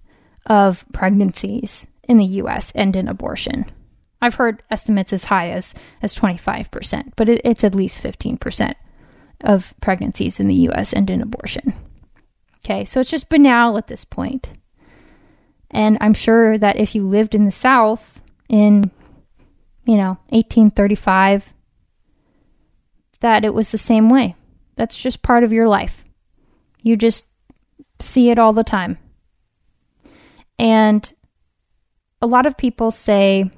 of 0.47 0.85
pregnancies 0.93 1.87
in 2.05 2.19
the 2.19 2.25
US 2.25 2.73
end 2.75 2.97
in 2.97 3.09
abortion. 3.09 3.71
I've 4.21 4.37
heard 4.37 4.63
estimates 4.71 5.13
as 5.13 5.25
high 5.25 5.51
as, 5.51 5.75
as 6.03 6.15
25%, 6.15 7.13
but 7.17 7.29
it, 7.29 7.41
it's 7.45 7.65
at 7.65 7.75
least 7.75 8.03
15% 8.03 8.75
of 9.43 9.75
pregnancies 9.81 10.41
in 10.41 10.49
the 10.49 10.55
US 10.71 10.95
end 10.95 11.11
in 11.11 11.21
abortion. 11.21 11.75
Okay, 12.65 12.85
so 12.85 13.01
it's 13.01 13.11
just 13.11 13.29
banal 13.29 13.77
at 13.77 13.87
this 13.87 14.05
point. 14.05 14.51
And 15.71 15.99
I'm 16.01 16.15
sure 16.15 16.59
that 16.59 16.77
if 16.77 16.95
you 16.95 17.07
lived 17.07 17.35
in 17.35 17.45
the 17.45 17.51
South 17.51 18.21
in, 18.49 18.91
you 19.85 19.97
know, 19.97 20.19
1835, 20.31 21.53
that 23.21 23.45
it 23.45 23.55
was 23.55 23.71
the 23.71 23.79
same 23.79 24.09
way. 24.09 24.35
That's 24.77 24.99
just 24.99 25.23
part 25.23 25.45
of 25.45 25.53
your 25.53 25.69
life. 25.69 26.05
You 26.83 26.97
just 26.97 27.27
see 28.01 28.31
it 28.31 28.39
all 28.39 28.53
the 28.53 28.65
time. 28.65 28.99
And 30.59 31.13
a 32.23 32.27
lot 32.27 32.47
of 32.47 32.57
people 32.57 32.91
say 32.91 33.51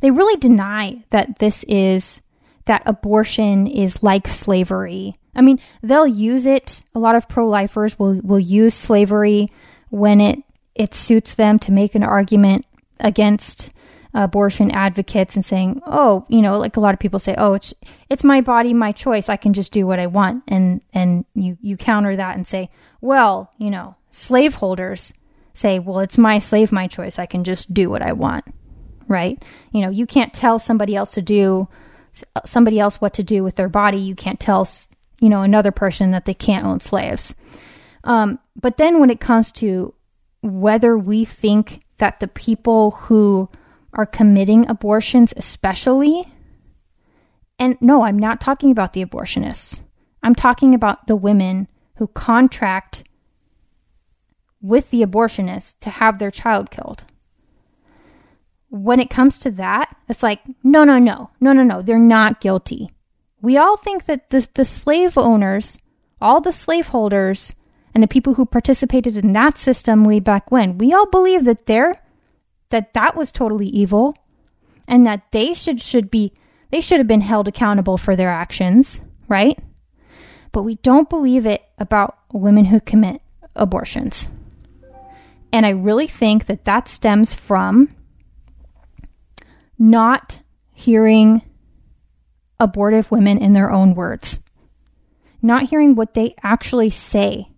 they 0.00 0.10
really 0.10 0.38
deny 0.38 1.02
that 1.10 1.38
this 1.38 1.64
is 1.64 2.20
that 2.66 2.82
abortion 2.86 3.66
is 3.66 4.02
like 4.02 4.28
slavery. 4.28 5.16
I 5.34 5.40
mean, 5.40 5.58
they'll 5.82 6.06
use 6.06 6.46
it. 6.46 6.82
A 6.94 6.98
lot 6.98 7.16
of 7.16 7.28
pro-lifers 7.28 7.98
will 7.98 8.20
will 8.22 8.38
use 8.40 8.74
slavery 8.74 9.50
when 9.90 10.20
it 10.20 10.42
it 10.74 10.94
suits 10.94 11.34
them 11.34 11.58
to 11.60 11.72
make 11.72 11.94
an 11.94 12.04
argument 12.04 12.64
against 13.00 13.72
abortion 14.14 14.70
advocates 14.70 15.36
and 15.36 15.44
saying, 15.44 15.80
"Oh, 15.86 16.24
you 16.28 16.42
know, 16.42 16.58
like 16.58 16.76
a 16.76 16.80
lot 16.80 16.94
of 16.94 17.00
people 17.00 17.18
say, 17.18 17.34
"Oh, 17.36 17.54
it's 17.54 17.74
it's 18.08 18.24
my 18.24 18.40
body, 18.40 18.72
my 18.74 18.92
choice. 18.92 19.28
I 19.28 19.36
can 19.36 19.52
just 19.52 19.72
do 19.72 19.86
what 19.86 19.98
I 19.98 20.06
want." 20.06 20.44
And 20.48 20.80
and 20.92 21.24
you 21.34 21.56
you 21.60 21.76
counter 21.76 22.16
that 22.16 22.36
and 22.36 22.46
say, 22.46 22.70
"Well, 23.00 23.50
you 23.58 23.70
know, 23.70 23.96
slaveholders 24.10 25.12
say, 25.54 25.78
"Well, 25.78 26.00
it's 26.00 26.18
my 26.18 26.38
slave, 26.38 26.72
my 26.72 26.86
choice. 26.86 27.18
I 27.18 27.26
can 27.26 27.44
just 27.44 27.74
do 27.74 27.90
what 27.90 28.02
I 28.02 28.12
want." 28.12 28.44
Right? 29.08 29.42
You 29.72 29.80
know, 29.80 29.90
you 29.90 30.06
can't 30.06 30.32
tell 30.32 30.58
somebody 30.58 30.94
else 30.94 31.14
to 31.14 31.22
do 31.22 31.68
somebody 32.44 32.78
else 32.80 33.00
what 33.00 33.14
to 33.14 33.22
do 33.22 33.42
with 33.42 33.56
their 33.56 33.68
body. 33.68 33.98
You 33.98 34.14
can't 34.14 34.40
tell, 34.40 34.66
you 35.20 35.28
know, 35.28 35.42
another 35.42 35.72
person 35.72 36.10
that 36.12 36.24
they 36.24 36.34
can't 36.34 36.66
own 36.66 36.80
slaves. 36.80 37.34
Um, 38.04 38.38
but 38.56 38.76
then 38.76 39.00
when 39.00 39.10
it 39.10 39.20
comes 39.20 39.52
to 39.52 39.94
whether 40.42 40.96
we 40.96 41.24
think 41.24 41.82
that 41.98 42.20
the 42.20 42.28
people 42.28 42.92
who 42.92 43.48
are 43.92 44.06
committing 44.06 44.68
abortions, 44.68 45.34
especially, 45.36 46.24
and 47.58 47.76
no, 47.80 48.02
I'm 48.02 48.18
not 48.18 48.40
talking 48.40 48.70
about 48.70 48.92
the 48.92 49.04
abortionists. 49.04 49.80
I'm 50.22 50.34
talking 50.34 50.74
about 50.74 51.06
the 51.06 51.16
women 51.16 51.68
who 51.96 52.06
contract 52.08 53.04
with 54.60 54.90
the 54.90 55.02
abortionist 55.02 55.80
to 55.80 55.90
have 55.90 56.18
their 56.18 56.30
child 56.30 56.70
killed. 56.70 57.04
When 58.70 59.00
it 59.00 59.10
comes 59.10 59.38
to 59.40 59.50
that, 59.52 59.96
it's 60.08 60.22
like, 60.22 60.40
no, 60.62 60.84
no, 60.84 60.98
no, 60.98 61.30
no, 61.40 61.52
no, 61.52 61.62
no, 61.62 61.82
they're 61.82 61.98
not 61.98 62.40
guilty. 62.40 62.90
We 63.40 63.56
all 63.56 63.76
think 63.76 64.06
that 64.06 64.30
the, 64.30 64.46
the 64.54 64.64
slave 64.64 65.16
owners, 65.16 65.78
all 66.20 66.40
the 66.40 66.52
slaveholders, 66.52 67.54
and 67.94 68.02
the 68.02 68.08
people 68.08 68.34
who 68.34 68.44
participated 68.44 69.16
in 69.16 69.32
that 69.32 69.58
system 69.58 70.04
way 70.04 70.20
back 70.20 70.50
when, 70.50 70.78
we 70.78 70.92
all 70.92 71.06
believe 71.06 71.44
that 71.44 71.66
they're 71.66 72.02
that 72.70 72.92
that 72.92 73.16
was 73.16 73.32
totally 73.32 73.66
evil 73.68 74.14
and 74.86 75.06
that 75.06 75.32
they 75.32 75.54
should 75.54 75.80
should 75.80 76.10
be 76.10 76.32
they 76.70 76.80
should 76.80 76.98
have 76.98 77.06
been 77.06 77.22
held 77.22 77.48
accountable 77.48 77.96
for 77.96 78.14
their 78.14 78.30
actions, 78.30 79.00
right? 79.26 79.58
But 80.52 80.62
we 80.62 80.76
don't 80.76 81.08
believe 81.08 81.46
it 81.46 81.62
about 81.78 82.18
women 82.32 82.66
who 82.66 82.80
commit 82.80 83.22
abortions. 83.56 84.28
And 85.52 85.64
I 85.64 85.70
really 85.70 86.06
think 86.06 86.46
that 86.46 86.66
that 86.66 86.88
stems 86.88 87.34
from 87.34 87.94
not 89.78 90.42
hearing 90.72 91.42
abortive 92.60 93.10
women 93.10 93.38
in 93.38 93.52
their 93.52 93.70
own 93.70 93.94
words, 93.94 94.40
not 95.40 95.64
hearing 95.64 95.94
what 95.94 96.14
they 96.14 96.34
actually 96.42 96.90
say 96.90 97.48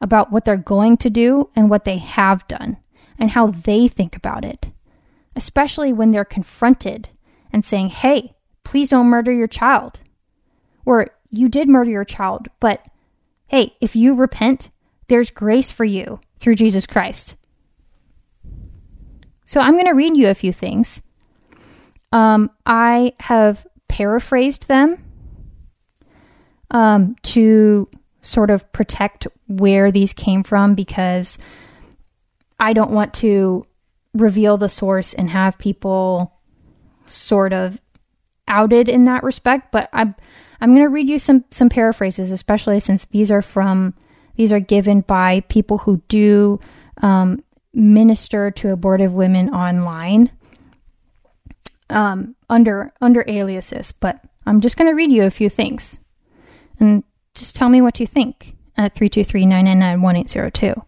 about 0.00 0.32
what 0.32 0.44
they're 0.44 0.56
going 0.56 0.96
to 0.96 1.10
do 1.10 1.50
and 1.54 1.70
what 1.70 1.84
they 1.84 1.98
have 1.98 2.46
done 2.48 2.76
and 3.18 3.30
how 3.30 3.48
they 3.48 3.88
think 3.88 4.16
about 4.16 4.44
it, 4.44 4.70
especially 5.36 5.92
when 5.92 6.10
they're 6.10 6.24
confronted 6.24 7.08
and 7.52 7.64
saying, 7.64 7.88
hey, 7.88 8.34
please 8.64 8.90
don't 8.90 9.06
murder 9.06 9.32
your 9.32 9.48
child. 9.48 10.00
Or 10.84 11.10
you 11.30 11.48
did 11.48 11.68
murder 11.68 11.90
your 11.90 12.04
child, 12.04 12.48
but 12.60 12.86
hey, 13.46 13.76
if 13.80 13.96
you 13.96 14.14
repent, 14.14 14.70
there's 15.08 15.30
grace 15.30 15.70
for 15.70 15.84
you 15.84 16.20
through 16.38 16.54
Jesus 16.54 16.86
Christ. 16.86 17.36
So 19.44 19.60
I'm 19.60 19.72
going 19.72 19.86
to 19.86 19.92
read 19.92 20.16
you 20.16 20.28
a 20.28 20.34
few 20.34 20.52
things. 20.52 21.00
Um, 22.12 22.50
I 22.64 23.12
have 23.20 23.66
paraphrased 23.88 24.68
them 24.68 25.02
um, 26.70 27.16
to 27.22 27.88
sort 28.22 28.50
of 28.50 28.70
protect 28.72 29.26
where 29.46 29.90
these 29.90 30.12
came 30.12 30.42
from 30.42 30.74
because 30.74 31.38
I 32.60 32.72
don't 32.72 32.90
want 32.90 33.14
to 33.14 33.66
reveal 34.14 34.56
the 34.56 34.68
source 34.68 35.14
and 35.14 35.30
have 35.30 35.58
people 35.58 36.32
sort 37.06 37.52
of 37.52 37.80
outed 38.46 38.88
in 38.88 39.04
that 39.04 39.22
respect, 39.22 39.70
but 39.70 39.88
I'm 39.92 40.14
I'm 40.60 40.70
going 40.70 40.82
to 40.82 40.88
read 40.88 41.08
you 41.08 41.18
some 41.18 41.44
some 41.50 41.68
paraphrases, 41.68 42.30
especially 42.30 42.80
since 42.80 43.04
these 43.06 43.30
are 43.30 43.42
from 43.42 43.94
these 44.36 44.52
are 44.52 44.60
given 44.60 45.02
by 45.02 45.40
people 45.48 45.78
who 45.78 46.02
do 46.08 46.60
um, 47.02 47.42
minister 47.72 48.50
to 48.50 48.72
abortive 48.72 49.12
women 49.12 49.50
online 49.50 50.30
um, 51.90 52.34
under 52.48 52.92
under 53.00 53.24
aliases. 53.26 53.92
But 53.92 54.20
I'm 54.46 54.60
just 54.60 54.76
going 54.76 54.90
to 54.90 54.94
read 54.94 55.12
you 55.12 55.24
a 55.24 55.30
few 55.30 55.48
things, 55.48 55.98
and 56.80 57.02
just 57.34 57.56
tell 57.56 57.68
me 57.68 57.80
what 57.80 58.00
you 58.00 58.06
think 58.06 58.54
at 58.76 58.94
323 58.94 59.46
999 59.46 60.02
1802. 60.02 60.82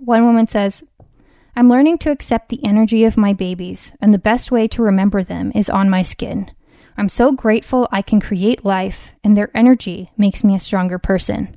One 0.00 0.24
woman 0.24 0.46
says, 0.46 0.82
I'm 1.54 1.68
learning 1.68 1.98
to 1.98 2.10
accept 2.10 2.48
the 2.48 2.64
energy 2.64 3.04
of 3.04 3.16
my 3.16 3.32
babies, 3.32 3.92
and 4.00 4.14
the 4.14 4.18
best 4.18 4.50
way 4.50 4.66
to 4.68 4.82
remember 4.82 5.22
them 5.22 5.52
is 5.54 5.68
on 5.68 5.90
my 5.90 6.02
skin. 6.02 6.50
I'm 6.96 7.08
so 7.08 7.32
grateful 7.32 7.88
I 7.90 8.02
can 8.02 8.20
create 8.20 8.64
life, 8.64 9.14
and 9.24 9.36
their 9.36 9.50
energy 9.54 10.10
makes 10.16 10.44
me 10.44 10.54
a 10.54 10.60
stronger 10.60 10.98
person. 10.98 11.56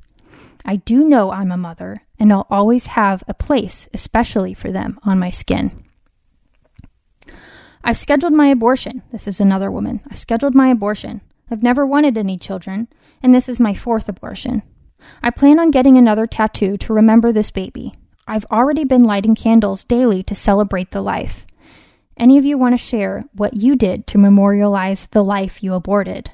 I 0.64 0.76
do 0.76 1.08
know 1.08 1.30
I'm 1.30 1.52
a 1.52 1.56
mother, 1.56 2.04
and 2.18 2.32
I'll 2.32 2.46
always 2.50 2.88
have 2.88 3.22
a 3.28 3.34
place, 3.34 3.88
especially 3.94 4.54
for 4.54 4.72
them, 4.72 4.98
on 5.04 5.18
my 5.18 5.30
skin. 5.30 5.83
I've 7.86 7.98
scheduled 7.98 8.32
my 8.32 8.46
abortion. 8.46 9.02
This 9.12 9.28
is 9.28 9.40
another 9.40 9.70
woman. 9.70 10.00
I've 10.10 10.18
scheduled 10.18 10.54
my 10.54 10.68
abortion. 10.70 11.20
I've 11.50 11.62
never 11.62 11.84
wanted 11.84 12.16
any 12.16 12.38
children, 12.38 12.88
and 13.22 13.34
this 13.34 13.46
is 13.46 13.60
my 13.60 13.74
fourth 13.74 14.08
abortion. 14.08 14.62
I 15.22 15.30
plan 15.30 15.58
on 15.58 15.70
getting 15.70 15.98
another 15.98 16.26
tattoo 16.26 16.78
to 16.78 16.94
remember 16.94 17.30
this 17.30 17.50
baby. 17.50 17.92
I've 18.26 18.46
already 18.50 18.84
been 18.84 19.04
lighting 19.04 19.34
candles 19.34 19.84
daily 19.84 20.22
to 20.22 20.34
celebrate 20.34 20.92
the 20.92 21.02
life. 21.02 21.44
Any 22.16 22.38
of 22.38 22.46
you 22.46 22.56
want 22.56 22.72
to 22.72 22.78
share 22.78 23.24
what 23.34 23.60
you 23.60 23.76
did 23.76 24.06
to 24.08 24.18
memorialize 24.18 25.06
the 25.10 25.22
life 25.22 25.62
you 25.62 25.74
aborted? 25.74 26.30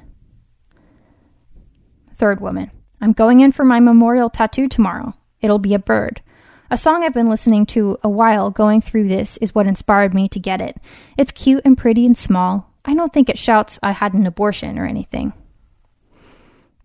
Third 2.15 2.41
woman. 2.41 2.71
I'm 3.01 3.13
going 3.13 3.41
in 3.41 3.51
for 3.51 3.65
my 3.65 3.81
memorial 3.81 4.31
tattoo 4.31 4.69
tomorrow. 4.69 5.15
It'll 5.41 5.59
be 5.59 5.75
a 5.75 5.81
bird. 5.81 6.23
A 6.71 6.77
song 6.77 7.03
I've 7.03 7.13
been 7.13 7.29
listening 7.29 7.67
to 7.67 7.99
a 8.03 8.09
while 8.09 8.51
going 8.51 8.81
through 8.81 9.09
this 9.09 9.37
is 9.39 9.55
what 9.55 9.67
inspired 9.67 10.15
me 10.15 10.29
to 10.29 10.39
get 10.39 10.61
it. 10.61 10.77
It's 11.19 11.33
cute 11.33 11.63
and 11.65 11.77
pretty 11.77 12.07
and 12.07 12.17
small. 12.17 12.73
I 12.85 12.95
don't 12.95 13.13
think 13.13 13.29
it 13.29 13.39
shouts 13.39 13.79
I 13.83 13.91
had 13.93 14.15
an 14.15 14.27
abortion 14.27 14.79
or 14.79 14.87
anything. 14.87 15.33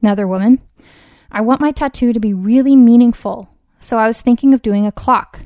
Another 0.02 0.28
woman. 0.28 0.62
I 1.32 1.42
want 1.42 1.62
my 1.62 1.72
tattoo 1.72 2.14
to 2.14 2.20
be 2.20 2.34
really 2.34 2.76
meaningful 2.76 3.56
so 3.86 4.00
I 4.00 4.08
was 4.08 4.20
thinking 4.20 4.56
of 4.56 4.64
doing 4.64 4.88
a 4.88 4.92
clock, 4.92 5.42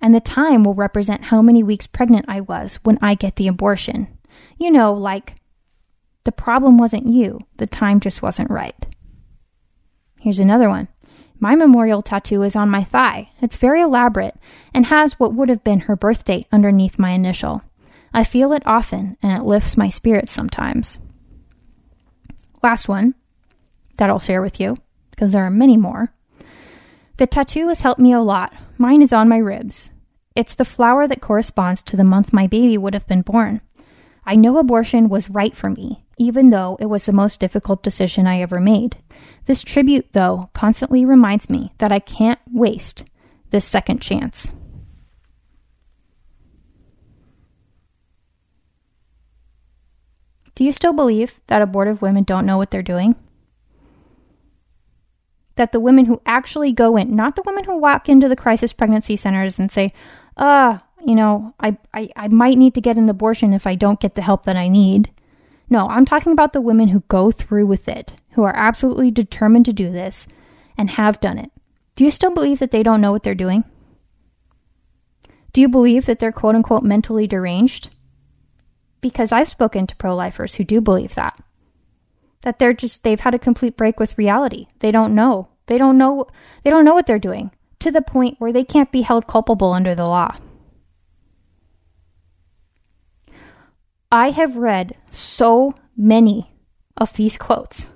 and 0.00 0.14
the 0.14 0.20
time 0.20 0.64
will 0.64 0.72
represent 0.72 1.24
how 1.24 1.42
many 1.42 1.62
weeks 1.62 1.86
pregnant 1.86 2.24
I 2.26 2.40
was 2.40 2.76
when 2.84 2.98
I 3.02 3.14
get 3.14 3.36
the 3.36 3.48
abortion. 3.48 4.08
You 4.58 4.70
know, 4.70 4.94
like, 4.94 5.36
the 6.24 6.32
problem 6.32 6.78
wasn't 6.78 7.06
you, 7.06 7.40
the 7.58 7.66
time 7.66 8.00
just 8.00 8.22
wasn't 8.22 8.50
right. 8.50 8.86
Here's 10.20 10.40
another 10.40 10.70
one. 10.70 10.88
My 11.42 11.56
memorial 11.56 12.02
tattoo 12.02 12.44
is 12.44 12.54
on 12.54 12.70
my 12.70 12.84
thigh. 12.84 13.30
It's 13.40 13.56
very 13.56 13.80
elaborate 13.80 14.36
and 14.72 14.86
has 14.86 15.18
what 15.18 15.34
would 15.34 15.48
have 15.48 15.64
been 15.64 15.80
her 15.80 15.96
birth 15.96 16.24
date 16.24 16.46
underneath 16.52 17.00
my 17.00 17.10
initial. 17.10 17.62
I 18.14 18.22
feel 18.22 18.52
it 18.52 18.62
often 18.64 19.16
and 19.20 19.36
it 19.36 19.44
lifts 19.44 19.76
my 19.76 19.88
spirits 19.88 20.30
sometimes. 20.30 21.00
Last 22.62 22.88
one 22.88 23.16
that 23.96 24.08
I'll 24.08 24.20
share 24.20 24.40
with 24.40 24.60
you, 24.60 24.76
because 25.10 25.32
there 25.32 25.42
are 25.42 25.50
many 25.50 25.76
more. 25.76 26.12
The 27.16 27.26
tattoo 27.26 27.66
has 27.66 27.80
helped 27.80 28.00
me 28.00 28.12
a 28.12 28.20
lot. 28.20 28.54
Mine 28.78 29.02
is 29.02 29.12
on 29.12 29.28
my 29.28 29.38
ribs. 29.38 29.90
It's 30.36 30.54
the 30.54 30.64
flower 30.64 31.08
that 31.08 31.20
corresponds 31.20 31.82
to 31.82 31.96
the 31.96 32.04
month 32.04 32.32
my 32.32 32.46
baby 32.46 32.78
would 32.78 32.94
have 32.94 33.08
been 33.08 33.22
born. 33.22 33.62
I 34.24 34.36
know 34.36 34.58
abortion 34.58 35.08
was 35.08 35.28
right 35.28 35.56
for 35.56 35.70
me, 35.70 36.01
even 36.18 36.50
though 36.50 36.76
it 36.80 36.86
was 36.86 37.06
the 37.06 37.12
most 37.12 37.40
difficult 37.40 37.82
decision 37.82 38.26
I 38.26 38.40
ever 38.40 38.60
made. 38.60 38.96
This 39.46 39.62
tribute, 39.62 40.12
though, 40.12 40.50
constantly 40.54 41.04
reminds 41.04 41.50
me 41.50 41.72
that 41.78 41.92
I 41.92 41.98
can't 41.98 42.40
waste 42.50 43.04
this 43.50 43.64
second 43.64 44.00
chance. 44.00 44.52
Do 50.54 50.64
you 50.64 50.72
still 50.72 50.92
believe 50.92 51.40
that 51.46 51.62
abortive 51.62 52.02
women 52.02 52.24
don't 52.24 52.46
know 52.46 52.58
what 52.58 52.70
they're 52.70 52.82
doing? 52.82 53.16
that 55.56 55.72
the 55.72 55.80
women 55.80 56.06
who 56.06 56.20
actually 56.26 56.72
go 56.72 56.96
in, 56.96 57.14
not 57.14 57.36
the 57.36 57.42
women 57.44 57.64
who 57.64 57.76
walk 57.76 58.08
into 58.08 58.28
the 58.28 58.36
crisis 58.36 58.72
pregnancy 58.72 59.16
centers 59.16 59.58
and 59.58 59.70
say, 59.70 59.92
uh, 60.36 60.78
you 61.04 61.14
know, 61.14 61.54
I, 61.60 61.76
I, 61.92 62.08
I 62.16 62.28
might 62.28 62.58
need 62.58 62.74
to 62.74 62.80
get 62.80 62.96
an 62.96 63.08
abortion 63.08 63.52
if 63.52 63.66
I 63.66 63.74
don't 63.74 64.00
get 64.00 64.14
the 64.14 64.22
help 64.22 64.44
that 64.46 64.56
I 64.56 64.68
need. 64.68 65.10
No, 65.68 65.88
I'm 65.88 66.04
talking 66.04 66.32
about 66.32 66.52
the 66.52 66.60
women 66.60 66.88
who 66.88 67.04
go 67.08 67.30
through 67.30 67.66
with 67.66 67.88
it, 67.88 68.14
who 68.32 68.42
are 68.42 68.54
absolutely 68.56 69.10
determined 69.10 69.64
to 69.66 69.72
do 69.72 69.90
this 69.90 70.26
and 70.76 70.90
have 70.90 71.20
done 71.20 71.38
it. 71.38 71.50
Do 71.96 72.04
you 72.04 72.10
still 72.10 72.30
believe 72.30 72.58
that 72.58 72.70
they 72.70 72.82
don't 72.82 73.00
know 73.00 73.12
what 73.12 73.22
they're 73.22 73.34
doing? 73.34 73.64
Do 75.52 75.60
you 75.60 75.68
believe 75.68 76.06
that 76.06 76.18
they're 76.18 76.32
quote 76.32 76.54
unquote 76.54 76.82
mentally 76.82 77.26
deranged? 77.26 77.90
Because 79.00 79.32
I've 79.32 79.48
spoken 79.48 79.86
to 79.86 79.96
pro 79.96 80.14
lifers 80.14 80.54
who 80.54 80.64
do 80.64 80.80
believe 80.80 81.14
that. 81.14 81.38
That 82.42 82.58
they're 82.58 82.72
just, 82.72 83.02
they've 83.04 83.20
had 83.20 83.34
a 83.34 83.38
complete 83.38 83.76
break 83.76 84.00
with 84.00 84.18
reality. 84.18 84.66
They 84.80 84.90
don't 84.90 85.14
know. 85.14 85.48
They 85.66 85.78
don't 85.78 85.98
know, 85.98 86.26
they 86.64 86.70
don't 86.70 86.84
know 86.84 86.94
what 86.94 87.06
they're 87.06 87.18
doing 87.18 87.50
to 87.78 87.90
the 87.90 88.02
point 88.02 88.36
where 88.38 88.52
they 88.52 88.64
can't 88.64 88.92
be 88.92 89.02
held 89.02 89.26
culpable 89.26 89.72
under 89.72 89.94
the 89.94 90.06
law. 90.06 90.36
I 94.12 94.28
have 94.28 94.58
read 94.58 94.94
so 95.10 95.74
many 95.96 96.52
of 96.98 97.14
these 97.14 97.38
quotes. 97.38 97.88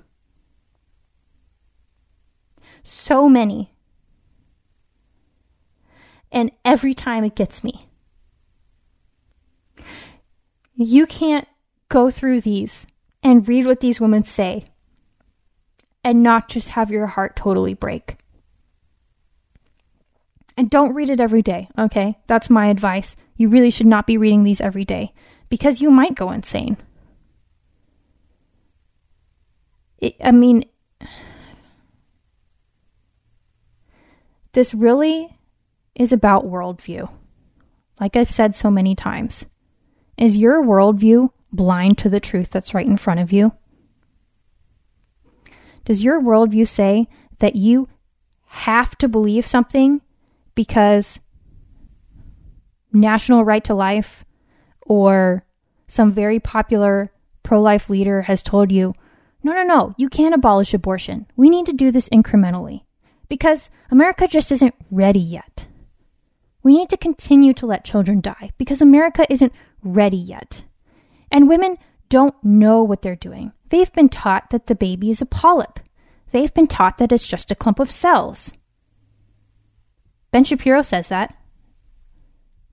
So 2.81 3.29
many. 3.29 3.71
And 6.31 6.51
every 6.65 6.95
time 6.95 7.23
it 7.23 7.35
gets 7.35 7.63
me. 7.63 7.87
You 10.73 11.05
can't 11.05 11.47
go 11.87 12.09
through 12.09 12.41
these 12.41 12.87
and 13.21 13.47
read 13.47 13.67
what 13.67 13.79
these 13.79 14.01
women 14.01 14.23
say 14.23 14.63
and 16.03 16.23
not 16.23 16.47
just 16.47 16.69
have 16.69 16.89
your 16.89 17.05
heart 17.05 17.35
totally 17.35 17.75
break. 17.75 18.17
And 20.57 20.67
don't 20.67 20.95
read 20.95 21.11
it 21.11 21.19
every 21.19 21.43
day, 21.43 21.69
okay? 21.77 22.17
That's 22.25 22.49
my 22.49 22.67
advice. 22.67 23.15
You 23.35 23.49
really 23.49 23.69
should 23.69 23.85
not 23.85 24.07
be 24.07 24.17
reading 24.17 24.43
these 24.43 24.61
every 24.61 24.83
day 24.83 25.13
because 25.49 25.81
you 25.81 25.91
might 25.91 26.15
go 26.15 26.31
insane. 26.31 26.77
It, 29.99 30.15
I 30.23 30.31
mean, 30.31 30.65
this 34.53 34.73
really 34.73 35.37
is 35.95 36.11
about 36.11 36.45
worldview. 36.45 37.09
Like 37.99 38.15
I've 38.15 38.29
said 38.29 38.55
so 38.55 38.69
many 38.69 38.95
times. 38.95 39.45
Is 40.17 40.37
your 40.37 40.63
worldview 40.63 41.29
blind 41.51 41.97
to 41.99 42.09
the 42.09 42.19
truth 42.19 42.49
that's 42.49 42.73
right 42.73 42.87
in 42.87 42.97
front 42.97 43.19
of 43.19 43.31
you? 43.31 43.53
Does 45.85 46.03
your 46.03 46.21
worldview 46.21 46.67
say 46.67 47.07
that 47.39 47.55
you 47.55 47.87
have 48.45 48.97
to 48.97 49.07
believe 49.07 49.45
something 49.45 50.01
because 50.55 51.19
national 52.91 53.45
right 53.45 53.63
to 53.63 53.73
life 53.73 54.25
or 54.87 55.45
some 55.87 56.11
very 56.11 56.39
popular 56.39 57.11
pro 57.43 57.61
life 57.61 57.89
leader 57.89 58.23
has 58.23 58.41
told 58.41 58.71
you, 58.71 58.93
no, 59.43 59.53
no, 59.53 59.63
no, 59.63 59.95
you 59.97 60.09
can't 60.09 60.35
abolish 60.35 60.73
abortion. 60.73 61.27
We 61.35 61.49
need 61.49 61.65
to 61.67 61.73
do 61.73 61.91
this 61.91 62.09
incrementally 62.09 62.81
because 63.29 63.69
America 63.89 64.27
just 64.27 64.51
isn't 64.51 64.75
ready 64.91 65.19
yet. 65.19 65.67
We 66.63 66.77
need 66.77 66.89
to 66.89 66.97
continue 66.97 67.53
to 67.53 67.65
let 67.65 67.85
children 67.85 68.19
die 68.19 68.51
because 68.57 68.81
America 68.81 69.25
isn't 69.31 69.53
ready 69.81 70.17
yet. 70.17 70.63
And 71.31 71.47
women 71.47 71.77
don't 72.09 72.35
know 72.43 72.83
what 72.83 73.01
they're 73.01 73.15
doing. 73.15 73.53
They've 73.69 73.91
been 73.93 74.09
taught 74.09 74.49
that 74.49 74.65
the 74.65 74.75
baby 74.75 75.09
is 75.09 75.21
a 75.21 75.25
polyp. 75.25 75.79
They've 76.31 76.53
been 76.53 76.67
taught 76.67 76.97
that 76.97 77.11
it's 77.11 77.27
just 77.27 77.51
a 77.51 77.55
clump 77.55 77.79
of 77.79 77.91
cells. 77.91 78.53
Ben 80.31 80.43
Shapiro 80.43 80.81
says 80.81 81.07
that. 81.07 81.35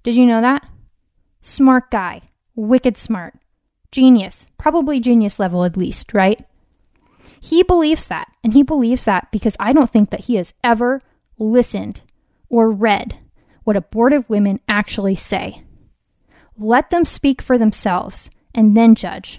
Did 0.03 0.17
you 0.17 0.27
know 0.27 0.41
that? 0.41 0.67
Smart 1.47 1.91
guy. 1.91 2.23
Wicked 2.57 2.97
smart. 2.97 3.35
Genius. 3.93 4.47
Probably 4.57 4.99
genius 4.99 5.39
level 5.39 5.63
at 5.65 5.77
least, 5.77 6.15
right? 6.15 6.43
He 7.39 7.63
believes 7.63 8.07
that. 8.07 8.33
And 8.43 8.55
he 8.55 8.63
believes 8.63 9.05
that 9.05 9.31
because 9.31 9.55
I 9.61 9.75
don't 9.75 9.91
think 9.91 10.09
that 10.09 10.21
he 10.21 10.37
has 10.37 10.55
ever 10.65 11.03
listened 11.39 12.01
or 12.49 12.71
read 12.71 13.19
what 13.65 13.77
abortive 13.77 14.31
women 14.31 14.59
actually 14.71 15.17
say. 15.17 15.63
Let 16.57 16.89
them 16.89 17.05
speak 17.05 17.43
for 17.43 17.59
themselves 17.59 18.31
and 18.55 18.75
then 18.75 18.95
judge. 18.95 19.39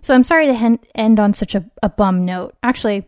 So 0.00 0.14
I'm 0.14 0.24
sorry 0.24 0.46
to 0.46 0.78
end 0.94 1.20
on 1.20 1.34
such 1.34 1.54
a, 1.54 1.66
a 1.82 1.90
bum 1.90 2.24
note. 2.24 2.56
Actually, 2.62 3.06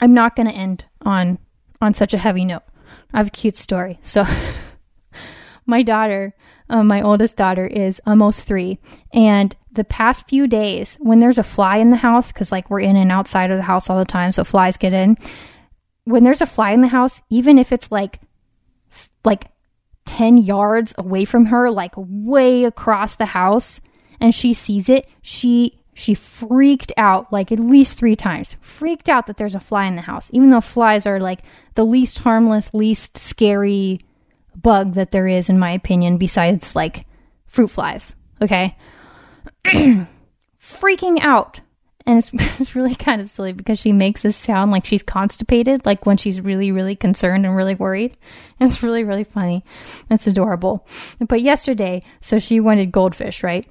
I'm 0.00 0.14
not 0.14 0.36
going 0.36 0.46
to 0.46 0.54
end 0.54 0.84
on 1.00 1.40
on 1.80 1.92
such 1.92 2.14
a 2.14 2.18
heavy 2.18 2.44
note. 2.44 2.62
I 3.12 3.18
have 3.18 3.28
a 3.28 3.30
cute 3.30 3.56
story. 3.56 3.98
So 4.02 4.24
my 5.66 5.82
daughter, 5.82 6.34
uh, 6.68 6.82
my 6.82 7.02
oldest 7.02 7.36
daughter, 7.36 7.66
is 7.66 8.00
almost 8.06 8.42
three, 8.42 8.78
and 9.12 9.54
the 9.72 9.84
past 9.84 10.28
few 10.28 10.46
days, 10.46 10.98
when 11.00 11.18
there's 11.18 11.38
a 11.38 11.42
fly 11.42 11.78
in 11.78 11.90
the 11.90 11.96
house, 11.96 12.30
because 12.30 12.52
like 12.52 12.70
we're 12.70 12.80
in 12.80 12.96
and 12.96 13.10
outside 13.10 13.50
of 13.50 13.56
the 13.56 13.62
house 13.62 13.88
all 13.88 13.98
the 13.98 14.04
time, 14.04 14.32
so 14.32 14.44
flies 14.44 14.76
get 14.76 14.92
in. 14.92 15.16
When 16.04 16.24
there's 16.24 16.40
a 16.40 16.46
fly 16.46 16.72
in 16.72 16.80
the 16.80 16.88
house, 16.88 17.22
even 17.30 17.58
if 17.58 17.72
it's 17.72 17.90
like 17.90 18.20
like 19.24 19.46
10 20.04 20.36
yards 20.36 20.94
away 20.98 21.24
from 21.24 21.46
her, 21.46 21.70
like 21.70 21.92
way 21.96 22.64
across 22.64 23.16
the 23.16 23.26
house, 23.26 23.80
and 24.20 24.34
she 24.34 24.52
sees 24.52 24.88
it, 24.88 25.08
she 25.22 25.81
she 25.94 26.14
freaked 26.14 26.92
out 26.96 27.32
like 27.32 27.52
at 27.52 27.60
least 27.60 27.98
three 27.98 28.16
times. 28.16 28.56
Freaked 28.60 29.08
out 29.08 29.26
that 29.26 29.36
there's 29.36 29.54
a 29.54 29.60
fly 29.60 29.86
in 29.86 29.96
the 29.96 30.02
house, 30.02 30.30
even 30.32 30.50
though 30.50 30.60
flies 30.60 31.06
are 31.06 31.20
like 31.20 31.42
the 31.74 31.84
least 31.84 32.20
harmless, 32.20 32.72
least 32.72 33.18
scary 33.18 34.00
bug 34.54 34.94
that 34.94 35.10
there 35.10 35.28
is, 35.28 35.50
in 35.50 35.58
my 35.58 35.70
opinion, 35.70 36.16
besides 36.16 36.74
like 36.74 37.06
fruit 37.46 37.68
flies. 37.68 38.14
Okay. 38.40 38.76
Freaking 40.60 41.18
out. 41.20 41.60
And 42.04 42.18
it's, 42.18 42.30
it's 42.60 42.74
really 42.74 42.94
kind 42.94 43.20
of 43.20 43.28
silly 43.28 43.52
because 43.52 43.78
she 43.78 43.92
makes 43.92 44.22
this 44.22 44.36
sound 44.36 44.70
like 44.70 44.86
she's 44.86 45.02
constipated, 45.02 45.84
like 45.84 46.06
when 46.06 46.16
she's 46.16 46.40
really, 46.40 46.72
really 46.72 46.96
concerned 46.96 47.44
and 47.46 47.54
really 47.54 47.74
worried. 47.74 48.16
It's 48.60 48.82
really, 48.82 49.04
really 49.04 49.24
funny. 49.24 49.64
It's 50.10 50.26
adorable. 50.26 50.86
But 51.20 51.42
yesterday, 51.42 52.02
so 52.20 52.38
she 52.38 52.60
wanted 52.60 52.92
goldfish, 52.92 53.42
right? 53.42 53.66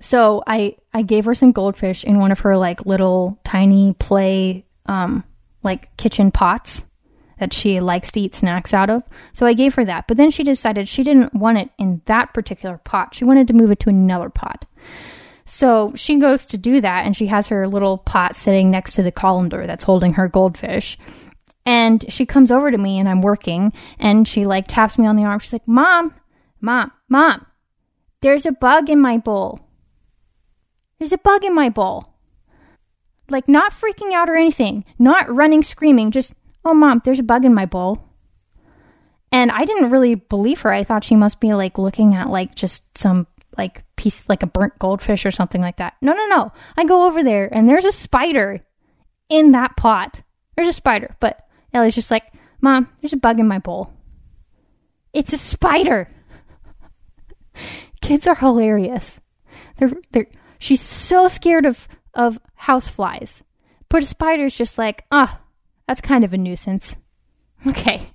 So 0.00 0.42
I 0.46 0.76
I 0.92 1.02
gave 1.02 1.24
her 1.24 1.34
some 1.34 1.52
goldfish 1.52 2.04
in 2.04 2.18
one 2.18 2.32
of 2.32 2.40
her 2.40 2.56
like 2.56 2.86
little 2.86 3.38
tiny 3.44 3.94
play 3.94 4.64
um 4.86 5.24
like 5.62 5.96
kitchen 5.96 6.30
pots 6.30 6.84
that 7.38 7.52
she 7.52 7.80
likes 7.80 8.12
to 8.12 8.20
eat 8.20 8.34
snacks 8.34 8.72
out 8.72 8.90
of. 8.90 9.02
So 9.32 9.46
I 9.46 9.52
gave 9.52 9.74
her 9.74 9.84
that. 9.84 10.06
But 10.08 10.16
then 10.16 10.30
she 10.30 10.42
decided 10.42 10.88
she 10.88 11.02
didn't 11.02 11.34
want 11.34 11.58
it 11.58 11.70
in 11.78 12.00
that 12.06 12.32
particular 12.32 12.78
pot. 12.78 13.14
She 13.14 13.24
wanted 13.24 13.48
to 13.48 13.54
move 13.54 13.70
it 13.70 13.80
to 13.80 13.90
another 13.90 14.30
pot. 14.30 14.64
So 15.44 15.92
she 15.94 16.16
goes 16.16 16.46
to 16.46 16.58
do 16.58 16.80
that 16.80 17.04
and 17.04 17.16
she 17.16 17.26
has 17.26 17.48
her 17.48 17.68
little 17.68 17.98
pot 17.98 18.34
sitting 18.36 18.70
next 18.70 18.94
to 18.94 19.02
the 19.02 19.12
colander 19.12 19.66
that's 19.66 19.84
holding 19.84 20.14
her 20.14 20.28
goldfish. 20.28 20.98
And 21.64 22.04
she 22.10 22.26
comes 22.26 22.50
over 22.50 22.70
to 22.70 22.78
me 22.78 22.98
and 22.98 23.08
I'm 23.08 23.20
working 23.20 23.72
and 23.98 24.26
she 24.26 24.44
like 24.44 24.66
taps 24.66 24.98
me 24.98 25.06
on 25.06 25.16
the 25.16 25.24
arm. 25.24 25.38
She's 25.38 25.52
like, 25.52 25.66
Mom, 25.68 26.14
Mom, 26.60 26.90
Mom, 27.08 27.46
there's 28.22 28.46
a 28.46 28.52
bug 28.52 28.88
in 28.88 29.00
my 29.00 29.18
bowl. 29.18 29.60
There's 30.98 31.12
a 31.12 31.18
bug 31.18 31.44
in 31.44 31.54
my 31.54 31.68
bowl. 31.68 32.14
Like, 33.28 33.48
not 33.48 33.72
freaking 33.72 34.12
out 34.12 34.28
or 34.28 34.36
anything, 34.36 34.84
not 34.98 35.32
running 35.34 35.62
screaming, 35.62 36.10
just 36.10 36.32
Oh, 36.66 36.74
mom, 36.74 37.00
there's 37.04 37.20
a 37.20 37.22
bug 37.22 37.44
in 37.44 37.54
my 37.54 37.64
bowl. 37.64 38.02
And 39.30 39.52
I 39.52 39.64
didn't 39.64 39.92
really 39.92 40.16
believe 40.16 40.62
her. 40.62 40.72
I 40.72 40.82
thought 40.82 41.04
she 41.04 41.14
must 41.14 41.38
be 41.38 41.54
like 41.54 41.78
looking 41.78 42.16
at 42.16 42.28
like 42.28 42.56
just 42.56 42.98
some 42.98 43.28
like 43.56 43.84
piece, 43.94 44.28
like 44.28 44.42
a 44.42 44.48
burnt 44.48 44.76
goldfish 44.80 45.24
or 45.24 45.30
something 45.30 45.60
like 45.60 45.76
that. 45.76 45.94
No, 46.02 46.12
no, 46.12 46.26
no. 46.26 46.52
I 46.76 46.84
go 46.84 47.06
over 47.06 47.22
there 47.22 47.48
and 47.54 47.68
there's 47.68 47.84
a 47.84 47.92
spider 47.92 48.66
in 49.28 49.52
that 49.52 49.76
pot. 49.76 50.22
There's 50.56 50.66
a 50.66 50.72
spider. 50.72 51.14
But 51.20 51.46
Ellie's 51.72 51.94
just 51.94 52.10
like, 52.10 52.32
Mom, 52.60 52.88
there's 53.00 53.12
a 53.12 53.18
bug 53.18 53.38
in 53.38 53.46
my 53.46 53.60
bowl. 53.60 53.92
It's 55.12 55.32
a 55.32 55.38
spider. 55.38 56.08
Kids 58.00 58.26
are 58.26 58.34
hilarious. 58.34 59.20
They're, 59.76 59.92
they're, 60.10 60.26
she's 60.58 60.80
so 60.80 61.28
scared 61.28 61.66
of, 61.66 61.88
of 62.14 62.38
house 62.54 62.88
flies. 62.88 63.42
But 63.88 64.02
a 64.02 64.06
spider's 64.06 64.56
just 64.56 64.78
like, 64.78 65.04
ah, 65.10 65.40
that's 65.86 66.00
kind 66.00 66.24
of 66.24 66.32
a 66.32 66.38
nuisance. 66.38 66.96
Okay. 67.66 68.10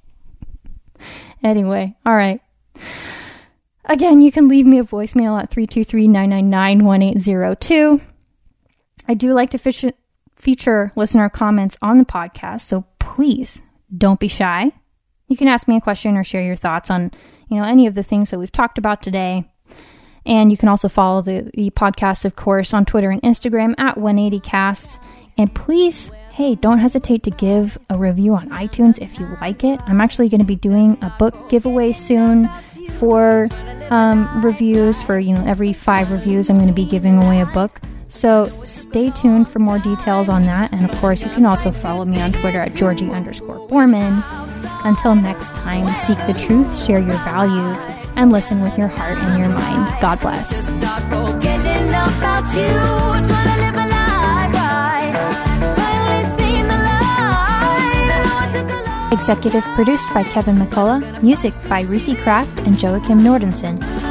anyway, 1.43 1.95
all 2.05 2.15
right. 2.15 2.39
Again, 3.85 4.21
you 4.21 4.31
can 4.31 4.47
leave 4.47 4.65
me 4.65 4.79
a 4.79 4.83
voicemail 4.83 5.41
at 5.41 5.49
323 5.49 6.07
999 6.07 6.85
1802. 6.85 8.01
I 9.07 9.13
do 9.13 9.33
like 9.33 9.49
to 9.49 9.93
feature 10.35 10.91
listener 10.95 11.27
comments 11.27 11.77
on 11.81 11.97
the 11.97 12.05
podcast, 12.05 12.61
so 12.61 12.85
please 12.99 13.61
don't 13.95 14.19
be 14.19 14.27
shy. 14.27 14.71
You 15.27 15.35
can 15.35 15.47
ask 15.47 15.67
me 15.67 15.77
a 15.77 15.81
question 15.81 16.15
or 16.15 16.23
share 16.23 16.43
your 16.43 16.55
thoughts 16.55 16.89
on, 16.89 17.11
you 17.49 17.57
know, 17.57 17.63
any 17.63 17.87
of 17.87 17.95
the 17.95 18.03
things 18.03 18.29
that 18.29 18.39
we've 18.39 18.51
talked 18.51 18.77
about 18.77 19.01
today. 19.01 19.50
And 20.25 20.51
you 20.51 20.57
can 20.57 20.69
also 20.69 20.87
follow 20.87 21.21
the, 21.21 21.49
the 21.53 21.71
podcast, 21.71 22.25
of 22.25 22.35
course, 22.35 22.73
on 22.73 22.85
Twitter 22.85 23.09
and 23.09 23.21
Instagram 23.21 23.73
at 23.77 23.95
180cast. 23.95 24.99
And 25.37 25.53
please, 25.53 26.11
hey, 26.31 26.55
don't 26.55 26.77
hesitate 26.77 27.23
to 27.23 27.31
give 27.31 27.77
a 27.89 27.97
review 27.97 28.35
on 28.35 28.49
iTunes 28.49 29.01
if 29.01 29.19
you 29.19 29.27
like 29.41 29.63
it. 29.63 29.79
I'm 29.85 30.01
actually 30.01 30.29
going 30.29 30.39
to 30.39 30.45
be 30.45 30.55
doing 30.55 30.97
a 31.01 31.09
book 31.17 31.49
giveaway 31.49 31.93
soon 31.93 32.49
for 32.99 33.47
um, 33.89 34.43
reviews. 34.43 35.01
For 35.01 35.17
you 35.17 35.33
know, 35.33 35.43
every 35.45 35.73
five 35.73 36.11
reviews, 36.11 36.49
I'm 36.49 36.57
going 36.57 36.67
to 36.67 36.73
be 36.73 36.85
giving 36.85 37.17
away 37.17 37.41
a 37.41 37.45
book. 37.47 37.81
So 38.07 38.51
stay 38.65 39.09
tuned 39.09 39.47
for 39.47 39.59
more 39.59 39.79
details 39.79 40.27
on 40.27 40.45
that. 40.45 40.73
And 40.73 40.83
of 40.83 40.91
course, 40.99 41.23
you 41.23 41.31
can 41.31 41.45
also 41.45 41.71
follow 41.71 42.03
me 42.03 42.21
on 42.21 42.33
Twitter 42.33 42.59
at 42.59 42.75
Georgi 42.75 43.09
underscore 43.09 43.67
Boorman. 43.69 44.21
Until 44.83 45.15
next 45.15 45.55
time, 45.55 45.87
seek 45.95 46.17
the 46.25 46.33
truth, 46.33 46.83
share 46.83 46.99
your 46.99 47.17
values, 47.23 47.85
and 48.15 48.31
listen 48.31 48.61
with 48.61 48.77
your 48.77 48.87
heart 48.87 49.17
and 49.17 49.39
your 49.39 49.49
mind. 49.49 50.01
God 50.01 50.19
bless. 50.19 50.65
Executive 59.11 59.63
produced 59.75 60.11
by 60.13 60.23
Kevin 60.23 60.55
McCullough, 60.55 61.21
music 61.21 61.53
by 61.69 61.81
Ruthie 61.81 62.15
Craft 62.15 62.59
and 62.65 62.81
Joachim 62.81 63.19
Nordensson. 63.19 64.10